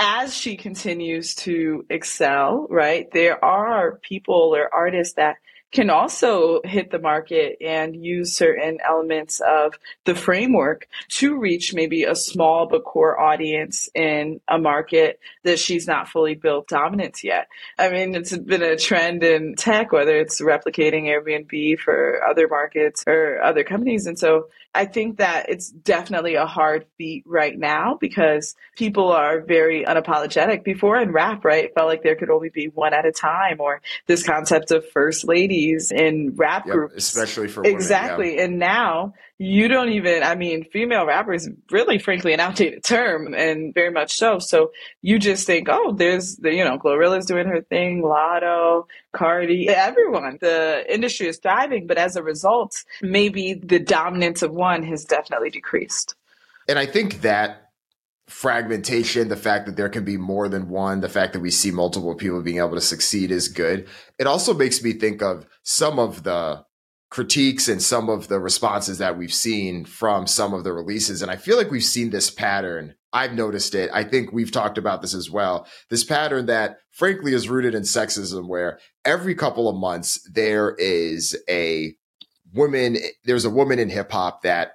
as 0.00 0.34
she 0.34 0.56
continues 0.56 1.34
to 1.36 1.84
excel, 1.90 2.66
right, 2.70 3.10
there 3.12 3.44
are 3.44 4.00
people 4.02 4.56
or 4.56 4.74
artists 4.74 5.14
that 5.14 5.36
can 5.72 5.90
also 5.90 6.60
hit 6.64 6.90
the 6.90 6.98
market 6.98 7.56
and 7.60 7.94
use 7.94 8.34
certain 8.34 8.78
elements 8.86 9.40
of 9.40 9.78
the 10.04 10.14
framework 10.14 10.88
to 11.08 11.38
reach 11.38 11.74
maybe 11.74 12.04
a 12.04 12.14
small 12.14 12.66
but 12.66 12.84
core 12.84 13.18
audience 13.20 13.88
in 13.94 14.40
a 14.48 14.58
market 14.58 15.20
that 15.44 15.58
she's 15.58 15.86
not 15.86 16.08
fully 16.08 16.34
built 16.34 16.68
dominance 16.68 17.22
yet. 17.22 17.46
I 17.78 17.90
mean, 17.90 18.14
it's 18.14 18.36
been 18.36 18.62
a 18.62 18.76
trend 18.76 19.22
in 19.22 19.54
tech, 19.54 19.92
whether 19.92 20.16
it's 20.16 20.40
replicating 20.40 21.04
Airbnb 21.04 21.78
for 21.78 22.20
other 22.28 22.48
markets 22.48 23.04
or 23.06 23.40
other 23.42 23.62
companies. 23.62 24.06
And 24.06 24.18
so 24.18 24.48
I 24.74 24.84
think 24.84 25.18
that 25.18 25.48
it's 25.48 25.68
definitely 25.68 26.36
a 26.36 26.46
hard 26.46 26.86
beat 26.96 27.24
right 27.26 27.58
now 27.58 27.96
because 28.00 28.54
people 28.76 29.10
are 29.10 29.40
very 29.40 29.84
unapologetic. 29.84 30.62
Before 30.62 30.96
in 30.96 31.10
rap, 31.10 31.44
right, 31.44 31.74
felt 31.74 31.88
like 31.88 32.04
there 32.04 32.14
could 32.14 32.30
only 32.30 32.50
be 32.50 32.66
one 32.66 32.94
at 32.94 33.04
a 33.04 33.10
time, 33.10 33.60
or 33.60 33.82
this 34.06 34.22
concept 34.22 34.70
of 34.70 34.88
first 34.90 35.26
in 35.90 36.34
rap 36.36 36.66
yep, 36.66 36.74
groups, 36.74 36.96
especially 36.96 37.48
for 37.48 37.62
women, 37.62 37.76
exactly. 37.76 38.36
Yeah. 38.36 38.44
And 38.44 38.58
now 38.58 39.14
you 39.38 39.68
don't 39.68 39.90
even, 39.90 40.22
I 40.22 40.34
mean, 40.34 40.64
female 40.64 41.06
rappers 41.06 41.48
really, 41.70 41.98
frankly, 41.98 42.34
an 42.34 42.40
outdated 42.40 42.84
term 42.84 43.34
and 43.34 43.72
very 43.72 43.90
much 43.90 44.16
so. 44.16 44.38
So 44.38 44.70
you 45.00 45.18
just 45.18 45.46
think, 45.46 45.68
oh, 45.70 45.92
there's 45.92 46.36
the, 46.36 46.52
you 46.52 46.64
know, 46.64 46.76
Glorilla's 46.76 47.26
doing 47.26 47.46
her 47.46 47.62
thing, 47.62 48.02
Latto, 48.02 48.86
Cardi, 49.12 49.68
everyone. 49.68 50.38
The 50.40 50.84
industry 50.92 51.28
is 51.28 51.38
thriving, 51.38 51.86
but 51.86 51.96
as 51.96 52.16
a 52.16 52.22
result, 52.22 52.84
maybe 53.00 53.54
the 53.54 53.78
dominance 53.78 54.42
of 54.42 54.52
one 54.52 54.82
has 54.82 55.04
definitely 55.04 55.50
decreased. 55.50 56.14
And 56.68 56.78
I 56.78 56.86
think 56.86 57.22
that 57.22 57.69
fragmentation, 58.30 59.28
the 59.28 59.36
fact 59.36 59.66
that 59.66 59.76
there 59.76 59.88
can 59.88 60.04
be 60.04 60.16
more 60.16 60.48
than 60.48 60.68
one, 60.68 61.00
the 61.00 61.08
fact 61.08 61.32
that 61.32 61.40
we 61.40 61.50
see 61.50 61.70
multiple 61.70 62.14
people 62.14 62.40
being 62.42 62.58
able 62.58 62.74
to 62.74 62.80
succeed 62.80 63.30
is 63.30 63.48
good. 63.48 63.88
It 64.18 64.26
also 64.26 64.54
makes 64.54 64.82
me 64.82 64.92
think 64.92 65.20
of 65.20 65.46
some 65.62 65.98
of 65.98 66.22
the 66.22 66.64
critiques 67.10 67.68
and 67.68 67.82
some 67.82 68.08
of 68.08 68.28
the 68.28 68.38
responses 68.38 68.98
that 68.98 69.18
we've 69.18 69.34
seen 69.34 69.84
from 69.84 70.28
some 70.28 70.54
of 70.54 70.62
the 70.62 70.72
releases. 70.72 71.22
And 71.22 71.30
I 71.30 71.36
feel 71.36 71.56
like 71.56 71.72
we've 71.72 71.82
seen 71.82 72.10
this 72.10 72.30
pattern. 72.30 72.94
I've 73.12 73.34
noticed 73.34 73.74
it. 73.74 73.90
I 73.92 74.04
think 74.04 74.32
we've 74.32 74.52
talked 74.52 74.78
about 74.78 75.02
this 75.02 75.14
as 75.14 75.28
well. 75.28 75.66
This 75.88 76.04
pattern 76.04 76.46
that 76.46 76.76
frankly 76.92 77.34
is 77.34 77.48
rooted 77.48 77.74
in 77.74 77.82
sexism, 77.82 78.46
where 78.46 78.78
every 79.04 79.34
couple 79.34 79.68
of 79.68 79.74
months 79.74 80.20
there 80.32 80.76
is 80.78 81.36
a 81.48 81.96
woman, 82.54 82.98
there's 83.24 83.44
a 83.44 83.50
woman 83.50 83.80
in 83.80 83.88
hip 83.88 84.12
hop 84.12 84.42
that 84.42 84.74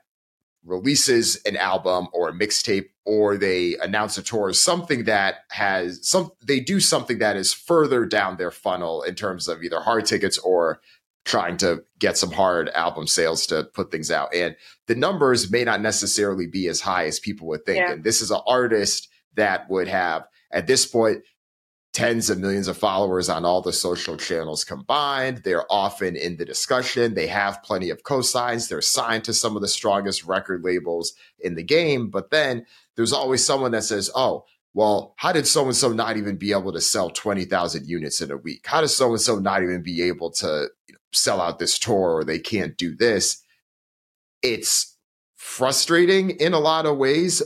releases 0.66 1.36
an 1.46 1.56
album 1.56 2.08
or 2.12 2.30
a 2.30 2.34
mixtape 2.34 2.88
or 3.06 3.38
they 3.38 3.76
announce 3.82 4.18
a 4.18 4.24
tour 4.24 4.52
something 4.52 5.04
that 5.04 5.36
has 5.52 6.00
some 6.08 6.32
they 6.44 6.60
do 6.60 6.80
something 6.80 7.20
that 7.20 7.38
is 7.38 7.54
further 7.54 8.06
down 8.06 8.38
their 8.38 8.52
funnel 8.52 9.04
in 9.04 9.14
terms 9.14 9.48
of 9.48 9.64
either 9.64 9.80
hard 9.80 10.06
tickets 10.06 10.38
or 10.40 10.82
trying 11.26 11.58
to 11.58 11.84
get 12.00 12.18
some 12.18 12.32
hard 12.32 12.70
album 12.70 13.08
sales 13.08 13.48
to 13.48 13.64
put 13.74 13.92
things 13.92 14.12
out. 14.12 14.34
And 14.34 14.56
the 14.86 14.96
numbers 14.96 15.52
may 15.52 15.64
not 15.64 15.82
necessarily 15.82 16.46
be 16.46 16.68
as 16.68 16.82
high 16.82 17.06
as 17.06 17.20
people 17.20 17.48
would 17.48 17.66
think. 17.66 17.80
Yeah. 17.80 17.94
And 17.94 18.04
this 18.04 18.22
is 18.22 18.30
an 18.32 18.42
artist 18.46 19.10
that 19.34 19.70
would 19.70 19.88
have, 19.88 20.28
at 20.52 20.68
this 20.68 20.86
point, 20.86 21.24
tens 21.96 22.30
of 22.30 22.38
millions 22.38 22.68
of 22.68 22.78
followers 22.78 23.30
on 23.30 23.46
all 23.46 23.62
the 23.62 23.72
social 23.72 24.18
channels 24.18 24.66
combined. 24.66 25.38
They're 25.38 25.72
often 25.72 26.18
in 26.18 26.36
the 26.36 26.44
discussion. 26.44 27.14
They 27.14 27.28
have 27.28 27.64
plenty 27.64 27.90
of 27.90 28.04
cosigns. 28.04 28.68
They're 28.68 28.82
signed 28.82 29.24
to 29.24 29.34
some 29.34 29.56
of 29.56 29.62
the 29.62 29.70
strongest 29.70 30.26
record 30.26 30.62
labels 30.62 31.14
in 31.40 31.56
the 31.56 31.64
game. 31.64 32.10
But 32.10 32.32
then 32.32 32.66
there's 32.98 33.14
always 33.14 33.46
someone 33.46 33.72
that 33.72 33.86
says, 33.86 34.12
oh, 34.14 34.44
well, 34.74 35.14
how 35.16 35.32
did 35.32 35.48
so 35.48 35.64
and 35.64 35.76
so 35.76 35.94
not 35.94 36.18
even 36.18 36.36
be 36.36 36.52
able 36.52 36.74
to 36.74 36.82
sell 36.82 37.10
20,000 37.10 37.88
units 37.88 38.20
in 38.20 38.30
a 38.30 38.36
week? 38.36 38.68
How 38.68 38.82
does 38.82 38.94
so 38.94 39.12
and 39.12 39.22
so 39.22 39.40
not 39.40 39.64
even 39.64 39.82
be 39.82 40.02
able 40.02 40.32
to 40.32 40.68
sell 41.14 41.40
out 41.40 41.60
this 41.60 41.80
tour 41.80 42.18
or 42.18 42.24
they 42.26 42.40
can't 42.40 42.76
do 42.76 42.94
this? 42.94 43.42
It's 44.42 44.98
frustrating 45.38 46.32
in 46.32 46.52
a 46.52 46.60
lot 46.60 46.86
of 46.86 46.98
ways, 46.98 47.42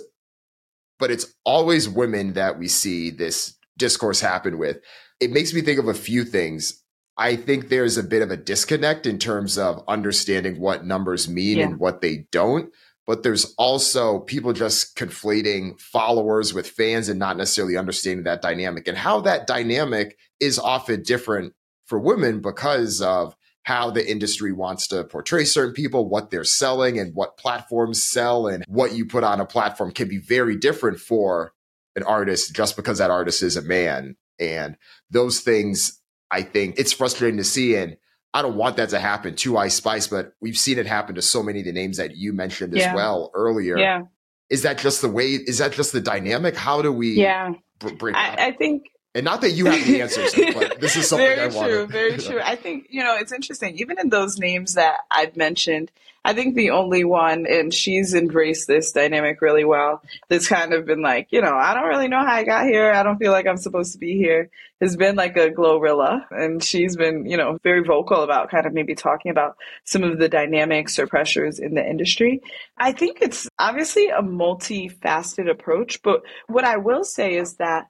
but 0.98 1.12
it's 1.12 1.36
always 1.46 1.88
women 1.88 2.34
that 2.34 2.58
we 2.58 2.68
see 2.68 3.12
this 3.12 3.59
discourse 3.80 4.22
happen 4.22 4.60
with. 4.60 4.78
It 5.20 5.32
makes 5.32 5.54
me 5.54 5.62
think 5.62 5.80
of 5.80 5.88
a 5.88 5.94
few 5.96 6.24
things. 6.24 6.84
I 7.18 7.36
think 7.36 7.68
there's 7.68 7.98
a 7.98 8.04
bit 8.04 8.22
of 8.22 8.32
a 8.32 8.38
disconnect 8.38 9.06
in 9.06 9.18
terms 9.18 9.58
of 9.58 9.84
understanding 9.88 10.60
what 10.60 10.86
numbers 10.86 11.28
mean 11.28 11.58
yeah. 11.58 11.66
and 11.66 11.80
what 11.80 12.02
they 12.02 12.28
don't. 12.32 12.72
But 13.08 13.24
there's 13.24 13.56
also 13.58 14.20
people 14.20 14.54
just 14.54 14.96
conflating 14.96 15.82
followers 15.82 16.54
with 16.54 16.70
fans 16.70 17.10
and 17.10 17.18
not 17.18 17.38
necessarily 17.38 17.76
understanding 17.76 18.26
that 18.26 18.44
dynamic 18.44 18.88
and 18.88 18.96
how 18.96 19.22
that 19.22 19.48
dynamic 19.48 20.18
is 20.40 20.60
often 20.60 21.02
different 21.02 21.54
for 21.88 21.98
women 22.00 22.40
because 22.40 23.02
of 23.02 23.36
how 23.64 23.90
the 23.92 24.10
industry 24.10 24.52
wants 24.52 24.88
to 24.88 25.04
portray 25.04 25.44
certain 25.44 25.74
people, 25.74 26.08
what 26.08 26.30
they're 26.30 26.44
selling, 26.44 27.00
and 27.00 27.14
what 27.16 27.38
platforms 27.38 28.04
sell, 28.04 28.48
and 28.48 28.64
what 28.68 28.94
you 28.94 29.06
put 29.06 29.24
on 29.24 29.42
a 29.42 29.46
platform 29.46 29.92
can 29.92 30.08
be 30.08 30.18
very 30.18 30.56
different 30.56 31.00
for 31.00 31.52
an 32.00 32.08
artist 32.08 32.56
just 32.56 32.76
because 32.76 32.98
that 32.98 33.12
artist 33.12 33.44
is 33.44 33.58
a 33.58 33.62
man. 33.62 34.16
And 34.40 34.78
those 35.10 35.42
things, 35.42 36.02
I 36.32 36.42
think 36.42 36.80
it's 36.80 36.94
frustrating 36.94 37.38
to 37.38 37.44
see. 37.44 37.76
And 37.76 37.98
I 38.34 38.42
don't 38.42 38.56
want 38.56 38.78
that 38.78 38.90
to 38.90 39.00
happen 39.00 39.36
to 39.36 39.58
Ice 39.58 39.76
Spice, 39.76 40.08
but 40.08 40.34
we've 40.40 40.58
seen 40.58 40.78
it 40.78 40.86
happen 40.86 41.16
to 41.16 41.22
so 41.22 41.44
many 41.44 41.60
of 41.60 41.66
the 41.66 41.72
names 41.72 41.98
that 41.98 42.16
you 42.16 42.32
mentioned 42.34 42.76
yeah. 42.76 42.90
as 42.90 42.96
well 42.96 43.32
earlier. 43.34 43.78
Yeah. 43.78 44.04
Is 44.50 44.64
that 44.64 44.78
just 44.78 45.02
the 45.02 45.10
way? 45.10 45.32
Is 45.32 45.60
that 45.60 45.74
just 45.74 45.94
the 45.94 46.02
dynamic? 46.02 46.56
How 46.56 46.82
do 46.82 46.92
we? 46.92 47.14
Yeah. 47.14 47.54
Bring 47.80 48.16
I, 48.16 48.48
I 48.48 48.52
think 48.52 48.84
and 49.16 49.26
not 49.26 49.42
that 49.42 49.52
you 49.52 49.66
have 49.66 49.86
the 49.86 50.02
answers, 50.02 50.36
but 50.54 50.80
this 50.80 50.96
is 50.96 51.08
something 51.08 51.28
very 51.28 51.48
I 51.48 51.50
true, 51.50 51.88
very 51.88 52.18
true. 52.18 52.40
I 52.44 52.56
think 52.56 52.88
you 52.90 53.04
know 53.04 53.16
it's 53.16 53.32
interesting. 53.32 53.78
Even 53.80 54.00
in 54.00 54.10
those 54.10 54.38
names 54.38 54.76
that 54.76 54.98
I've 55.10 55.36
mentioned, 55.36 55.92
I 56.24 56.34
think 56.34 56.56
the 56.56 56.72
only 56.72 57.04
one, 57.04 57.48
and 57.50 57.74
she's 57.74 58.14
embraced 58.14 58.68
this 58.68 58.92
dynamic 58.92 59.42
really 59.42 59.66
well. 59.66 60.04
That's 60.28 60.48
kind 60.48 60.74
of 60.74 60.86
been 60.86 61.02
like, 61.02 61.30
you 61.32 61.42
know, 61.42 61.56
I 61.56 61.74
don't 61.74 61.88
really 61.88 62.08
know 62.08 62.20
how 62.20 62.34
I 62.34 62.44
got 62.44 62.66
here. 62.66 62.92
I 62.92 63.04
don't 63.04 63.18
feel 63.18 63.32
like 63.32 63.48
I'm 63.48 63.58
supposed 63.58 63.94
to 63.94 63.98
be 63.98 64.18
here. 64.18 64.50
Has 64.82 64.96
been 64.96 65.16
like 65.16 65.36
a 65.36 65.50
Glorilla, 65.50 66.26
and 66.32 66.64
she's 66.64 66.96
been, 66.96 67.26
you 67.26 67.36
know, 67.36 67.58
very 67.64 67.84
vocal 67.84 68.22
about 68.24 68.50
kind 68.50 68.66
of 68.66 68.74
maybe 68.74 68.96
talking 68.96 69.32
about 69.32 69.58
some 69.84 70.04
of 70.04 70.20
the 70.20 70.30
dynamics 70.30 71.00
or 71.00 71.08
pressures 71.08 71.60
in 71.60 71.74
the 71.74 71.86
industry. 71.86 72.42
I 72.78 72.94
think 72.94 73.18
it's 73.22 73.50
obviously 73.58 74.08
a 74.08 74.22
multifaceted 74.22 75.50
approach, 75.50 76.02
but 76.02 76.22
what 76.48 76.64
I 76.64 76.78
will 76.78 77.04
say 77.04 77.36
is 77.36 77.56
that 77.56 77.88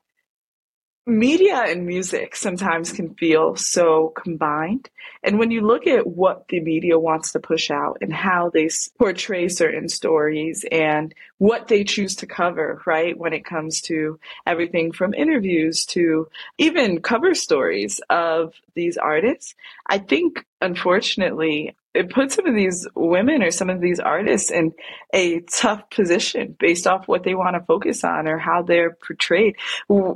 media 1.10 1.64
and 1.68 1.86
music 1.86 2.36
sometimes 2.36 2.92
can 2.92 3.14
feel 3.16 3.56
so 3.56 4.14
combined. 4.16 4.90
And 5.24 5.40
when 5.40 5.52
you 5.52 5.62
look 5.62 5.88
at 5.88 6.08
what 6.08 6.48
the 6.48 6.60
media 6.60 6.98
wants 6.98 7.32
to 7.34 7.40
push 7.40 7.72
out 7.72 7.98
and 8.02 8.14
how 8.14 8.50
they 8.50 8.70
portray 8.98 9.50
certain 9.50 9.90
stories 9.90 10.66
and 10.72 11.14
what 11.40 11.70
they 11.70 11.84
choose 11.84 12.16
to 12.18 12.28
cover, 12.28 12.82
right? 12.86 13.18
When 13.18 13.34
it 13.34 13.46
comes 13.46 13.82
to 13.84 14.20
everything 14.46 14.92
from 14.92 15.14
interviews 15.14 15.86
to 15.88 16.28
even 16.58 17.02
cover 17.02 17.34
stories 17.34 18.00
of 18.10 18.54
these 18.76 18.98
artists, 18.98 19.56
I 19.88 19.98
think 19.98 20.46
unfortunately 20.62 21.76
it 21.94 22.12
puts 22.12 22.36
some 22.36 22.46
of 22.46 22.56
these 22.56 22.88
women 22.94 23.42
or 23.42 23.52
some 23.52 23.70
of 23.70 23.82
these 23.82 24.00
artists 24.00 24.52
in 24.52 24.74
a 25.14 25.40
tough 25.42 25.90
position 25.90 26.56
based 26.60 26.86
off 26.86 27.08
what 27.08 27.24
they 27.24 27.36
want 27.36 27.56
to 27.56 27.66
focus 27.66 28.04
on 28.04 28.28
or 28.28 28.38
how 28.38 28.62
they're 28.62 28.92
portrayed. 28.92 29.56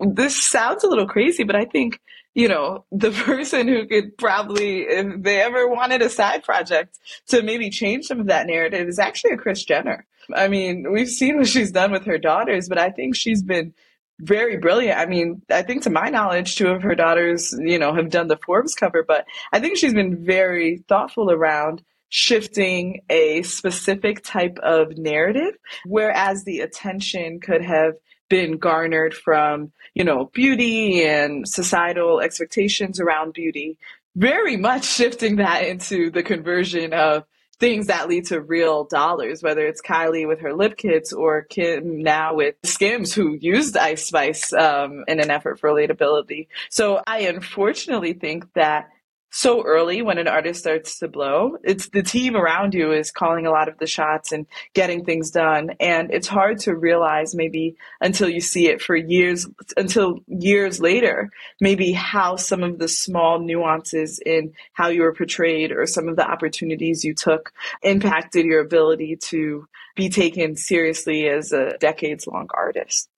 This 0.05 0.49
sounds 0.49 0.83
a 0.83 0.87
little 0.87 1.07
crazy, 1.07 1.43
but 1.43 1.55
I 1.55 1.65
think, 1.65 1.99
you 2.35 2.49
know, 2.49 2.83
the 2.91 3.11
person 3.25 3.67
who 3.69 3.87
could 3.87 4.17
probably, 4.17 4.81
if 4.81 5.23
they 5.23 5.41
ever 5.41 5.67
wanted 5.67 6.01
a 6.01 6.09
side 6.09 6.43
project 6.43 6.99
to 7.27 7.41
maybe 7.41 7.69
change 7.69 8.05
some 8.05 8.19
of 8.19 8.27
that 8.27 8.45
narrative 8.45 8.87
is 8.87 8.99
actually 8.99 9.31
a 9.31 9.37
Kris 9.37 9.63
Jenner. 9.63 10.05
I 10.33 10.47
mean, 10.47 10.91
we've 10.91 11.09
seen 11.09 11.37
what 11.37 11.47
she's 11.47 11.71
done 11.71 11.91
with 11.91 12.05
her 12.05 12.17
daughters, 12.17 12.69
but 12.69 12.77
I 12.77 12.89
think 12.89 13.15
she's 13.15 13.43
been 13.43 13.73
very 14.19 14.57
brilliant. 14.57 14.97
I 14.97 15.05
mean, 15.05 15.41
I 15.49 15.63
think 15.63 15.83
to 15.83 15.89
my 15.89 16.09
knowledge, 16.09 16.55
two 16.55 16.67
of 16.67 16.83
her 16.83 16.95
daughters, 16.95 17.53
you 17.59 17.79
know, 17.79 17.93
have 17.93 18.09
done 18.09 18.27
the 18.27 18.39
Forbes 18.45 18.75
cover, 18.75 19.03
but 19.03 19.25
I 19.51 19.59
think 19.59 19.77
she's 19.77 19.93
been 19.93 20.23
very 20.23 20.83
thoughtful 20.87 21.31
around 21.31 21.83
shifting 22.09 23.01
a 23.09 23.41
specific 23.41 24.23
type 24.23 24.59
of 24.61 24.97
narrative, 24.97 25.55
whereas 25.85 26.43
the 26.43 26.59
attention 26.59 27.39
could 27.39 27.63
have 27.63 27.93
been 28.29 28.57
garnered 28.57 29.13
from, 29.15 29.71
you 29.95 30.03
know, 30.03 30.29
beauty 30.33 31.03
and 31.03 31.47
societal 31.47 32.19
expectations 32.21 32.99
around 32.99 33.33
beauty, 33.33 33.77
very 34.15 34.57
much 34.57 34.85
shifting 34.85 35.37
that 35.37 35.65
into 35.65 36.11
the 36.11 36.23
conversion 36.23 36.93
of 36.93 37.23
things 37.63 37.87
that 37.87 38.09
lead 38.09 38.25
to 38.25 38.41
real 38.41 38.83
dollars, 38.83 39.41
whether 39.41 39.65
it's 39.65 39.81
Kylie 39.81 40.27
with 40.27 40.41
her 40.41 40.53
lip 40.53 40.75
kits 40.75 41.13
or 41.13 41.43
Kim 41.43 42.03
now 42.03 42.35
with 42.35 42.55
Skims, 42.63 43.13
who 43.13 43.37
used 43.39 43.77
Ice 43.77 44.05
Spice 44.05 44.51
um, 44.51 45.05
in 45.07 45.21
an 45.21 45.31
effort 45.31 45.61
for 45.61 45.69
relatability. 45.69 46.47
So 46.69 47.01
I 47.07 47.19
unfortunately 47.19 48.11
think 48.11 48.51
that 48.55 48.89
so 49.35 49.63
early 49.63 50.03
when 50.03 50.19
an 50.19 50.27
artist 50.27 50.59
starts 50.59 50.99
to 50.99 51.07
blow. 51.07 51.57
It's 51.63 51.89
the 51.89 52.03
team 52.03 52.35
around 52.35 52.75
you 52.75 52.91
is 52.91 53.09
calling 53.09 53.47
a 53.47 53.51
lot 53.51 53.67
of 53.67 53.79
the 53.79 53.87
shots 53.87 54.31
and 54.31 54.45
getting 54.75 55.03
things 55.03 55.31
done. 55.31 55.71
And 55.79 56.13
it's 56.13 56.27
hard 56.27 56.59
to 56.59 56.75
realize 56.75 57.33
maybe 57.33 57.75
until 57.99 58.29
you 58.29 58.41
see 58.41 58.67
it 58.67 58.79
for 58.79 58.95
years, 58.95 59.47
until 59.75 60.19
years 60.27 60.79
later, 60.79 61.31
maybe 61.59 61.93
how 61.93 62.35
some 62.35 62.61
of 62.61 62.77
the 62.77 62.87
small 62.87 63.39
nuances 63.39 64.19
in 64.23 64.53
how 64.73 64.89
you 64.89 65.01
were 65.01 65.15
portrayed 65.15 65.71
or 65.71 65.87
some 65.87 66.07
of 66.07 66.15
the 66.15 66.29
opportunities 66.29 67.03
you 67.03 67.15
took 67.15 67.51
impacted 67.81 68.45
your 68.45 68.61
ability 68.61 69.15
to 69.15 69.67
be 69.95 70.09
taken 70.09 70.55
seriously 70.55 71.27
as 71.27 71.51
a 71.51 71.75
decades 71.79 72.27
long 72.27 72.49
artist. 72.53 73.09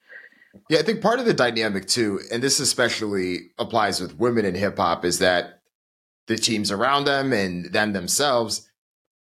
Yeah, 0.69 0.79
I 0.79 0.83
think 0.83 1.01
part 1.01 1.19
of 1.19 1.25
the 1.25 1.33
dynamic 1.33 1.87
too, 1.87 2.21
and 2.31 2.41
this 2.41 2.61
especially 2.61 3.49
applies 3.59 3.99
with 3.99 4.17
women 4.17 4.45
in 4.45 4.55
hip 4.55 4.77
hop, 4.77 5.03
is 5.03 5.19
that 5.19 5.59
the 6.27 6.37
teams 6.37 6.71
around 6.71 7.05
them 7.05 7.33
and 7.33 7.65
them 7.71 7.93
themselves, 7.93 8.69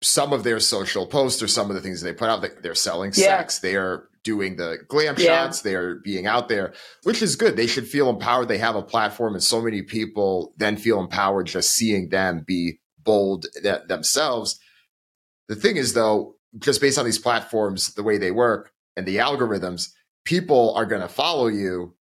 some 0.02 0.34
of 0.34 0.44
their 0.44 0.60
social 0.60 1.06
posts 1.06 1.42
or 1.42 1.48
some 1.48 1.70
of 1.70 1.76
the 1.76 1.82
things 1.82 2.02
they 2.02 2.14
put 2.14 2.30
out, 2.30 2.46
they're 2.62 2.76
selling 2.76 3.12
yeah. 3.16 3.38
sex, 3.38 3.60
they 3.60 3.76
are 3.76 4.10
doing 4.24 4.56
the 4.56 4.78
glam 4.88 5.16
yeah. 5.18 5.46
shots, 5.46 5.62
they're 5.62 5.96
being 5.96 6.28
out 6.28 6.50
there, 6.50 6.74
which 7.04 7.22
is 7.22 7.36
good. 7.36 7.56
They 7.56 7.68
should 7.68 7.88
feel 7.88 8.10
empowered. 8.10 8.48
They 8.48 8.58
have 8.58 8.76
a 8.76 8.82
platform, 8.82 9.34
and 9.34 9.44
so 9.44 9.62
many 9.62 9.82
people 9.82 10.54
then 10.58 10.78
feel 10.78 11.00
empowered 11.00 11.48
just 11.48 11.72
seeing 11.72 12.10
them 12.10 12.44
be 12.46 12.80
bold 13.00 13.46
th- 13.62 13.88
themselves. 13.88 14.60
The 15.48 15.56
thing 15.56 15.78
is, 15.78 15.94
though, 15.94 16.36
just 16.60 16.82
based 16.82 17.00
on 17.00 17.06
these 17.06 17.20
platforms, 17.20 17.94
the 17.94 18.04
way 18.04 18.18
they 18.18 18.32
work 18.32 18.72
and 18.96 19.06
the 19.06 19.18
algorithms, 19.18 19.92
people 20.26 20.74
are 20.76 20.86
going 20.86 21.02
to 21.02 21.08
follow 21.08 21.48
you 21.48 21.96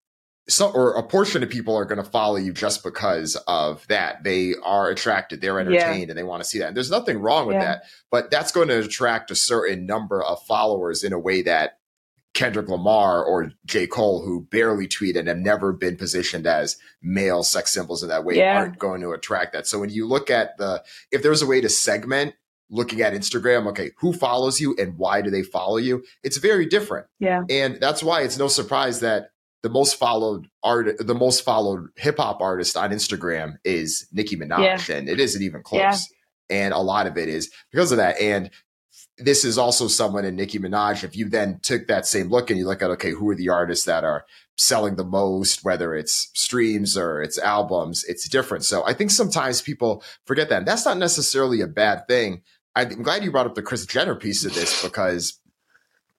so 0.50 0.70
or 0.72 0.96
a 0.96 1.04
portion 1.04 1.44
of 1.44 1.50
people 1.50 1.76
are 1.76 1.86
going 1.86 2.04
to 2.04 2.10
follow 2.10 2.36
you 2.36 2.52
just 2.52 2.84
because 2.84 3.36
of 3.48 3.86
that. 3.88 4.24
They 4.24 4.56
are 4.64 4.90
attracted, 4.90 5.42
they're 5.42 5.60
entertained, 5.60 6.08
yeah. 6.08 6.10
and 6.10 6.18
they 6.18 6.24
want 6.24 6.44
to 6.44 6.50
see 6.50 6.60
that. 6.60 6.70
And 6.70 6.76
there's 6.76 6.92
nothing 6.92 7.20
wrong 7.20 7.48
with 7.48 7.56
yeah. 7.56 7.66
that, 7.66 7.84
but 8.12 8.32
that's 8.32 8.52
going 8.52 8.68
to 8.70 8.80
attract 8.80 9.32
a 9.32 9.36
certain 9.36 9.86
number 9.86 10.24
of 10.24 10.44
followers 10.44 11.04
in 11.04 11.14
a 11.14 11.20
way 11.20 11.44
that 11.44 11.78
Kendrick 12.34 12.68
Lamar 12.68 13.24
or 13.24 13.52
J. 13.66 13.88
Cole, 13.88 14.24
who 14.24 14.42
barely 14.42 14.88
tweet 14.88 15.18
and 15.18 15.28
have 15.28 15.38
never 15.38 15.74
been 15.74 15.98
positioned 15.98 16.46
as 16.46 16.78
male 17.02 17.44
sex 17.44 17.72
symbols 17.72 18.04
in 18.04 18.10
that 18.10 18.24
way, 18.24 18.38
yeah. 18.38 18.58
aren't 18.58 18.80
going 18.80 19.02
to 19.02 19.12
attract 19.12 19.54
that. 19.54 19.68
So 19.68 19.80
when 19.80 19.90
you 19.90 20.08
look 20.08 20.30
at 20.30 20.58
the, 20.58 20.84
if 21.12 21.24
there's 21.24 21.42
a 21.42 21.48
way 21.48 21.62
to 21.62 21.70
segment 21.70 22.36
looking 22.70 23.02
at 23.02 23.14
Instagram, 23.14 23.68
okay, 23.68 23.92
who 23.98 24.14
follows 24.14 24.62
you 24.62 24.76
and 24.78 24.98
why 24.98 25.22
do 25.22 25.32
they 25.32 25.42
follow 25.42 25.78
you? 25.78 26.04
It's 26.24 26.38
very 26.38 26.68
different. 26.68 27.08
Yeah. 27.20 27.44
And 27.50 27.80
that's 27.80 28.04
why 28.04 28.22
it's 28.22 28.38
no 28.38 28.48
surprise 28.48 29.00
that 29.00 29.32
the 29.62 29.70
most 29.70 29.96
followed 29.96 30.48
art, 30.64 30.98
the 31.00 31.16
most 31.16 31.44
followed 31.44 31.90
hip 31.96 32.18
hop 32.18 32.42
artist 32.42 32.78
on 32.78 32.92
Instagram 32.92 33.58
is 33.64 34.08
Nicki 34.12 34.38
Minaj, 34.38 34.88
yeah. 34.90 34.96
and 34.96 35.10
it 35.10 35.20
isn't 35.20 35.42
even 35.42 35.64
close. 35.64 35.80
Yeah. 35.82 35.98
And 36.52 36.74
a 36.74 36.80
lot 36.80 37.08
of 37.08 37.18
it 37.18 37.30
is 37.30 37.52
because 37.72 37.92
of 37.92 37.98
that. 37.98 38.20
And 38.20 38.50
this 39.18 39.46
is 39.46 39.58
also 39.58 39.88
someone 39.88 40.26
in 40.26 40.36
Nicki 40.36 40.60
Minaj. 40.60 41.04
If 41.04 41.16
you 41.16 41.30
then 41.30 41.60
took 41.62 41.88
that 41.88 42.06
same 42.06 42.30
look 42.30 42.50
and 42.50 42.58
you 42.58 42.66
look 42.66 42.82
at, 42.82 42.90
okay, 42.92 43.12
who 43.12 43.30
are 43.30 43.36
the 43.36 43.50
artists 43.50 43.86
that 43.86 44.04
are 44.04 44.26
selling 44.58 44.96
the 44.96 45.06
most, 45.06 45.64
whether 45.64 45.94
it's 45.94 46.32
streams 46.34 46.98
or 46.98 47.22
it's 47.22 47.38
albums, 47.38 48.04
it's 48.06 48.28
different. 48.28 48.64
So 48.66 48.86
I 48.86 48.94
think 48.94 49.12
sometimes 49.12 49.62
people 49.62 50.04
forget 50.26 50.50
that. 50.50 50.60
And 50.60 50.68
that's 50.68 50.86
not 50.86 50.98
necessarily 50.98 51.62
a 51.62 51.68
bad 51.68 52.08
thing. 52.08 52.42
I'm 52.76 53.04
glad 53.04 53.24
you 53.24 53.32
brought 53.32 53.46
up 53.46 53.56
the 53.56 53.62
Kris 53.62 53.86
Jenner 53.86 54.16
piece 54.16 54.46
of 54.46 54.54
this 54.54 54.82
because 54.82 55.40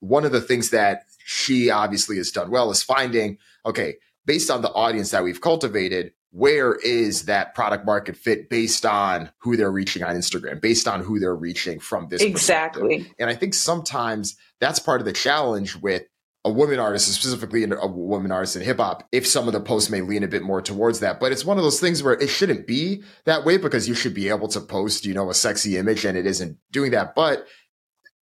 one 0.01 0.24
of 0.24 0.32
the 0.32 0.41
things 0.41 0.70
that 0.70 1.05
she 1.31 1.70
obviously 1.70 2.16
has 2.16 2.33
done 2.33 2.51
well 2.51 2.72
is 2.72 2.83
finding, 2.83 3.39
okay, 3.64 3.95
based 4.26 4.51
on 4.51 4.62
the 4.62 4.72
audience 4.72 5.12
that 5.12 5.22
we've 5.22 5.41
cultivated, 5.41 6.12
where 6.33 6.74
is 6.74 7.26
that 7.26 7.55
product 7.55 7.87
market 7.87 8.16
fit 8.16 8.51
based 8.51 8.85
on 8.85 9.31
who 9.39 9.57
they're 9.57 9.70
reaching 9.70 10.03
on 10.03 10.16
Instagram, 10.16 10.61
based 10.61 10.89
on 10.89 11.05
who 11.05 11.20
they're 11.20 11.37
reaching 11.37 11.78
from 11.78 12.09
this 12.09 12.20
exactly. 12.20 13.12
And 13.20 13.31
I 13.31 13.37
think 13.37 13.55
sometimes 13.55 14.37
that's 14.59 14.81
part 14.81 15.01
of 15.01 15.05
the 15.05 15.12
challenge 15.12 15.76
with 15.76 16.03
a 16.45 16.51
woman 16.51 16.81
artist, 16.81 17.12
specifically 17.12 17.62
a 17.62 17.87
woman 17.87 18.33
artist 18.33 18.57
in 18.57 18.62
hip 18.62 18.78
hop, 18.78 19.07
if 19.12 19.24
some 19.24 19.47
of 19.47 19.53
the 19.53 19.61
posts 19.61 19.89
may 19.89 20.01
lean 20.01 20.24
a 20.24 20.28
bit 20.28 20.43
more 20.43 20.61
towards 20.61 20.99
that. 20.99 21.20
But 21.20 21.31
it's 21.31 21.45
one 21.45 21.59
of 21.59 21.62
those 21.62 21.78
things 21.78 22.03
where 22.03 22.14
it 22.14 22.28
shouldn't 22.28 22.66
be 22.66 23.05
that 23.24 23.45
way 23.45 23.57
because 23.57 23.87
you 23.87 23.95
should 23.95 24.14
be 24.14 24.31
able 24.31 24.49
to 24.49 24.61
post, 24.61 25.05
you 25.05 25.14
know, 25.14 25.31
a 25.31 25.35
sexy 25.35 25.76
image 25.76 26.05
and 26.05 26.18
it 26.18 26.26
isn't 26.26 26.59
doing 26.72 26.91
that. 26.91 27.14
But 27.14 27.47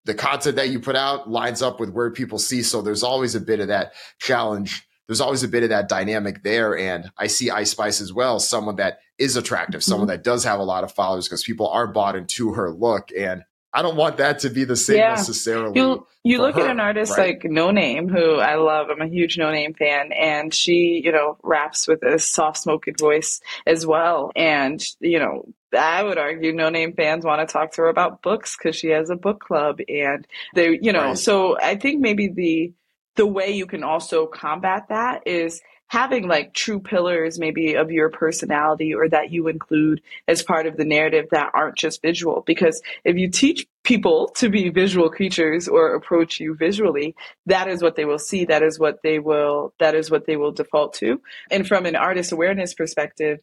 the 0.07 0.15
content 0.15 0.55
that 0.55 0.69
you 0.69 0.79
put 0.79 0.95
out 0.95 1.29
lines 1.29 1.61
up 1.61 1.79
with 1.79 1.91
where 1.91 2.09
people 2.09 2.39
see. 2.39 2.63
So 2.63 2.81
there's 2.81 3.03
always 3.03 3.35
a 3.35 3.41
bit 3.41 3.59
of 3.59 3.67
that 3.67 3.93
challenge. 4.19 4.87
There's 5.07 5.21
always 5.21 5.43
a 5.43 5.47
bit 5.47 5.63
of 5.63 5.69
that 5.69 5.89
dynamic 5.89 6.43
there. 6.43 6.77
And 6.77 7.11
I 7.17 7.27
see 7.27 7.51
Ice 7.51 7.71
Spice 7.71 8.01
as 8.01 8.11
well, 8.11 8.39
someone 8.39 8.77
that 8.77 8.99
is 9.17 9.35
attractive, 9.35 9.83
someone 9.83 10.07
mm-hmm. 10.07 10.15
that 10.15 10.23
does 10.23 10.45
have 10.45 10.59
a 10.59 10.63
lot 10.63 10.83
of 10.83 10.93
followers 10.93 11.27
because 11.27 11.43
people 11.43 11.67
are 11.67 11.87
bought 11.87 12.15
into 12.15 12.53
her 12.53 12.71
look. 12.71 13.11
And 13.15 13.43
I 13.73 13.81
don't 13.81 13.97
want 13.97 14.17
that 14.17 14.39
to 14.39 14.49
be 14.49 14.63
the 14.63 14.77
same 14.77 14.97
yeah. 14.97 15.09
necessarily. 15.11 15.79
You, 15.79 16.07
you 16.23 16.41
look 16.41 16.55
her, 16.55 16.61
at 16.61 16.71
an 16.71 16.79
artist 16.79 17.17
right? 17.17 17.35
like 17.35 17.51
Noname, 17.51 18.09
who 18.09 18.35
I 18.35 18.55
love. 18.55 18.87
I'm 18.89 19.01
a 19.01 19.07
huge 19.07 19.37
Noname 19.37 19.77
fan, 19.77 20.11
and 20.13 20.53
she, 20.53 21.01
you 21.03 21.11
know, 21.11 21.37
raps 21.43 21.87
with 21.87 22.01
a 22.03 22.17
soft 22.17 22.57
spoken 22.57 22.95
voice 22.97 23.41
as 23.65 23.85
well. 23.85 24.31
And 24.35 24.83
you 24.99 25.19
know, 25.19 25.47
I 25.77 26.03
would 26.03 26.17
argue 26.17 26.53
Noname 26.53 26.95
fans 26.95 27.25
want 27.25 27.47
to 27.47 27.51
talk 27.51 27.73
to 27.73 27.81
her 27.81 27.89
about 27.89 28.21
books 28.21 28.55
because 28.57 28.75
she 28.75 28.87
has 28.89 29.09
a 29.09 29.15
book 29.15 29.39
club, 29.39 29.79
and 29.87 30.27
they, 30.55 30.79
you 30.81 30.91
know, 30.91 31.05
right. 31.05 31.17
so 31.17 31.57
I 31.59 31.75
think 31.75 31.99
maybe 31.99 32.27
the 32.27 32.73
the 33.15 33.25
way 33.25 33.51
you 33.51 33.65
can 33.65 33.83
also 33.83 34.27
combat 34.27 34.89
that 34.89 35.23
is 35.25 35.61
having 35.87 36.27
like 36.27 36.53
true 36.53 36.79
pillars 36.79 37.39
maybe 37.39 37.73
of 37.73 37.91
your 37.91 38.09
personality 38.09 38.93
or 38.93 39.07
that 39.07 39.31
you 39.31 39.47
include 39.47 40.01
as 40.27 40.43
part 40.43 40.67
of 40.67 40.77
the 40.77 40.85
narrative 40.85 41.25
that 41.31 41.49
aren't 41.53 41.77
just 41.77 42.01
visual 42.01 42.43
because 42.45 42.81
if 43.05 43.15
you 43.15 43.29
teach 43.29 43.65
people 43.83 44.27
to 44.35 44.49
be 44.49 44.69
visual 44.69 45.09
creatures 45.09 45.67
or 45.67 45.95
approach 45.95 46.39
you 46.39 46.55
visually 46.55 47.15
that 47.45 47.67
is 47.67 47.81
what 47.81 47.95
they 47.95 48.05
will 48.05 48.19
see 48.19 48.45
that 48.45 48.63
is 48.63 48.77
what 48.77 49.01
they 49.01 49.17
will 49.17 49.73
that 49.79 49.95
is 49.95 50.11
what 50.11 50.25
they 50.25 50.35
will 50.35 50.51
default 50.51 50.93
to 50.93 51.21
and 51.49 51.67
from 51.67 51.85
an 51.85 51.95
artist 51.95 52.31
awareness 52.31 52.73
perspective 52.73 53.39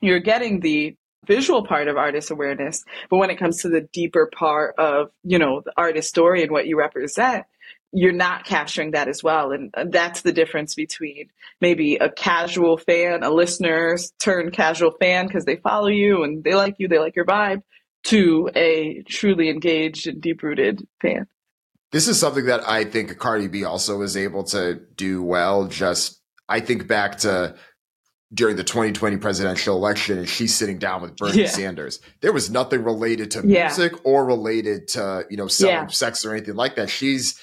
you're 0.00 0.20
getting 0.20 0.60
the 0.60 0.96
visual 1.26 1.64
part 1.66 1.88
of 1.88 1.96
artist 1.96 2.30
awareness 2.30 2.84
but 3.10 3.18
when 3.18 3.30
it 3.30 3.38
comes 3.38 3.62
to 3.62 3.68
the 3.68 3.82
deeper 3.92 4.30
part 4.34 4.74
of 4.78 5.10
you 5.22 5.38
know 5.38 5.62
the 5.64 5.72
artist 5.76 6.08
story 6.08 6.42
and 6.42 6.50
what 6.50 6.66
you 6.66 6.78
represent 6.78 7.44
you're 7.92 8.12
not 8.12 8.44
capturing 8.44 8.92
that 8.92 9.08
as 9.08 9.22
well. 9.22 9.52
And 9.52 9.74
uh, 9.74 9.84
that's 9.88 10.22
the 10.22 10.32
difference 10.32 10.74
between 10.74 11.30
maybe 11.60 11.96
a 11.96 12.10
casual 12.10 12.76
fan, 12.78 13.22
a 13.22 13.30
listener 13.30 13.98
turn 14.18 14.50
casual 14.50 14.92
fan 14.92 15.26
because 15.26 15.44
they 15.44 15.56
follow 15.56 15.88
you 15.88 16.22
and 16.22 16.44
they 16.44 16.54
like 16.54 16.76
you, 16.78 16.88
they 16.88 16.98
like 16.98 17.16
your 17.16 17.24
vibe, 17.24 17.62
to 18.04 18.50
a 18.54 19.02
truly 19.08 19.50
engaged 19.50 20.06
and 20.06 20.20
deep 20.20 20.42
rooted 20.42 20.86
fan. 21.02 21.26
This 21.92 22.06
is 22.06 22.20
something 22.20 22.46
that 22.46 22.68
I 22.68 22.84
think 22.84 23.18
Cardi 23.18 23.48
B 23.48 23.64
also 23.64 24.00
is 24.02 24.16
able 24.16 24.44
to 24.44 24.80
do 24.94 25.22
well. 25.22 25.66
Just, 25.66 26.20
I 26.48 26.60
think 26.60 26.86
back 26.86 27.18
to 27.18 27.56
during 28.32 28.56
the 28.56 28.64
2020 28.64 29.16
presidential 29.16 29.76
election 29.76 30.18
and 30.18 30.28
she's 30.28 30.54
sitting 30.54 30.78
down 30.78 31.02
with 31.02 31.16
Bernie 31.16 31.42
yeah. 31.42 31.48
Sanders. 31.48 32.00
There 32.20 32.32
was 32.32 32.48
nothing 32.48 32.84
related 32.84 33.32
to 33.32 33.42
music 33.42 33.92
or 34.04 34.24
related 34.24 34.88
to, 34.88 35.24
you 35.28 35.36
know, 35.36 35.48
selling 35.48 35.74
yeah. 35.74 35.86
sex 35.88 36.24
or 36.24 36.32
anything 36.32 36.54
like 36.54 36.76
that. 36.76 36.90
She's 36.90 37.40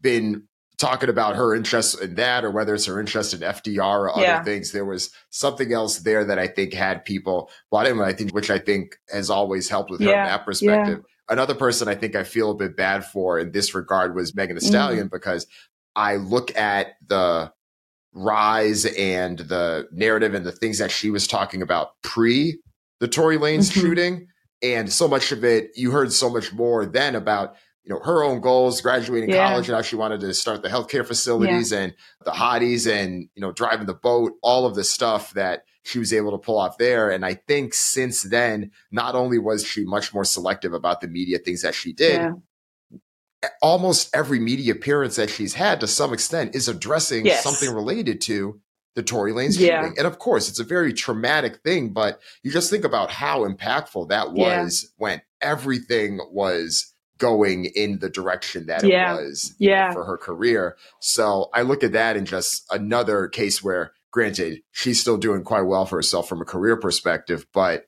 been 0.00 0.44
talking 0.78 1.10
about 1.10 1.36
her 1.36 1.54
interest 1.54 2.00
in 2.00 2.14
that 2.14 2.44
or 2.44 2.50
whether 2.50 2.74
it's 2.74 2.86
her 2.86 3.00
interest 3.00 3.34
in 3.34 3.40
FDR 3.40 3.82
or 3.82 4.12
other 4.12 4.22
yeah. 4.22 4.42
things. 4.42 4.70
There 4.70 4.84
was 4.84 5.10
something 5.30 5.72
else 5.72 5.98
there 5.98 6.24
that 6.24 6.38
I 6.38 6.46
think 6.46 6.74
had 6.74 7.04
people 7.04 7.50
bought 7.70 7.86
in, 7.86 8.00
I 8.00 8.12
think, 8.12 8.32
which 8.32 8.50
I 8.50 8.58
think 8.58 8.96
has 9.12 9.30
always 9.30 9.68
helped 9.68 9.90
with 9.90 10.00
her 10.00 10.08
yeah. 10.08 10.22
in 10.22 10.26
that 10.28 10.44
perspective. 10.44 10.98
Yeah. 10.98 11.34
Another 11.34 11.54
person 11.54 11.86
I 11.86 11.96
think 11.96 12.16
I 12.16 12.24
feel 12.24 12.50
a 12.52 12.56
bit 12.56 12.76
bad 12.76 13.04
for 13.04 13.38
in 13.38 13.52
this 13.52 13.74
regard 13.74 14.14
was 14.14 14.34
Megan 14.34 14.56
Thee 14.56 14.64
Stallion 14.64 15.06
mm-hmm. 15.06 15.14
because 15.14 15.46
I 15.94 16.16
look 16.16 16.56
at 16.56 16.94
the 17.06 17.52
rise 18.12 18.86
and 18.86 19.38
the 19.38 19.88
narrative 19.92 20.34
and 20.34 20.44
the 20.44 20.52
things 20.52 20.78
that 20.78 20.90
she 20.90 21.10
was 21.10 21.26
talking 21.26 21.62
about 21.62 22.00
pre 22.02 22.58
the 23.00 23.08
Tory 23.08 23.38
Lanez 23.38 23.70
mm-hmm. 23.70 23.80
shooting. 23.80 24.26
And 24.62 24.92
so 24.92 25.08
much 25.08 25.32
of 25.32 25.42
it, 25.42 25.70
you 25.74 25.90
heard 25.90 26.12
so 26.12 26.28
much 26.28 26.52
more 26.52 26.84
then 26.84 27.14
about 27.14 27.56
you 27.84 27.94
know 27.94 28.00
her 28.00 28.22
own 28.22 28.40
goals 28.40 28.80
graduating 28.80 29.30
yeah. 29.30 29.48
college 29.48 29.68
and 29.68 29.76
how 29.76 29.82
she 29.82 29.96
wanted 29.96 30.20
to 30.20 30.34
start 30.34 30.62
the 30.62 30.68
healthcare 30.68 31.04
facilities 31.04 31.72
yeah. 31.72 31.80
and 31.80 31.94
the 32.24 32.30
hotties 32.30 32.90
and 32.90 33.28
you 33.34 33.40
know 33.40 33.52
driving 33.52 33.86
the 33.86 33.94
boat 33.94 34.32
all 34.42 34.66
of 34.66 34.74
the 34.74 34.84
stuff 34.84 35.32
that 35.32 35.64
she 35.82 35.98
was 35.98 36.12
able 36.12 36.30
to 36.30 36.38
pull 36.38 36.58
off 36.58 36.78
there 36.78 37.10
and 37.10 37.24
i 37.24 37.34
think 37.34 37.72
since 37.72 38.22
then 38.22 38.70
not 38.90 39.14
only 39.14 39.38
was 39.38 39.64
she 39.64 39.84
much 39.84 40.12
more 40.12 40.24
selective 40.24 40.72
about 40.74 41.00
the 41.00 41.08
media 41.08 41.38
things 41.38 41.62
that 41.62 41.74
she 41.74 41.92
did 41.92 42.14
yeah. 42.14 42.32
Almost 43.62 44.14
every 44.14 44.38
media 44.38 44.72
appearance 44.72 45.16
that 45.16 45.30
she's 45.30 45.54
had 45.54 45.80
to 45.80 45.86
some 45.86 46.12
extent 46.12 46.54
is 46.54 46.68
addressing 46.68 47.26
yes. 47.26 47.42
something 47.42 47.74
related 47.74 48.20
to 48.22 48.60
the 48.94 49.02
Tory 49.02 49.32
Lanez 49.32 49.56
shooting. 49.56 49.94
And 49.96 50.06
of 50.06 50.18
course, 50.18 50.48
it's 50.48 50.58
a 50.58 50.64
very 50.64 50.92
traumatic 50.92 51.58
thing, 51.62 51.90
but 51.92 52.20
you 52.42 52.50
just 52.50 52.70
think 52.70 52.84
about 52.84 53.10
how 53.10 53.46
impactful 53.48 54.08
that 54.08 54.32
was 54.32 54.92
when 54.96 55.22
everything 55.40 56.20
was 56.30 56.92
going 57.18 57.66
in 57.66 57.98
the 58.00 58.10
direction 58.10 58.66
that 58.66 58.82
yeah. 58.82 59.14
it 59.14 59.22
was 59.22 59.54
yeah. 59.58 59.92
for 59.92 60.04
her 60.04 60.16
career. 60.16 60.76
So 61.00 61.50
I 61.54 61.62
look 61.62 61.84
at 61.84 61.92
that 61.92 62.16
in 62.16 62.24
just 62.24 62.66
another 62.70 63.28
case 63.28 63.62
where, 63.62 63.92
granted, 64.10 64.62
she's 64.72 65.00
still 65.00 65.18
doing 65.18 65.44
quite 65.44 65.62
well 65.62 65.86
for 65.86 65.96
herself 65.96 66.28
from 66.28 66.40
a 66.40 66.46
career 66.46 66.76
perspective, 66.76 67.46
but 67.52 67.86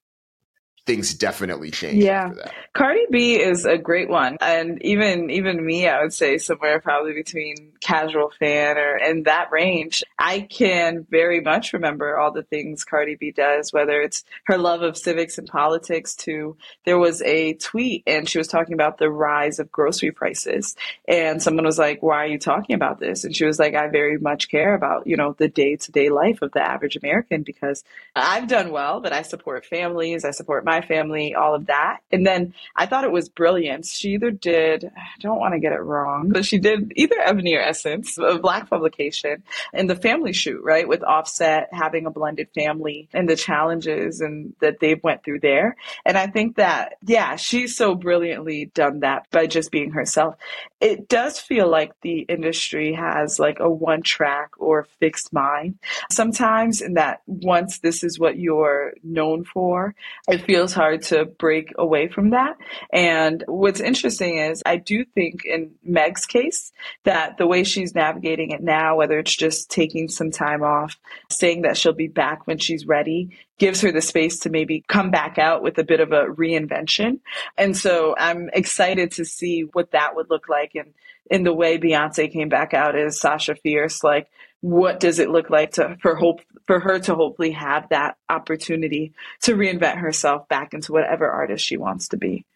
things 0.85 1.15
definitely 1.15 1.71
changed 1.71 2.03
yeah. 2.03 2.33
Cardi 2.75 3.07
B 3.11 3.35
is 3.35 3.67
a 3.67 3.77
great 3.77 4.09
one. 4.09 4.39
And 4.41 4.83
even 4.83 5.31
even 5.31 5.65
me, 5.65 5.89
I 5.89 6.03
would 6.03 6.13
say 6.13 6.39
somewhere 6.39 6.81
probably 6.81 7.13
between 7.13 7.73
casual 7.81 8.33
fan 8.39 8.79
or 8.79 8.97
in 8.97 9.25
that 9.25 9.53
range. 9.53 10.03
I 10.19 10.41
can 10.41 11.07
very 11.11 11.41
much 11.41 11.73
remember 11.73 12.17
all 12.17 12.33
the 12.33 12.43
things 12.43 12.85
Cardi 12.85 13.17
B 13.17 13.31
does, 13.31 13.73
whether 13.73 14.01
it's 14.01 14.25
her 14.45 14.57
love 14.57 14.83
of 14.83 14.97
civics 14.97 15.37
and 15.37 15.47
politics 15.47 16.15
to 16.17 16.57
there 16.85 16.99
was 16.99 17.21
a 17.23 17.55
tweet 17.55 18.05
and 18.07 18.29
she 18.29 18.39
was 18.39 18.49
talking 18.49 18.75
about 18.75 18.99
the 18.99 19.11
rise 19.11 19.59
of 19.59 19.71
grocery 19.71 20.13
prices. 20.13 20.75
And 21.07 21.43
someone 21.43 21.67
was 21.67 21.79
like, 21.79 22.03
Why 22.03 22.25
are 22.25 22.27
you 22.27 22.39
talking 22.39 22.75
about 22.75 23.01
this? 23.01 23.25
And 23.25 23.37
she 23.37 23.45
was 23.45 23.59
like, 23.59 23.75
I 23.75 23.89
very 23.89 24.19
much 24.19 24.49
care 24.49 24.75
about, 24.75 25.07
you 25.07 25.17
know, 25.17 25.35
the 25.37 25.49
day 25.49 25.77
to 25.77 25.93
day 25.93 26.09
life 26.09 26.41
of 26.41 26.53
the 26.53 26.63
average 26.63 26.97
American 26.97 27.43
because 27.43 27.85
I've 28.17 28.49
done 28.49 28.71
well, 28.71 29.01
but 29.01 29.13
I 29.13 29.23
support 29.23 29.67
families, 29.67 30.25
I 30.25 30.31
support 30.31 30.65
my 30.65 30.72
my 30.73 30.81
family, 30.81 31.35
all 31.35 31.55
of 31.55 31.67
that. 31.67 31.99
And 32.11 32.27
then 32.27 32.55
I 32.75 32.87
thought 32.87 33.05
it 33.05 33.13
was 33.13 33.29
brilliant. 33.29 33.85
She 33.85 34.15
either 34.15 34.31
did, 34.31 34.85
I 34.85 35.21
don't 35.21 35.39
want 35.39 35.53
to 35.53 35.61
get 35.61 35.73
it 35.73 35.83
wrong, 35.83 36.31
but 36.31 36.47
she 36.47 36.59
did 36.59 36.93
either 36.97 37.17
Ebony 37.23 37.55
or 37.55 37.61
Essence, 37.61 38.17
a 38.17 38.39
black 38.39 38.71
publication, 38.71 39.43
and 39.75 39.91
the 39.91 39.97
family 39.97 40.33
shoot, 40.33 40.63
right? 40.63 40.89
With 40.89 41.03
Offset 41.03 41.69
having 41.73 42.07
a 42.07 42.11
blended 42.11 42.49
family 42.55 43.09
and 43.13 43.29
the 43.29 43.37
challenges 43.37 44.21
and 44.21 44.55
that 44.61 44.81
they've 44.81 45.03
went 45.03 45.25
through 45.25 45.41
there. 45.41 45.77
And 46.07 46.17
I 46.17 46.27
think 46.27 46.57
that, 46.57 46.95
yeah, 47.07 47.37
she's 47.37 47.77
so 47.77 47.95
brilliantly 47.95 48.71
done 48.73 49.01
that 49.01 49.31
by 49.31 49.47
just 49.47 49.71
being 49.71 49.91
herself. 49.91 50.37
It 50.81 51.09
does 51.09 51.39
feel 51.39 51.69
like 51.69 51.93
the 52.01 52.21
industry 52.21 52.93
has 52.95 53.39
like 53.39 53.59
a 53.61 53.71
one 53.71 54.03
track 54.03 54.51
or 54.59 54.89
fixed 55.01 55.33
mind 55.33 55.79
sometimes, 56.11 56.81
in 56.81 56.95
that 56.95 57.21
once 57.27 57.79
this 57.79 58.03
is 58.03 58.19
what 58.19 58.39
you're 58.39 58.95
known 59.03 59.45
for, 59.45 59.95
it 60.29 60.45
feels 60.45 60.62
feels 60.63 60.73
hard 60.73 61.03
to 61.03 61.25
break 61.25 61.73
away 61.77 62.07
from 62.07 62.31
that. 62.31 62.57
And 62.93 63.43
what's 63.49 63.81
interesting 63.81 64.39
is 64.39 64.63
I 64.65 64.77
do 64.77 65.05
think 65.05 65.45
in 65.45 65.73
Meg's 65.83 66.25
case 66.25 66.71
that 67.03 67.37
the 67.37 67.49
way 67.49 67.65
she's 67.65 67.97
navigating 67.97 68.53
it 68.53 68.63
now, 68.63 68.95
whether 68.97 69.19
it's 69.19 69.35
just 69.35 69.73
taking 69.73 70.07
some 70.07 70.31
time 70.31 70.63
off, 70.63 70.97
saying 71.29 71.63
that 71.63 71.77
she'll 71.77 71.93
be 71.93 72.07
back 72.07 72.47
when 72.47 72.59
she's 72.59 72.87
ready, 72.87 73.37
gives 73.59 73.81
her 73.81 73.91
the 73.91 74.01
space 74.01 74.39
to 74.41 74.51
maybe 74.51 74.85
come 74.87 75.11
back 75.11 75.37
out 75.37 75.65
with 75.65 75.79
a 75.79 75.85
bit 75.85 75.99
of 75.99 76.13
a 76.13 76.27
reinvention. 76.27 77.19
And 77.59 77.77
so 77.77 78.15
I'm 78.17 78.49
excited 78.53 79.11
to 79.13 79.25
see 79.25 79.63
what 79.73 79.91
that 79.91 80.15
would 80.15 80.31
look 80.31 80.49
like. 80.49 80.77
And 80.77 80.95
in 81.29 81.43
the 81.43 81.53
way 81.53 81.77
Beyonce 81.77 82.33
came 82.33 82.49
back 82.49 82.73
out 82.73 82.97
as 82.97 83.21
Sasha 83.21 83.57
Fierce, 83.57 84.05
like 84.05 84.29
what 84.63 85.01
does 85.01 85.19
it 85.19 85.29
look 85.29 85.51
like 85.51 85.73
to 85.73 85.97
for 86.01 86.15
hope 86.15 86.41
for 86.67 86.81
her 86.81 86.99
to 87.01 87.15
hopefully 87.15 87.51
have 87.51 87.89
that 87.91 88.17
opportunity 88.29 89.13
to 89.43 89.55
reinvent 89.55 89.99
herself 89.99 90.49
back 90.49 90.73
into 90.73 90.93
whatever 90.93 91.29
artist 91.29 91.65
she 91.65 91.77
wants 91.77 92.09
to 92.09 92.17
be. 92.17 92.47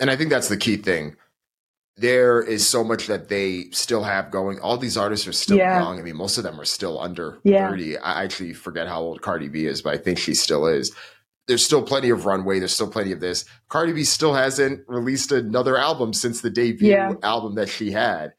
And 0.00 0.10
I 0.10 0.16
think 0.16 0.30
that's 0.30 0.48
the 0.48 0.56
key 0.56 0.76
thing. 0.76 1.16
There 1.96 2.42
is 2.42 2.66
so 2.66 2.82
much 2.82 3.06
that 3.06 3.28
they 3.28 3.66
still 3.70 4.02
have 4.02 4.32
going. 4.32 4.58
All 4.58 4.76
these 4.76 4.96
artists 4.96 5.28
are 5.28 5.32
still 5.32 5.58
yeah. 5.58 5.80
young. 5.80 6.00
I 6.00 6.02
mean, 6.02 6.16
most 6.16 6.38
of 6.38 6.42
them 6.42 6.60
are 6.60 6.64
still 6.64 6.98
under 6.98 7.38
yeah. 7.44 7.70
30. 7.70 7.98
I 7.98 8.24
actually 8.24 8.52
forget 8.52 8.88
how 8.88 9.00
old 9.00 9.22
Cardi 9.22 9.48
B 9.48 9.66
is, 9.66 9.80
but 9.80 9.94
I 9.94 9.98
think 9.98 10.18
she 10.18 10.34
still 10.34 10.66
is. 10.66 10.92
There's 11.46 11.64
still 11.64 11.82
plenty 11.82 12.10
of 12.10 12.26
runway. 12.26 12.58
There's 12.58 12.74
still 12.74 12.90
plenty 12.90 13.12
of 13.12 13.20
this. 13.20 13.44
Cardi 13.68 13.92
B 13.92 14.02
still 14.02 14.34
hasn't 14.34 14.80
released 14.88 15.30
another 15.30 15.76
album 15.76 16.12
since 16.12 16.40
the 16.40 16.50
debut 16.50 16.90
yeah. 16.90 17.14
album 17.22 17.54
that 17.54 17.68
she 17.68 17.92
had. 17.92 18.32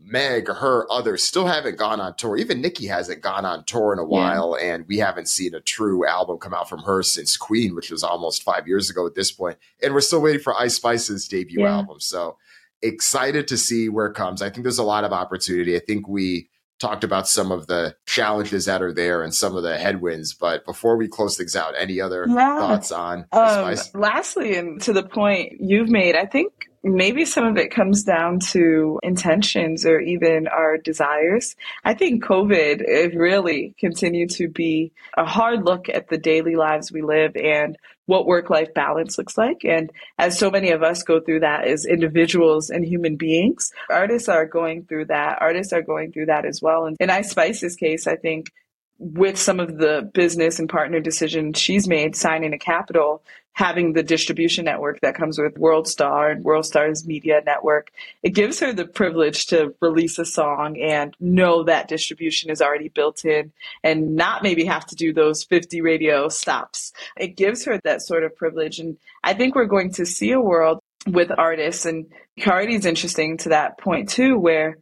Meg 0.00 0.48
or 0.48 0.54
her 0.54 0.90
others 0.90 1.24
still 1.24 1.46
haven't 1.46 1.76
gone 1.76 2.00
on 2.00 2.14
tour. 2.14 2.36
Even 2.36 2.60
Nicki 2.60 2.86
hasn't 2.86 3.20
gone 3.20 3.44
on 3.44 3.64
tour 3.64 3.92
in 3.92 3.98
a 3.98 4.04
while, 4.04 4.56
yeah. 4.58 4.74
and 4.74 4.86
we 4.86 4.98
haven't 4.98 5.28
seen 5.28 5.54
a 5.54 5.60
true 5.60 6.06
album 6.06 6.38
come 6.38 6.54
out 6.54 6.68
from 6.68 6.80
her 6.80 7.02
since 7.02 7.36
Queen, 7.36 7.74
which 7.74 7.90
was 7.90 8.04
almost 8.04 8.42
five 8.42 8.68
years 8.68 8.88
ago 8.88 9.06
at 9.06 9.14
this 9.14 9.32
point. 9.32 9.58
And 9.82 9.92
we're 9.92 10.00
still 10.00 10.22
waiting 10.22 10.40
for 10.40 10.58
Ice 10.58 10.76
Spice's 10.76 11.26
debut 11.26 11.62
yeah. 11.62 11.76
album. 11.76 12.00
So 12.00 12.36
excited 12.80 13.48
to 13.48 13.58
see 13.58 13.88
where 13.88 14.06
it 14.06 14.14
comes. 14.14 14.40
I 14.40 14.50
think 14.50 14.62
there's 14.62 14.78
a 14.78 14.84
lot 14.84 15.04
of 15.04 15.12
opportunity. 15.12 15.74
I 15.76 15.80
think 15.80 16.08
we 16.08 16.48
talked 16.78 17.02
about 17.02 17.26
some 17.26 17.50
of 17.50 17.66
the 17.66 17.96
challenges 18.06 18.66
that 18.66 18.82
are 18.82 18.92
there 18.92 19.22
and 19.22 19.34
some 19.34 19.56
of 19.56 19.62
the 19.62 19.76
headwinds. 19.76 20.32
But 20.32 20.64
before 20.64 20.96
we 20.96 21.08
close 21.08 21.36
things 21.36 21.56
out, 21.56 21.74
any 21.76 22.00
other 22.00 22.24
yeah. 22.28 22.58
thoughts 22.58 22.92
on 22.92 23.26
um, 23.32 23.76
Lastly, 23.94 24.56
and 24.56 24.80
to 24.82 24.92
the 24.92 25.02
point 25.02 25.54
you've 25.60 25.88
made, 25.88 26.14
I 26.14 26.26
think 26.26 26.67
maybe 26.82 27.24
some 27.24 27.46
of 27.46 27.56
it 27.56 27.70
comes 27.70 28.02
down 28.02 28.40
to 28.40 28.98
intentions 29.02 29.84
or 29.84 30.00
even 30.00 30.46
our 30.48 30.76
desires. 30.78 31.56
I 31.84 31.94
think 31.94 32.24
COVID 32.24 32.82
it 32.86 33.16
really 33.16 33.74
continued 33.78 34.30
to 34.30 34.48
be 34.48 34.92
a 35.16 35.24
hard 35.24 35.64
look 35.64 35.88
at 35.88 36.08
the 36.08 36.18
daily 36.18 36.56
lives 36.56 36.92
we 36.92 37.02
live 37.02 37.36
and 37.36 37.76
what 38.06 38.26
work 38.26 38.48
life 38.48 38.72
balance 38.74 39.18
looks 39.18 39.36
like. 39.36 39.64
And 39.64 39.90
as 40.18 40.38
so 40.38 40.50
many 40.50 40.70
of 40.70 40.82
us 40.82 41.02
go 41.02 41.20
through 41.20 41.40
that 41.40 41.66
as 41.66 41.84
individuals 41.84 42.70
and 42.70 42.84
human 42.84 43.16
beings, 43.16 43.70
artists 43.90 44.28
are 44.28 44.46
going 44.46 44.84
through 44.84 45.06
that. 45.06 45.38
Artists 45.40 45.72
are 45.72 45.82
going 45.82 46.12
through 46.12 46.26
that 46.26 46.46
as 46.46 46.62
well. 46.62 46.86
And 46.86 46.96
in 47.00 47.10
Ice 47.10 47.30
Spice's 47.30 47.76
case, 47.76 48.06
I 48.06 48.16
think 48.16 48.50
with 48.98 49.38
some 49.38 49.60
of 49.60 49.78
the 49.78 50.10
business 50.12 50.58
and 50.58 50.68
partner 50.68 51.00
decisions 51.00 51.58
she's 51.58 51.86
made, 51.86 52.16
signing 52.16 52.52
a 52.52 52.58
Capitol, 52.58 53.22
having 53.52 53.92
the 53.92 54.02
distribution 54.02 54.64
network 54.64 55.00
that 55.00 55.16
comes 55.16 55.38
with 55.38 55.54
WorldStar 55.54 56.30
and 56.30 56.44
WorldStar's 56.44 57.06
media 57.06 57.42
network, 57.44 57.90
it 58.22 58.30
gives 58.30 58.60
her 58.60 58.72
the 58.72 58.86
privilege 58.86 59.46
to 59.46 59.74
release 59.80 60.18
a 60.18 60.24
song 60.24 60.78
and 60.80 61.16
know 61.18 61.64
that 61.64 61.88
distribution 61.88 62.50
is 62.50 62.62
already 62.62 62.88
built 62.88 63.24
in 63.24 63.52
and 63.82 64.14
not 64.14 64.44
maybe 64.44 64.64
have 64.64 64.86
to 64.86 64.94
do 64.94 65.12
those 65.12 65.42
50 65.42 65.80
radio 65.80 66.28
stops. 66.28 66.92
It 67.16 67.36
gives 67.36 67.64
her 67.64 67.80
that 67.82 68.02
sort 68.02 68.22
of 68.22 68.36
privilege. 68.36 68.78
And 68.78 68.96
I 69.24 69.34
think 69.34 69.56
we're 69.56 69.64
going 69.64 69.92
to 69.94 70.06
see 70.06 70.30
a 70.30 70.40
world 70.40 70.78
with 71.06 71.30
artists 71.36 71.84
and 71.84 72.06
Cardi's 72.38 72.86
interesting 72.86 73.38
to 73.38 73.48
that 73.48 73.78
point 73.78 74.08
too, 74.08 74.38
where 74.38 74.78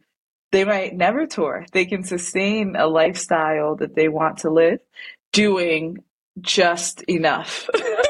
they 0.51 0.63
might 0.63 0.95
never 0.95 1.25
tour. 1.25 1.65
They 1.71 1.85
can 1.85 2.03
sustain 2.03 2.75
a 2.75 2.87
lifestyle 2.87 3.75
that 3.77 3.95
they 3.95 4.07
want 4.07 4.39
to 4.39 4.49
live 4.49 4.79
doing 5.33 6.03
just 6.39 7.01
enough. 7.03 7.69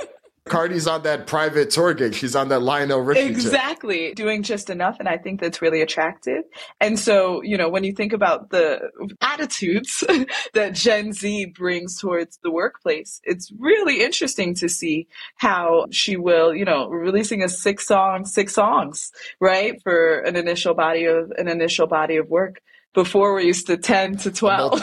Cardi's 0.50 0.88
on 0.88 1.04
that 1.04 1.28
private 1.28 1.70
tour 1.70 1.94
gig. 1.94 2.14
She's 2.14 2.36
on 2.36 2.50
that 2.50 2.62
Lionel 2.62 3.00
Richie. 3.02 3.22
Exactly. 3.22 4.14
Doing 4.14 4.44
just 4.44 4.70
enough. 4.70 4.98
And 5.00 5.08
I 5.08 5.18
think 5.18 5.40
that's 5.40 5.62
really 5.62 5.82
attractive. 5.82 6.44
And 6.80 7.00
so, 7.00 7.42
you 7.42 7.58
know, 7.58 7.70
when 7.70 7.84
you 7.84 7.94
think 7.94 8.14
about 8.14 8.50
the 8.50 8.90
attitudes 9.22 10.04
that 10.54 10.74
Gen 10.74 11.14
Z 11.14 11.46
brings 11.58 12.00
towards 12.00 12.40
the 12.44 12.52
workplace, 12.52 13.22
it's 13.24 13.52
really 13.58 14.04
interesting 14.04 14.54
to 14.56 14.70
see 14.70 15.08
how 15.36 15.88
she 15.92 16.18
will, 16.18 16.54
you 16.54 16.66
know, 16.66 16.88
releasing 16.90 17.44
a 17.44 17.50
six 17.50 17.86
song, 17.86 18.26
six 18.26 18.54
songs, 18.54 19.12
right? 19.40 19.82
For 19.84 20.20
an 20.20 20.36
initial 20.36 20.74
body 20.74 21.06
of 21.06 21.32
an 21.38 21.48
initial 21.48 21.88
body 21.88 22.18
of 22.18 22.28
work. 22.28 22.62
Before 22.94 23.34
we're 23.34 23.42
used 23.42 23.68
to 23.68 23.78
10 23.78 24.18
to 24.18 24.32
12 24.32 24.82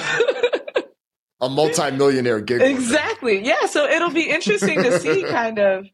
a 1.45 1.49
multi-millionaire 1.49 2.41
gig. 2.41 2.63
Exactly. 2.63 3.45
Yeah. 3.45 3.67
So 3.67 3.85
it'll 3.85 4.11
be 4.11 4.31
interesting 4.31 4.83
to 4.83 4.99
see 4.99 5.23
kind 5.29 5.59
of 5.59 5.87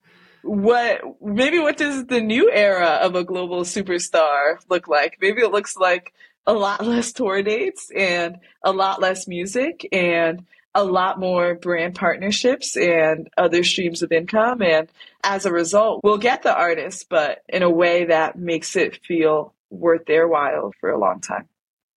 what 0.43 1.01
maybe 1.21 1.59
what 1.59 1.77
does 1.77 2.07
the 2.07 2.21
new 2.21 2.51
era 2.51 2.99
of 3.03 3.15
a 3.15 3.25
global 3.25 3.63
superstar 3.63 4.57
look 4.69 4.89
like? 4.89 5.19
Maybe 5.21 5.43
it 5.43 5.53
looks 5.53 5.77
like 5.77 6.13
a 6.47 6.53
lot 6.53 6.85
less 6.85 7.13
tour 7.13 7.43
dates 7.43 7.91
and 7.95 8.39
a 8.65 8.73
lot 8.73 9.01
less 9.01 9.29
music 9.29 9.87
and 9.93 10.47
a 10.75 10.85
lot 10.85 11.19
more 11.19 11.55
brand 11.55 11.95
partnerships 11.95 12.77
and 12.77 13.29
other 13.37 13.65
streams 13.65 14.03
of 14.03 14.13
income. 14.13 14.63
And 14.63 14.89
as 15.23 15.45
a 15.45 15.53
result, 15.53 16.01
we'll 16.03 16.19
get 16.19 16.43
the 16.43 16.55
artist, 16.55 17.07
but 17.11 17.43
in 17.49 17.63
a 17.63 17.71
way 17.71 18.07
that 18.07 18.39
makes 18.39 18.77
it 18.77 19.01
feel 19.05 19.53
worth 19.69 20.07
their 20.07 20.29
while 20.29 20.73
for 20.81 20.91
a 20.91 20.99
long 20.99 21.21
time. 21.21 21.50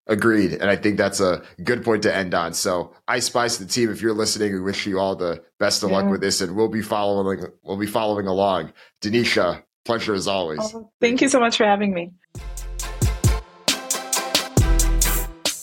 Agreed. 0.07 0.53
And 0.53 0.69
I 0.69 0.75
think 0.75 0.97
that's 0.97 1.21
a 1.21 1.43
good 1.63 1.83
point 1.83 2.03
to 2.03 2.13
end 2.13 2.33
on. 2.33 2.53
So 2.53 2.93
Ice 3.07 3.25
Spice, 3.25 3.57
the 3.57 3.65
team, 3.65 3.89
if 3.89 4.01
you're 4.01 4.13
listening, 4.13 4.53
we 4.53 4.59
wish 4.59 4.85
you 4.85 4.99
all 4.99 5.15
the 5.15 5.41
best 5.59 5.81
of 5.83 5.91
yeah. 5.91 5.97
luck 5.97 6.11
with 6.11 6.19
this 6.19 6.41
and 6.41 6.55
we'll 6.55 6.67
be 6.67 6.81
following 6.81 7.45
we'll 7.63 7.77
be 7.77 7.87
following 7.87 8.27
along. 8.27 8.73
Denisha, 9.01 9.63
pleasure 9.85 10.13
as 10.13 10.27
always. 10.27 10.59
Oh, 10.61 10.91
thank 10.99 11.21
you 11.21 11.29
so 11.29 11.39
much 11.39 11.55
for 11.55 11.65
having 11.65 11.93
me. 11.93 12.11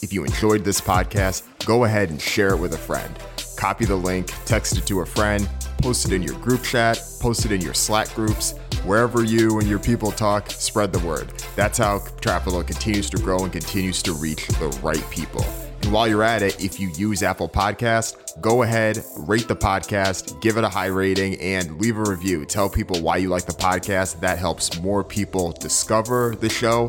If 0.02 0.14
you 0.14 0.24
enjoyed 0.24 0.64
this 0.64 0.80
podcast, 0.80 1.44
go 1.66 1.84
ahead 1.84 2.08
and 2.08 2.20
share 2.20 2.54
it 2.54 2.58
with 2.58 2.72
a 2.72 2.78
friend. 2.78 3.14
Copy 3.56 3.84
the 3.84 3.94
link, 3.94 4.32
text 4.46 4.76
it 4.78 4.86
to 4.86 5.00
a 5.00 5.06
friend, 5.06 5.46
post 5.82 6.06
it 6.06 6.12
in 6.14 6.22
your 6.22 6.38
group 6.38 6.62
chat, 6.62 6.98
post 7.20 7.44
it 7.44 7.52
in 7.52 7.60
your 7.60 7.74
Slack 7.74 8.12
groups 8.14 8.54
Wherever 8.84 9.22
you 9.22 9.58
and 9.58 9.68
your 9.68 9.78
people 9.78 10.10
talk, 10.10 10.50
spread 10.50 10.92
the 10.92 11.06
word. 11.06 11.32
That's 11.54 11.78
how 11.78 11.98
Trapital 11.98 12.66
continues 12.66 13.10
to 13.10 13.18
grow 13.18 13.40
and 13.44 13.52
continues 13.52 14.02
to 14.02 14.14
reach 14.14 14.46
the 14.48 14.68
right 14.82 15.04
people. 15.10 15.44
And 15.82 15.92
while 15.92 16.08
you're 16.08 16.22
at 16.22 16.42
it, 16.42 16.62
if 16.62 16.80
you 16.80 16.88
use 16.90 17.22
Apple 17.22 17.48
Podcast, 17.48 18.40
go 18.40 18.62
ahead, 18.62 19.02
rate 19.16 19.48
the 19.48 19.56
podcast, 19.56 20.40
give 20.40 20.56
it 20.56 20.64
a 20.64 20.68
high 20.68 20.86
rating, 20.86 21.38
and 21.40 21.80
leave 21.80 21.98
a 21.98 22.02
review. 22.02 22.44
Tell 22.46 22.68
people 22.70 23.00
why 23.00 23.18
you 23.18 23.28
like 23.28 23.46
the 23.46 23.52
podcast. 23.52 24.20
That 24.20 24.38
helps 24.38 24.80
more 24.80 25.04
people 25.04 25.52
discover 25.52 26.34
the 26.40 26.48
show. 26.48 26.88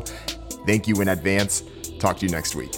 Thank 0.66 0.88
you 0.88 1.00
in 1.00 1.08
advance. 1.08 1.62
Talk 1.98 2.18
to 2.18 2.26
you 2.26 2.32
next 2.32 2.54
week. 2.54 2.72